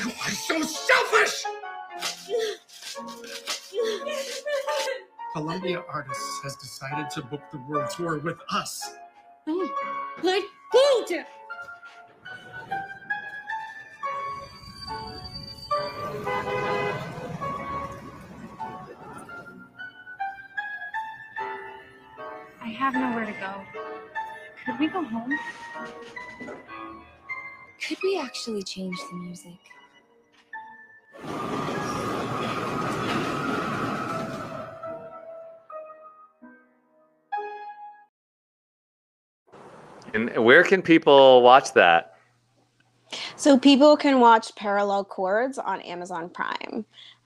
You 0.00 0.10
are 0.24 0.30
so 0.30 0.62
selfish! 0.62 1.44
Columbia 5.34 5.84
Artists 5.92 6.40
has 6.44 6.56
decided 6.56 7.10
to 7.10 7.20
book 7.20 7.42
the 7.52 7.58
world 7.68 7.90
tour 7.90 8.18
with 8.20 8.38
us. 8.50 8.94
Let 10.22 10.42
go, 10.72 11.04
Dad. 11.06 11.26
Have 22.72 22.94
nowhere 22.94 23.26
to 23.26 23.32
go. 23.32 23.54
Could 24.64 24.78
we 24.78 24.88
go 24.88 25.02
home? 25.02 25.38
Could 27.86 27.98
we 28.02 28.18
actually 28.18 28.62
change 28.62 28.96
the 29.10 29.16
music? 29.16 29.58
And 40.14 40.44
where 40.44 40.62
can 40.62 40.82
people 40.82 41.42
watch 41.42 41.72
that? 41.72 42.16
So 43.36 43.58
people 43.58 43.96
can 43.96 44.20
watch 44.20 44.54
Parallel 44.56 45.04
Chords 45.04 45.58
on 45.58 45.80
Amazon 45.80 46.28
Prime. 46.28 46.84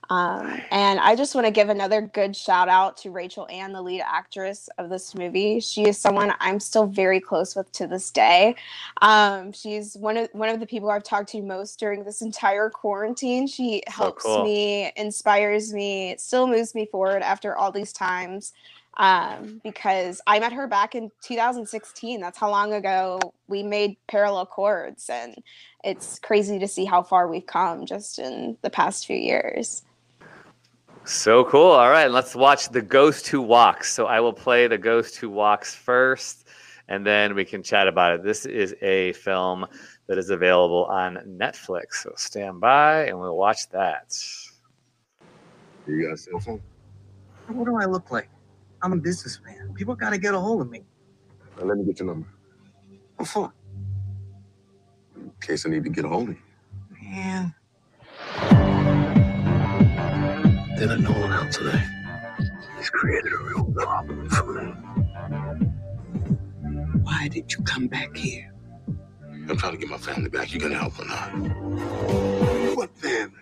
Um, 0.09 0.61
and 0.71 0.99
I 0.99 1.15
just 1.15 1.35
want 1.35 1.45
to 1.47 1.51
give 1.51 1.69
another 1.69 2.01
good 2.01 2.35
shout 2.35 2.69
out 2.69 2.95
to 2.97 3.11
Rachel 3.11 3.47
Ann, 3.49 3.73
the 3.73 3.81
lead 3.81 4.01
actress 4.01 4.69
of 4.77 4.89
this 4.89 5.13
movie. 5.13 5.59
She 5.59 5.87
is 5.87 5.97
someone 5.97 6.33
I'm 6.39 6.59
still 6.59 6.85
very 6.85 7.19
close 7.19 7.55
with 7.55 7.71
to 7.73 7.87
this 7.87 8.09
day. 8.11 8.55
Um, 9.01 9.51
she's 9.51 9.95
one 9.95 10.15
of 10.17 10.29
one 10.31 10.49
of 10.49 10.59
the 10.59 10.65
people 10.65 10.89
I've 10.89 11.03
talked 11.03 11.29
to 11.29 11.41
most 11.41 11.79
during 11.79 12.03
this 12.03 12.21
entire 12.21 12.69
quarantine. 12.69 13.47
She 13.47 13.83
helps 13.87 14.23
cool. 14.23 14.43
me, 14.43 14.91
inspires 14.95 15.73
me, 15.73 16.15
still 16.17 16.47
moves 16.47 16.73
me 16.73 16.85
forward 16.85 17.21
after 17.21 17.55
all 17.55 17.71
these 17.71 17.91
times. 17.91 18.53
Um, 18.99 19.61
because 19.63 20.21
I 20.25 20.39
met 20.39 20.53
her 20.53 20.65
back 20.65 20.95
in 20.95 21.11
2016. 21.21 22.19
That's 22.19 22.39
how 22.39 22.49
long 22.49 22.73
ago 22.73 23.19
we 23.47 23.61
made 23.61 23.95
Parallel 24.07 24.47
Chords, 24.47 25.07
and 25.07 25.35
it's 25.83 26.17
crazy 26.17 26.57
to 26.57 26.67
see 26.67 26.83
how 26.83 27.03
far 27.03 27.27
we've 27.27 27.45
come 27.45 27.85
just 27.85 28.17
in 28.17 28.57
the 28.63 28.71
past 28.71 29.05
few 29.05 29.15
years. 29.15 29.83
So 31.07 31.45
cool. 31.45 31.71
All 31.71 31.89
right, 31.89 32.11
let's 32.11 32.35
watch 32.35 32.67
The 32.67 32.81
Ghost 32.81 33.29
Who 33.29 33.41
Walks. 33.41 33.93
So 33.93 34.07
I 34.07 34.19
will 34.19 34.33
play 34.33 34.67
The 34.67 34.77
Ghost 34.77 35.15
Who 35.15 35.29
Walks 35.29 35.73
first, 35.73 36.49
and 36.89 37.07
then 37.07 37.33
we 37.33 37.45
can 37.45 37.63
chat 37.63 37.87
about 37.87 38.15
it. 38.15 38.23
This 38.23 38.45
is 38.45 38.75
a 38.81 39.13
film 39.13 39.65
that 40.07 40.17
is 40.17 40.31
available 40.31 40.83
on 40.87 41.15
Netflix. 41.25 42.03
So 42.03 42.11
stand 42.17 42.59
by 42.59 43.05
and 43.05 43.17
we'll 43.17 43.37
watch 43.37 43.69
that. 43.69 44.13
You 45.87 46.07
got 46.07 46.13
a 46.13 46.17
cell 46.17 46.41
phone? 46.41 46.61
What 47.47 47.63
do 47.63 47.77
I 47.77 47.85
look 47.85 48.11
like? 48.11 48.29
I'm 48.81 48.91
a 48.91 48.97
businessman. 48.97 49.73
People 49.75 49.95
gotta 49.95 50.17
get 50.17 50.33
a 50.33 50.39
hold 50.39 50.61
of 50.61 50.69
me. 50.69 50.83
Now, 51.57 51.67
let 51.67 51.77
me 51.77 51.85
get 51.85 51.99
your 51.99 52.07
number. 52.07 52.27
What 53.15 53.29
for? 53.29 53.53
In 55.15 55.31
case 55.39 55.65
I 55.65 55.69
need 55.69 55.85
to 55.85 55.89
get 55.89 56.03
a 56.03 56.09
hold 56.09 56.31
of 56.31 56.35
you. 56.35 56.41
Man. 57.01 57.55
There 60.77 60.91
ain't 60.91 61.01
no 61.01 61.09
one 61.09 61.33
out 61.33 61.51
today. 61.51 61.83
He's 62.77 62.91
created 62.91 63.33
a 63.33 63.37
real 63.39 63.65
problem 63.73 64.29
for 64.29 64.53
me. 64.53 64.71
Why 67.01 67.27
did 67.29 67.51
you 67.51 67.63
come 67.63 67.87
back 67.87 68.15
here? 68.15 68.53
I'm 69.49 69.57
trying 69.57 69.71
to 69.71 69.79
get 69.79 69.89
my 69.89 69.97
family 69.97 70.29
back. 70.29 70.53
You 70.53 70.59
gonna 70.59 70.77
help 70.77 70.99
or 70.99 71.05
not? 71.05 71.29
What 72.75 72.95
family? 72.95 73.33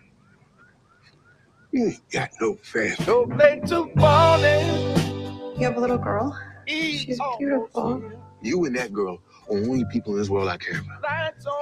You 1.74 1.88
ain't 1.88 2.10
got 2.10 2.30
no 2.40 2.56
family. 2.62 2.96
So 3.04 3.24
late 3.38 3.66
to 3.66 3.92
morning. 3.96 5.58
You 5.60 5.66
have 5.66 5.76
a 5.76 5.82
little 5.82 5.98
girl. 5.98 6.40
She's 6.66 7.20
beautiful. 7.38 8.02
You 8.44 8.64
and 8.64 8.78
that 8.78 8.94
girl 8.94 9.20
are 9.52 9.58
only 9.58 9.84
people 9.92 10.14
in 10.14 10.20
this 10.20 10.30
world 10.30 10.48
I 10.48 10.56
care 10.56 10.80
about. 10.80 11.04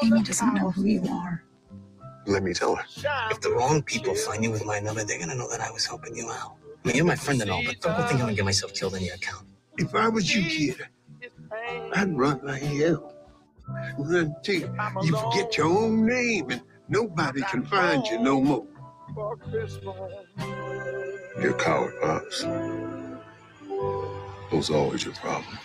Amy 0.04 0.22
doesn't 0.22 0.54
know 0.54 0.70
who 0.70 0.86
you 0.86 1.04
are. 1.10 1.44
Let 2.26 2.44
me 2.44 2.54
tell 2.54 2.76
her. 2.76 2.84
If 3.32 3.42
the 3.42 3.52
wrong 3.52 3.82
people 3.84 4.16
find 4.16 4.44
you 4.44 4.52
with 4.52 4.66
my 4.66 4.80
number, 4.80 5.04
they're 5.04 5.20
gonna 5.20 5.36
know 5.36 5.50
that 5.50 5.62
I 5.62 5.72
was 5.72 5.86
helping 5.86 6.16
you 6.16 6.30
out. 6.32 6.56
I 6.84 6.88
mean, 6.88 6.98
you're 6.98 7.06
my 7.06 7.16
friend 7.16 7.42
and 7.42 7.52
all, 7.52 7.64
but 7.66 7.80
don't 7.82 7.96
think 8.08 8.14
I'm 8.14 8.20
gonna 8.20 8.34
get 8.34 8.46
myself 8.46 8.74
killed 8.74 8.94
on 8.96 9.02
your 9.02 9.16
account. 9.16 9.46
If 9.78 9.96
I 9.96 10.08
was 10.10 10.34
you, 10.34 10.44
kid, 10.44 10.88
I'd 11.94 12.16
run 12.18 12.40
like 12.44 12.62
hell. 12.62 13.14
Run 13.98 14.36
too. 14.44 14.70
You 15.02 15.18
forget 15.18 15.58
your 15.58 15.68
own 15.68 16.06
name 16.06 16.50
and 16.52 16.62
nobody 16.90 17.42
can 17.44 17.64
find 17.66 18.06
you 18.08 18.20
no 18.20 18.42
more. 18.42 18.66
You're 21.42 21.52
a 21.52 21.54
coward, 21.54 21.94
Pops. 22.02 22.44
Those 24.52 24.70
are 24.70 24.76
always 24.76 25.04
your 25.04 25.14
problem. 25.16 25.58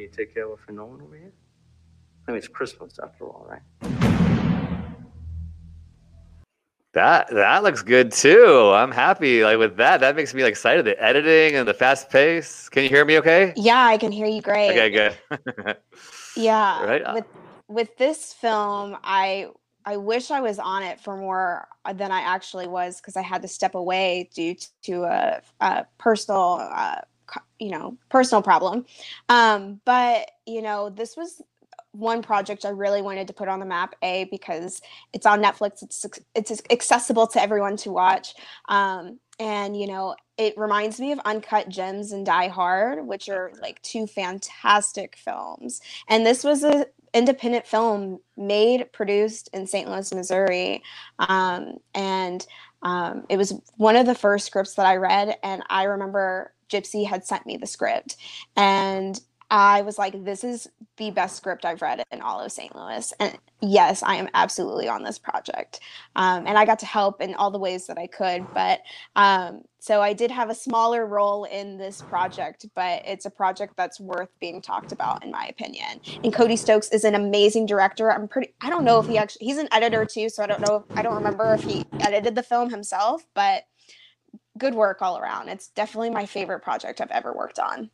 You 0.00 0.08
take 0.08 0.34
care 0.34 0.44
of 0.44 0.58
her 0.58 0.64
for 0.66 0.72
Nolan 0.72 1.02
over 1.02 1.16
here? 1.16 1.32
I 2.26 2.32
mean, 2.32 2.38
it's 2.38 2.48
Christmas 2.48 2.98
after 3.02 3.24
all, 3.24 3.46
right? 3.48 3.62
That 6.92 7.28
that 7.30 7.62
looks 7.62 7.82
good 7.82 8.10
too. 8.10 8.72
I'm 8.74 8.90
happy 8.90 9.44
like 9.44 9.58
with 9.58 9.76
that. 9.76 10.00
That 10.00 10.16
makes 10.16 10.34
me 10.34 10.42
like, 10.42 10.50
excited. 10.50 10.84
The 10.84 11.00
editing 11.00 11.54
and 11.56 11.68
the 11.68 11.74
fast 11.74 12.10
pace. 12.10 12.68
Can 12.68 12.82
you 12.82 12.88
hear 12.88 13.04
me 13.04 13.18
okay? 13.18 13.52
Yeah, 13.54 13.78
I 13.84 13.96
can 13.96 14.10
hear 14.10 14.26
you 14.26 14.42
great. 14.42 14.70
Okay, 14.70 14.90
good. 14.90 15.76
Yeah. 16.36 16.84
Right. 16.86 17.14
With 17.14 17.26
with 17.68 17.96
this 17.96 18.32
film, 18.32 18.96
I 19.04 19.48
I 19.84 19.96
wish 19.96 20.30
I 20.30 20.40
was 20.40 20.58
on 20.58 20.82
it 20.82 21.00
for 21.00 21.16
more 21.16 21.66
than 21.94 22.12
I 22.12 22.20
actually 22.20 22.66
was 22.66 23.00
because 23.00 23.16
I 23.16 23.22
had 23.22 23.42
to 23.42 23.48
step 23.48 23.74
away 23.74 24.28
due 24.34 24.56
to 24.82 25.04
a, 25.04 25.40
a 25.60 25.86
personal, 25.98 26.58
uh, 26.60 26.96
co- 26.96 27.06
you 27.58 27.70
know, 27.70 27.96
personal 28.08 28.42
problem. 28.42 28.84
Um, 29.28 29.80
but 29.84 30.30
you 30.46 30.62
know, 30.62 30.90
this 30.90 31.16
was 31.16 31.42
one 31.92 32.22
project 32.22 32.64
I 32.64 32.70
really 32.70 33.02
wanted 33.02 33.26
to 33.28 33.32
put 33.32 33.48
on 33.48 33.60
the 33.60 33.66
map. 33.66 33.94
A 34.02 34.24
because 34.30 34.80
it's 35.12 35.26
on 35.26 35.42
Netflix. 35.42 35.82
It's 35.82 36.06
it's 36.34 36.62
accessible 36.70 37.26
to 37.28 37.42
everyone 37.42 37.76
to 37.78 37.90
watch. 37.90 38.34
Um, 38.68 39.18
and 39.40 39.76
you 39.76 39.86
know 39.86 40.14
it 40.36 40.56
reminds 40.56 41.00
me 41.00 41.10
of 41.10 41.18
uncut 41.24 41.68
gems 41.68 42.12
and 42.12 42.24
die 42.24 42.48
hard 42.48 43.04
which 43.06 43.28
are 43.28 43.50
like 43.60 43.80
two 43.82 44.06
fantastic 44.06 45.16
films 45.16 45.80
and 46.08 46.24
this 46.24 46.44
was 46.44 46.62
a 46.62 46.86
independent 47.12 47.66
film 47.66 48.20
made 48.36 48.92
produced 48.92 49.48
in 49.52 49.66
st 49.66 49.88
louis 49.88 50.14
missouri 50.14 50.82
um, 51.18 51.78
and 51.94 52.46
um, 52.82 53.24
it 53.28 53.36
was 53.36 53.52
one 53.76 53.96
of 53.96 54.06
the 54.06 54.14
first 54.14 54.46
scripts 54.46 54.74
that 54.74 54.86
i 54.86 54.96
read 54.96 55.36
and 55.42 55.62
i 55.68 55.84
remember 55.84 56.52
gypsy 56.70 57.06
had 57.06 57.24
sent 57.24 57.46
me 57.46 57.56
the 57.56 57.66
script 57.66 58.16
and 58.56 59.20
I 59.50 59.82
was 59.82 59.98
like, 59.98 60.24
this 60.24 60.44
is 60.44 60.68
the 60.96 61.10
best 61.10 61.36
script 61.36 61.64
I've 61.64 61.82
read 61.82 62.04
in 62.12 62.20
all 62.20 62.40
of 62.40 62.52
St. 62.52 62.74
Louis. 62.74 63.12
And 63.18 63.36
yes, 63.60 64.02
I 64.02 64.14
am 64.14 64.28
absolutely 64.32 64.88
on 64.88 65.02
this 65.02 65.18
project. 65.18 65.80
Um, 66.14 66.46
and 66.46 66.56
I 66.56 66.64
got 66.64 66.78
to 66.80 66.86
help 66.86 67.20
in 67.20 67.34
all 67.34 67.50
the 67.50 67.58
ways 67.58 67.88
that 67.88 67.98
I 67.98 68.06
could. 68.06 68.46
But 68.54 68.80
um, 69.16 69.62
so 69.80 70.00
I 70.02 70.12
did 70.12 70.30
have 70.30 70.50
a 70.50 70.54
smaller 70.54 71.04
role 71.04 71.44
in 71.44 71.78
this 71.78 72.00
project, 72.02 72.66
but 72.76 73.02
it's 73.04 73.26
a 73.26 73.30
project 73.30 73.74
that's 73.76 73.98
worth 73.98 74.28
being 74.38 74.62
talked 74.62 74.92
about, 74.92 75.24
in 75.24 75.32
my 75.32 75.46
opinion. 75.46 76.00
And 76.22 76.32
Cody 76.32 76.56
Stokes 76.56 76.90
is 76.90 77.02
an 77.02 77.16
amazing 77.16 77.66
director. 77.66 78.12
I'm 78.12 78.28
pretty, 78.28 78.54
I 78.60 78.70
don't 78.70 78.84
know 78.84 79.00
if 79.00 79.06
he 79.08 79.18
actually, 79.18 79.46
he's 79.46 79.58
an 79.58 79.68
editor 79.72 80.04
too. 80.04 80.28
So 80.28 80.44
I 80.44 80.46
don't 80.46 80.60
know, 80.60 80.84
I 80.94 81.02
don't 81.02 81.14
remember 81.16 81.54
if 81.54 81.64
he 81.64 81.84
edited 81.98 82.36
the 82.36 82.42
film 82.44 82.70
himself, 82.70 83.26
but 83.34 83.64
good 84.58 84.74
work 84.74 85.02
all 85.02 85.18
around. 85.18 85.48
It's 85.48 85.68
definitely 85.68 86.10
my 86.10 86.26
favorite 86.26 86.60
project 86.60 87.00
I've 87.00 87.10
ever 87.10 87.32
worked 87.32 87.58
on. 87.58 87.90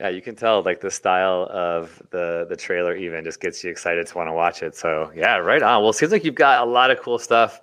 Yeah, 0.00 0.08
you 0.08 0.22
can 0.22 0.34
tell 0.34 0.62
like 0.62 0.80
the 0.80 0.90
style 0.90 1.46
of 1.50 2.02
the 2.10 2.46
the 2.48 2.56
trailer 2.56 2.96
even 2.96 3.22
just 3.22 3.40
gets 3.40 3.62
you 3.62 3.70
excited 3.70 4.06
to 4.06 4.16
want 4.16 4.28
to 4.28 4.32
watch 4.32 4.62
it. 4.62 4.74
So 4.74 5.12
yeah, 5.14 5.36
right 5.36 5.62
on. 5.62 5.82
Well, 5.82 5.90
it 5.90 5.94
seems 5.94 6.10
like 6.10 6.24
you've 6.24 6.34
got 6.34 6.66
a 6.66 6.70
lot 6.70 6.90
of 6.90 7.00
cool 7.00 7.18
stuff 7.18 7.60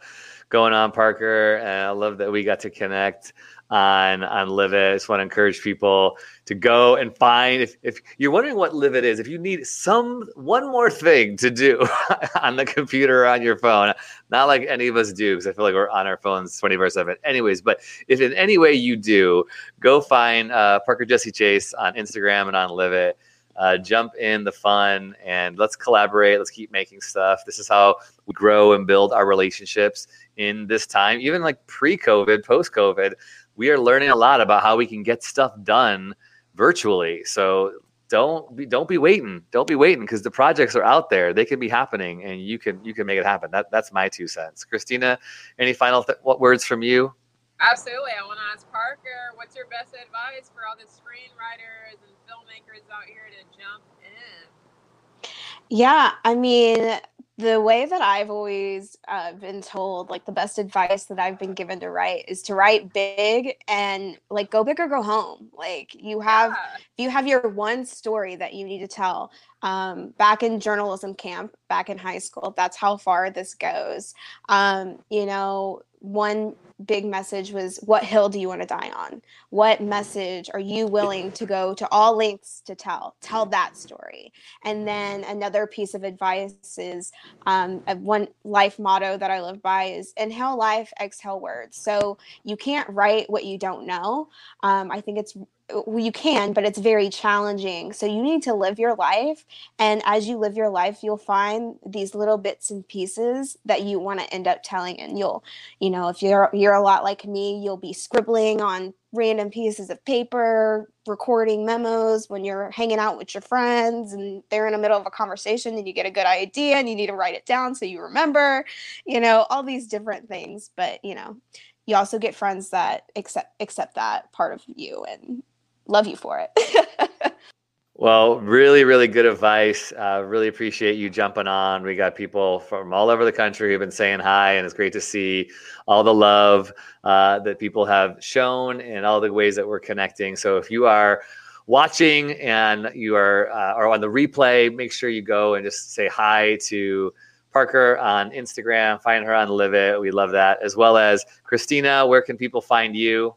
going 0.49 0.71
on, 0.71 0.91
Parker, 0.91 1.55
and 1.55 1.87
I 1.87 1.89
love 1.89 2.19
that 2.19 2.31
we 2.31 2.43
got 2.43 2.59
to 2.61 2.69
connect 2.69 3.33
on 3.69 4.23
on 4.23 4.49
Live 4.49 4.73
It. 4.73 4.91
I 4.91 4.95
just 4.95 5.09
want 5.09 5.19
to 5.19 5.23
encourage 5.23 5.61
people 5.61 6.17
to 6.45 6.55
go 6.55 6.95
and 6.95 7.15
find 7.17 7.61
if, 7.61 7.75
if 7.83 7.99
you're 8.17 8.31
wondering 8.31 8.55
what 8.55 8.73
Live 8.73 8.95
It 8.95 9.03
is, 9.03 9.19
if 9.19 9.27
you 9.27 9.37
need 9.37 9.65
some 9.65 10.27
one 10.35 10.71
more 10.71 10.89
thing 10.89 11.35
to 11.37 11.51
do 11.51 11.85
on 12.41 12.55
the 12.55 12.65
computer 12.65 13.23
or 13.23 13.27
on 13.27 13.41
your 13.41 13.57
phone, 13.57 13.93
not 14.29 14.45
like 14.45 14.65
any 14.67 14.87
of 14.87 14.95
us 14.95 15.11
do, 15.11 15.35
because 15.35 15.47
I 15.47 15.53
feel 15.53 15.65
like 15.65 15.73
we're 15.73 15.89
on 15.89 16.07
our 16.07 16.17
phones 16.17 16.57
24 16.59 16.89
7. 16.89 17.15
Anyways, 17.23 17.61
but 17.61 17.81
if 18.07 18.21
in 18.21 18.33
any 18.33 18.57
way 18.57 18.73
you 18.73 18.95
do, 18.95 19.43
go 19.79 19.99
find 20.01 20.51
uh, 20.51 20.79
Parker 20.85 21.05
Jesse 21.05 21.31
Chase 21.31 21.73
on 21.73 21.93
Instagram 21.95 22.47
and 22.47 22.55
on 22.55 22.69
Live 22.69 22.93
It. 22.93 23.17
Uh, 23.57 23.75
jump 23.75 24.13
in 24.19 24.43
the 24.43 24.51
fun 24.51 25.15
and 25.25 25.57
let's 25.57 25.75
collaborate. 25.75 26.37
Let's 26.37 26.51
keep 26.51 26.71
making 26.71 27.01
stuff. 27.01 27.41
This 27.43 27.57
is 27.57 27.67
how 27.67 27.95
we 28.27 28.33
grow 28.33 28.73
and 28.73 28.85
build 28.85 29.11
our 29.11 29.25
relationships 29.25 30.07
in 30.37 30.67
this 30.67 30.85
time, 30.85 31.19
even 31.19 31.41
like 31.41 31.65
pre 31.65 31.97
COVID, 31.97 32.45
post 32.45 32.71
COVID 32.71 33.13
we 33.57 33.69
are 33.69 33.77
learning 33.77 34.09
a 34.09 34.15
lot 34.15 34.39
about 34.39 34.63
how 34.63 34.77
we 34.77 34.87
can 34.87 35.03
get 35.03 35.23
stuff 35.23 35.51
done 35.63 36.15
virtually. 36.55 37.23
So 37.25 37.73
don't 38.07 38.55
be 38.55 38.65
don't 38.65 38.87
be 38.87 38.97
waiting. 38.97 39.43
Don't 39.51 39.67
be 39.67 39.75
waiting 39.75 40.01
because 40.01 40.21
the 40.21 40.31
projects 40.31 40.75
are 40.75 40.83
out 40.83 41.09
there. 41.09 41.33
They 41.33 41.43
can 41.43 41.59
be 41.59 41.67
happening, 41.67 42.23
and 42.23 42.39
you 42.41 42.57
can 42.57 42.83
you 42.85 42.93
can 42.93 43.05
make 43.05 43.19
it 43.19 43.25
happen. 43.25 43.51
That 43.51 43.69
that's 43.71 43.91
my 43.91 44.07
two 44.07 44.27
cents. 44.27 44.63
Christina, 44.63 45.19
any 45.59 45.73
final 45.73 46.03
th- 46.03 46.19
what 46.21 46.39
words 46.39 46.63
from 46.63 46.81
you? 46.81 47.13
Absolutely. 47.59 48.11
I 48.17 48.25
want 48.25 48.39
to 48.39 48.45
ask 48.53 48.71
Parker, 48.71 49.33
what's 49.35 49.55
your 49.55 49.65
best 49.65 49.93
advice 49.93 50.51
for 50.53 50.61
all 50.69 50.75
the 50.77 50.85
screenwriters 50.85 51.97
and 52.05 52.13
filmmakers 52.29 52.85
out 52.93 53.05
here 53.07 53.27
to 53.31 53.57
jump 53.57 53.83
in? 54.03 55.29
Yeah, 55.69 56.11
I 56.23 56.35
mean, 56.35 56.99
the 57.37 57.61
way 57.61 57.85
that 57.85 58.01
I've 58.01 58.31
always 58.31 58.97
uh, 59.07 59.33
been 59.33 59.61
told, 59.61 60.09
like 60.09 60.25
the 60.25 60.31
best 60.31 60.57
advice 60.57 61.05
that 61.05 61.19
I've 61.19 61.37
been 61.37 61.53
given 61.53 61.79
to 61.81 61.89
write 61.89 62.25
is 62.27 62.41
to 62.43 62.55
write 62.55 62.91
big 62.93 63.55
and 63.67 64.17
like 64.31 64.49
go 64.49 64.63
big 64.63 64.79
or 64.79 64.87
go 64.87 65.03
home. 65.03 65.49
Like 65.55 65.93
you 65.93 66.19
have, 66.19 66.51
yeah. 66.51 67.03
you 67.03 67.09
have 67.11 67.27
your 67.27 67.47
one 67.47 67.85
story 67.85 68.35
that 68.37 68.55
you 68.55 68.65
need 68.65 68.79
to 68.79 68.87
tell. 68.87 69.31
Um, 69.61 70.09
back 70.17 70.43
in 70.43 70.59
journalism 70.59 71.13
camp, 71.13 71.55
back 71.67 71.89
in 71.89 71.97
high 71.97 72.19
school, 72.19 72.53
that's 72.55 72.77
how 72.77 72.97
far 72.97 73.29
this 73.29 73.53
goes. 73.53 74.13
Um, 74.49 74.99
you 75.09 75.25
know, 75.25 75.81
one 75.99 76.55
big 76.85 77.05
message 77.05 77.51
was 77.51 77.77
what 77.77 78.03
hill 78.03 78.29
do 78.29 78.39
you 78.39 78.47
want 78.47 78.61
to 78.61 78.67
die 78.67 78.91
on? 78.95 79.21
What 79.49 79.81
message 79.81 80.49
are 80.53 80.59
you 80.59 80.85
willing 80.85 81.31
to 81.33 81.45
go 81.45 81.73
to 81.73 81.87
all 81.89 82.15
lengths 82.15 82.61
to 82.65 82.75
tell? 82.75 83.15
Tell 83.19 83.47
that 83.47 83.75
story. 83.75 84.31
And 84.63 84.87
then 84.87 85.23
another 85.23 85.65
piece 85.65 85.95
of 85.95 86.03
advice 86.03 86.77
is 86.77 87.11
um, 87.47 87.79
one 88.03 88.27
life 88.43 88.77
motto 88.77 89.17
that 89.17 89.31
i 89.31 89.41
live 89.41 89.61
by 89.61 89.85
is 89.85 90.13
inhale 90.17 90.57
life 90.57 90.93
exhale 91.01 91.39
words. 91.39 91.77
So 91.77 92.17
you 92.43 92.55
can't 92.57 92.87
write 92.89 93.29
what 93.29 93.45
you 93.45 93.57
don't 93.57 93.87
know. 93.87 94.29
Um, 94.61 94.91
i 94.91 95.01
think 95.01 95.17
it's 95.17 95.35
well, 95.69 95.99
you 95.99 96.11
can, 96.11 96.53
but 96.53 96.63
it's 96.63 96.79
very 96.79 97.09
challenging. 97.09 97.91
So 97.91 98.05
you 98.05 98.23
need 98.23 98.41
to 98.43 98.53
live 98.53 98.79
your 98.79 98.95
life. 98.95 99.43
And 99.77 100.01
as 100.05 100.27
you 100.27 100.37
live 100.37 100.55
your 100.55 100.69
life, 100.69 101.03
you'll 101.03 101.17
find 101.17 101.75
these 101.85 102.15
little 102.15 102.37
bits 102.37 102.71
and 102.71 102.87
pieces 102.87 103.57
that 103.65 103.81
you 103.81 103.99
want 103.99 104.21
to 104.21 104.33
end 104.33 104.47
up 104.47 104.61
telling. 104.63 104.99
And 104.99 105.19
you'll, 105.19 105.43
you 105.79 105.89
know, 105.89 106.07
if 106.07 106.21
you're 106.21 106.49
you're 106.53 106.73
a 106.73 106.81
lot 106.81 107.03
like 107.03 107.25
me, 107.25 107.61
you'll 107.61 107.77
be 107.77 107.91
scribbling 107.91 108.61
on 108.61 108.93
random 109.11 109.49
pieces 109.49 109.89
of 109.89 110.03
paper, 110.05 110.89
recording 111.05 111.65
memos 111.65 112.29
when 112.29 112.45
you're 112.45 112.71
hanging 112.71 112.99
out 112.99 113.17
with 113.17 113.33
your 113.33 113.41
friends 113.41 114.13
and 114.13 114.43
they're 114.49 114.67
in 114.67 114.73
the 114.73 114.79
middle 114.79 114.97
of 114.99 115.05
a 115.05 115.11
conversation 115.11 115.75
and 115.75 115.87
you 115.87 115.93
get 115.93 116.05
a 116.05 116.11
good 116.11 116.25
idea 116.25 116.77
and 116.77 116.87
you 116.87 116.95
need 116.95 117.07
to 117.07 117.13
write 117.13 117.35
it 117.35 117.45
down 117.45 117.75
so 117.75 117.85
you 117.85 118.01
remember, 118.01 118.63
you 119.05 119.19
know, 119.19 119.45
all 119.49 119.63
these 119.63 119.87
different 119.87 120.29
things. 120.29 120.69
But, 120.77 121.03
you 121.03 121.15
know, 121.15 121.37
you 121.85 121.95
also 121.95 122.19
get 122.19 122.35
friends 122.35 122.69
that 122.69 123.03
accept 123.17 123.61
accept 123.61 123.95
that 123.95 124.31
part 124.31 124.53
of 124.53 124.63
you 124.67 125.03
and 125.05 125.43
love 125.87 126.07
you 126.07 126.15
for 126.15 126.39
it. 126.39 127.33
well, 127.95 128.39
really, 128.39 128.83
really 128.83 129.07
good 129.07 129.25
advice. 129.25 129.91
Uh, 129.97 130.23
really 130.25 130.47
appreciate 130.47 130.97
you 130.97 131.09
jumping 131.09 131.47
on. 131.47 131.83
We 131.83 131.95
got 131.95 132.15
people 132.15 132.59
from 132.59 132.93
all 132.93 133.09
over 133.09 133.25
the 133.25 133.31
country 133.31 133.71
who've 133.71 133.79
been 133.79 133.91
saying 133.91 134.19
hi, 134.19 134.53
and 134.53 134.65
it's 134.65 134.73
great 134.73 134.93
to 134.93 135.01
see 135.01 135.49
all 135.87 136.03
the 136.03 136.13
love 136.13 136.71
uh, 137.03 137.39
that 137.39 137.59
people 137.59 137.85
have 137.85 138.17
shown 138.19 138.81
and 138.81 139.05
all 139.05 139.19
the 139.19 139.31
ways 139.31 139.55
that 139.55 139.67
we're 139.67 139.79
connecting. 139.79 140.35
So 140.35 140.57
if 140.57 140.69
you 140.69 140.85
are 140.85 141.23
watching 141.65 142.31
and 142.33 142.89
you 142.93 143.15
are 143.15 143.49
uh, 143.51 143.73
are 143.73 143.87
on 143.87 144.01
the 144.01 144.07
replay, 144.07 144.73
make 144.73 144.91
sure 144.91 145.09
you 145.09 145.21
go 145.21 145.55
and 145.55 145.65
just 145.65 145.93
say 145.93 146.07
hi 146.07 146.57
to 146.63 147.13
Parker 147.51 147.97
on 147.97 148.31
Instagram. 148.31 149.01
Find 149.01 149.25
her 149.25 149.33
on 149.33 149.49
Live 149.49 149.73
It. 149.73 149.99
We 149.99 150.11
love 150.11 150.31
that. 150.31 150.61
As 150.61 150.75
well 150.75 150.97
as 150.97 151.25
Christina, 151.43 152.05
where 152.05 152.21
can 152.21 152.37
people 152.37 152.61
find 152.61 152.95
you? 152.95 153.33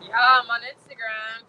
Yeah, 0.00 0.14
I'm 0.18 0.48
on 0.48 0.60
Instagram, 0.60 0.85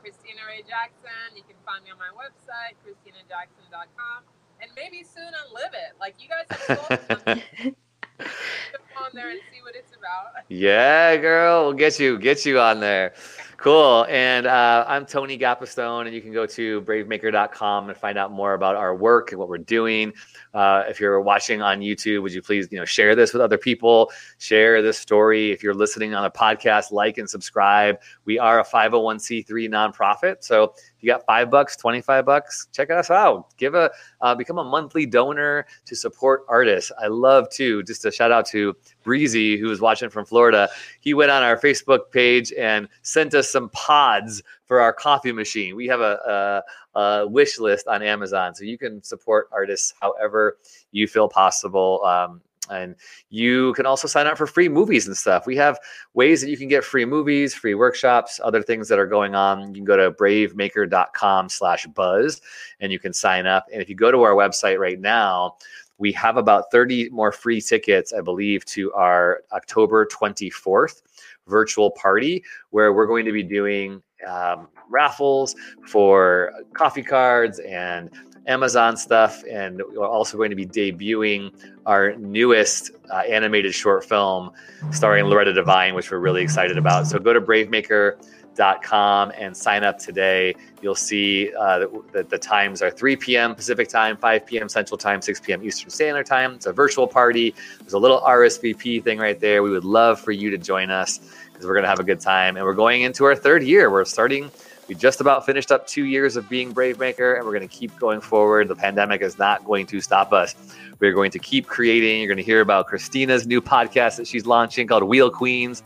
Christina 0.01 0.41
Ray 0.47 0.63
Jackson. 0.67 1.35
You 1.35 1.43
can 1.43 1.55
find 1.65 1.83
me 1.83 1.91
on 1.91 1.97
my 1.97 2.11
website, 2.15 2.75
ChristinaJackson.com, 2.83 4.23
and 4.61 4.71
maybe 4.75 5.03
soon 5.03 5.27
on 5.27 5.53
Live 5.53 5.73
It. 5.73 5.95
Like 5.99 6.15
you 6.19 6.29
guys 6.29 6.47
have 6.67 7.75
on 8.97 9.11
there 9.13 9.29
and 9.29 9.39
see 9.51 9.61
what 9.61 9.75
it's 9.75 9.91
about. 9.91 10.43
Yeah, 10.49 11.17
girl, 11.17 11.65
we'll 11.65 11.73
get 11.73 11.99
you 11.99 12.17
get 12.17 12.45
you 12.45 12.59
on 12.59 12.79
there. 12.79 13.13
Cool. 13.57 14.05
And 14.07 14.45
uh, 14.45 14.85
I'm 14.87 15.07
Tony 15.07 15.35
Gapastione, 15.35 16.05
and 16.05 16.13
you 16.13 16.21
can 16.21 16.31
go 16.31 16.45
to 16.45 16.81
bravemaker.com 16.81 17.89
and 17.89 17.97
find 17.97 18.15
out 18.15 18.31
more 18.31 18.53
about 18.53 18.75
our 18.75 18.95
work 18.95 19.31
and 19.31 19.39
what 19.39 19.49
we're 19.49 19.57
doing. 19.57 20.13
Uh, 20.53 20.83
if 20.87 20.99
you're 20.99 21.19
watching 21.19 21.63
on 21.63 21.79
YouTube, 21.79 22.21
would 22.21 22.33
you 22.33 22.41
please, 22.43 22.67
you 22.71 22.77
know, 22.77 22.85
share 22.85 23.15
this 23.15 23.33
with 23.33 23.41
other 23.41 23.57
people, 23.57 24.11
share 24.37 24.83
this 24.83 24.99
story. 24.99 25.51
If 25.51 25.63
you're 25.63 25.73
listening 25.73 26.13
on 26.13 26.23
a 26.23 26.29
podcast, 26.29 26.91
like 26.91 27.17
and 27.17 27.27
subscribe. 27.27 27.99
We 28.25 28.37
are 28.37 28.59
a 28.59 28.63
501c3 28.63 29.47
nonprofit, 29.67 30.43
so 30.43 30.75
you 30.99 31.07
got 31.07 31.25
five 31.25 31.49
bucks, 31.49 31.75
25 31.75 32.25
bucks, 32.25 32.67
check 32.71 32.89
us 32.89 33.09
out. 33.11 33.55
Give 33.57 33.75
a, 33.75 33.91
uh, 34.21 34.35
become 34.35 34.57
a 34.57 34.63
monthly 34.63 35.05
donor 35.05 35.65
to 35.85 35.95
support 35.95 36.45
artists. 36.47 36.91
I 37.01 37.07
love 37.07 37.49
to, 37.51 37.83
just 37.83 38.05
a 38.05 38.11
shout 38.11 38.31
out 38.31 38.45
to 38.47 38.75
Breezy, 39.03 39.57
who 39.57 39.67
was 39.67 39.81
watching 39.81 40.09
from 40.09 40.25
Florida. 40.25 40.69
He 40.99 41.13
went 41.13 41.31
on 41.31 41.43
our 41.43 41.57
Facebook 41.57 42.11
page 42.11 42.51
and 42.53 42.87
sent 43.01 43.33
us 43.33 43.49
some 43.49 43.69
pods 43.69 44.41
for 44.65 44.81
our 44.81 44.93
coffee 44.93 45.31
machine. 45.31 45.75
We 45.75 45.87
have 45.87 46.01
a, 46.01 46.63
a, 46.95 46.99
a 46.99 47.27
wish 47.27 47.59
list 47.59 47.87
on 47.87 48.01
Amazon, 48.01 48.53
so 48.53 48.63
you 48.63 48.77
can 48.77 49.01
support 49.03 49.49
artists 49.51 49.93
however 50.01 50.57
you 50.91 51.07
feel 51.07 51.29
possible. 51.29 52.03
Um, 52.03 52.41
and 52.69 52.95
you 53.29 53.73
can 53.73 53.85
also 53.85 54.07
sign 54.07 54.27
up 54.27 54.37
for 54.37 54.47
free 54.47 54.69
movies 54.69 55.07
and 55.07 55.15
stuff. 55.15 55.45
We 55.45 55.55
have 55.57 55.79
ways 56.13 56.41
that 56.41 56.49
you 56.49 56.57
can 56.57 56.67
get 56.67 56.83
free 56.83 57.05
movies, 57.05 57.53
free 57.53 57.75
workshops, 57.75 58.39
other 58.43 58.61
things 58.61 58.87
that 58.89 58.99
are 58.99 59.07
going 59.07 59.35
on. 59.35 59.69
You 59.69 59.73
can 59.73 59.85
go 59.85 59.97
to 59.97 60.11
bravemaker.com 60.11 61.49
slash 61.49 61.85
buzz 61.87 62.41
and 62.79 62.91
you 62.91 62.99
can 62.99 63.13
sign 63.13 63.45
up. 63.45 63.65
And 63.71 63.81
if 63.81 63.89
you 63.89 63.95
go 63.95 64.11
to 64.11 64.21
our 64.23 64.33
website 64.33 64.79
right 64.79 64.99
now, 64.99 65.55
we 65.97 66.11
have 66.11 66.37
about 66.37 66.65
30 66.71 67.09
more 67.09 67.31
free 67.31 67.59
tickets, 67.59 68.13
I 68.13 68.21
believe, 68.21 68.63
to 68.65 68.93
our 68.93 69.41
October 69.51 70.05
24th 70.05 71.01
virtual 71.47 71.91
party 71.91 72.43
where 72.71 72.93
we're 72.93 73.07
going 73.07 73.25
to 73.25 73.31
be 73.31 73.43
doing 73.43 74.01
um, 74.27 74.67
raffles 74.89 75.55
for 75.87 76.51
coffee 76.73 77.03
cards 77.03 77.59
and 77.59 78.09
Amazon 78.47 78.95
stuff, 78.95 79.43
and 79.49 79.81
we're 79.93 80.07
also 80.07 80.37
going 80.37 80.49
to 80.49 80.55
be 80.55 80.65
debuting 80.65 81.53
our 81.85 82.15
newest 82.15 82.91
uh, 83.11 83.17
animated 83.17 83.73
short 83.73 84.05
film 84.05 84.51
starring 84.91 85.25
Loretta 85.25 85.53
Devine, 85.53 85.93
which 85.95 86.11
we're 86.11 86.19
really 86.19 86.41
excited 86.41 86.77
about. 86.77 87.07
So 87.07 87.19
go 87.19 87.33
to 87.33 87.41
bravemaker.com 87.41 89.31
and 89.37 89.55
sign 89.55 89.83
up 89.83 89.99
today. 89.99 90.55
You'll 90.81 90.95
see 90.95 91.51
uh, 91.59 91.87
that 92.13 92.29
the 92.29 92.37
times 92.37 92.81
are 92.81 92.89
3 92.89 93.17
p.m. 93.17 93.53
Pacific 93.53 93.89
time, 93.89 94.15
5 94.15 94.45
p.m. 94.45 94.69
Central 94.69 94.97
time, 94.97 95.21
6 95.21 95.41
p.m. 95.41 95.63
Eastern 95.63 95.89
Standard 95.89 96.25
Time. 96.25 96.53
It's 96.53 96.67
a 96.67 96.73
virtual 96.73 97.07
party. 97.07 97.53
There's 97.79 97.93
a 97.93 97.99
little 97.99 98.21
RSVP 98.21 99.03
thing 99.03 99.19
right 99.19 99.39
there. 99.39 99.61
We 99.61 99.71
would 99.71 99.85
love 99.85 100.21
for 100.21 100.31
you 100.31 100.49
to 100.51 100.57
join 100.57 100.89
us 100.89 101.19
because 101.51 101.65
we're 101.65 101.73
going 101.73 101.83
to 101.83 101.89
have 101.89 101.99
a 101.99 102.05
good 102.05 102.21
time. 102.21 102.55
And 102.55 102.65
we're 102.65 102.73
going 102.75 103.01
into 103.01 103.25
our 103.25 103.35
third 103.35 103.63
year. 103.63 103.91
We're 103.91 104.05
starting 104.05 104.51
we 104.87 104.95
just 104.95 105.19
about 105.19 105.45
finished 105.45 105.71
up 105.71 105.85
two 105.85 106.05
years 106.05 106.35
of 106.35 106.47
being 106.47 106.71
Brave 106.71 106.99
Maker, 106.99 107.33
and 107.33 107.45
we're 107.45 107.53
going 107.53 107.67
to 107.67 107.73
keep 107.75 107.97
going 107.99 108.21
forward. 108.21 108.67
The 108.67 108.75
pandemic 108.75 109.21
is 109.21 109.37
not 109.37 109.65
going 109.65 109.85
to 109.87 109.99
stop 109.99 110.31
us. 110.31 110.55
We're 110.99 111.13
going 111.13 111.31
to 111.31 111.39
keep 111.39 111.67
creating. 111.67 112.19
You're 112.21 112.27
going 112.27 112.37
to 112.37 112.43
hear 112.43 112.61
about 112.61 112.87
Christina's 112.87 113.45
new 113.45 113.61
podcast 113.61 114.17
that 114.17 114.27
she's 114.27 114.45
launching 114.45 114.87
called 114.87 115.03
Wheel 115.03 115.29
Queens, 115.29 115.83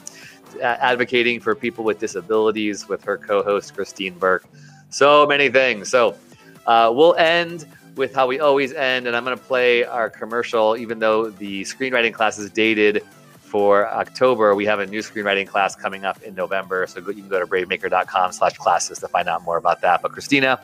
advocating 0.62 1.40
for 1.40 1.56
people 1.56 1.84
with 1.84 2.00
disabilities 2.00 2.88
with 2.88 3.04
her 3.04 3.18
co 3.18 3.44
host, 3.44 3.74
Christine 3.74 4.18
Burke. 4.18 4.46
So 4.90 5.26
many 5.26 5.50
things. 5.50 5.90
So 5.90 6.16
uh, 6.68 6.92
we'll 6.94 7.16
end 7.16 7.66
with 7.96 8.14
how 8.14 8.28
we 8.28 8.40
always 8.40 8.72
end, 8.72 9.08
and 9.08 9.16
I'm 9.16 9.26
going 9.26 9.38
to 9.38 9.44
play 9.44 9.84
our 9.84 10.10
commercial, 10.10 10.78
even 10.78 11.00
though 11.00 11.30
the 11.30 11.64
screenwriting 11.64 12.14
class 12.14 12.38
is 12.38 12.50
dated 12.52 13.04
for 13.52 13.88
October, 13.90 14.56
we 14.56 14.66
have 14.66 14.80
a 14.80 14.86
new 14.86 15.00
screenwriting 15.00 15.46
class 15.46 15.76
coming 15.76 16.06
up 16.06 16.24
in 16.24 16.34
November. 16.34 16.88
So 16.88 17.00
you 17.00 17.22
can 17.22 17.28
go 17.28 17.38
to 17.38 17.46
bravemaker.com 17.46 18.32
slash 18.32 18.58
classes 18.58 19.00
to 19.00 19.10
find 19.10 19.28
out 19.28 19.44
more 19.44 19.58
about 19.58 19.82
that. 19.82 20.02
But 20.02 20.14
Christina, 20.14 20.62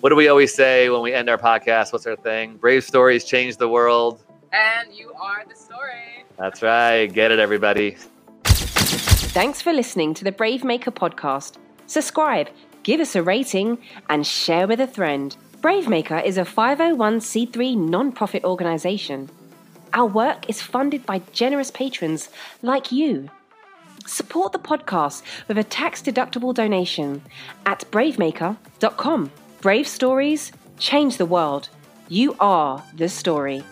what 0.00 0.10
do 0.10 0.16
we 0.16 0.26
always 0.26 0.52
say 0.52 0.90
when 0.90 1.02
we 1.02 1.14
end 1.14 1.30
our 1.30 1.38
podcast? 1.38 1.92
What's 1.92 2.04
our 2.04 2.16
thing? 2.16 2.56
Brave 2.56 2.82
stories 2.82 3.24
change 3.24 3.58
the 3.58 3.68
world. 3.68 4.20
And 4.52 4.92
you 4.92 5.12
are 5.12 5.44
the 5.48 5.54
story. 5.54 6.24
That's 6.36 6.62
right. 6.62 7.06
Get 7.06 7.30
it, 7.30 7.38
everybody. 7.38 7.96
Thanks 8.44 9.62
for 9.62 9.72
listening 9.72 10.12
to 10.14 10.24
the 10.24 10.32
Brave 10.32 10.64
Maker 10.64 10.90
podcast. 10.90 11.58
Subscribe, 11.86 12.48
give 12.82 13.00
us 13.00 13.14
a 13.14 13.22
rating, 13.22 13.78
and 14.08 14.26
share 14.26 14.66
with 14.66 14.80
a 14.80 14.88
friend. 14.88 15.36
Brave 15.62 15.88
Maker 15.88 16.18
is 16.18 16.38
a 16.38 16.44
501c3 16.44 17.76
non-profit 17.76 18.44
organization. 18.44 19.30
Our 19.96 20.06
work 20.06 20.50
is 20.50 20.60
funded 20.60 21.06
by 21.06 21.22
generous 21.32 21.70
patrons 21.70 22.28
like 22.60 22.92
you. 22.92 23.30
Support 24.06 24.52
the 24.52 24.58
podcast 24.58 25.22
with 25.48 25.56
a 25.56 25.64
tax 25.64 26.02
deductible 26.02 26.52
donation 26.52 27.22
at 27.64 27.90
bravemaker.com. 27.90 29.32
Brave 29.62 29.88
stories 29.88 30.52
change 30.78 31.16
the 31.16 31.24
world. 31.24 31.70
You 32.10 32.36
are 32.38 32.84
the 32.94 33.08
story. 33.08 33.64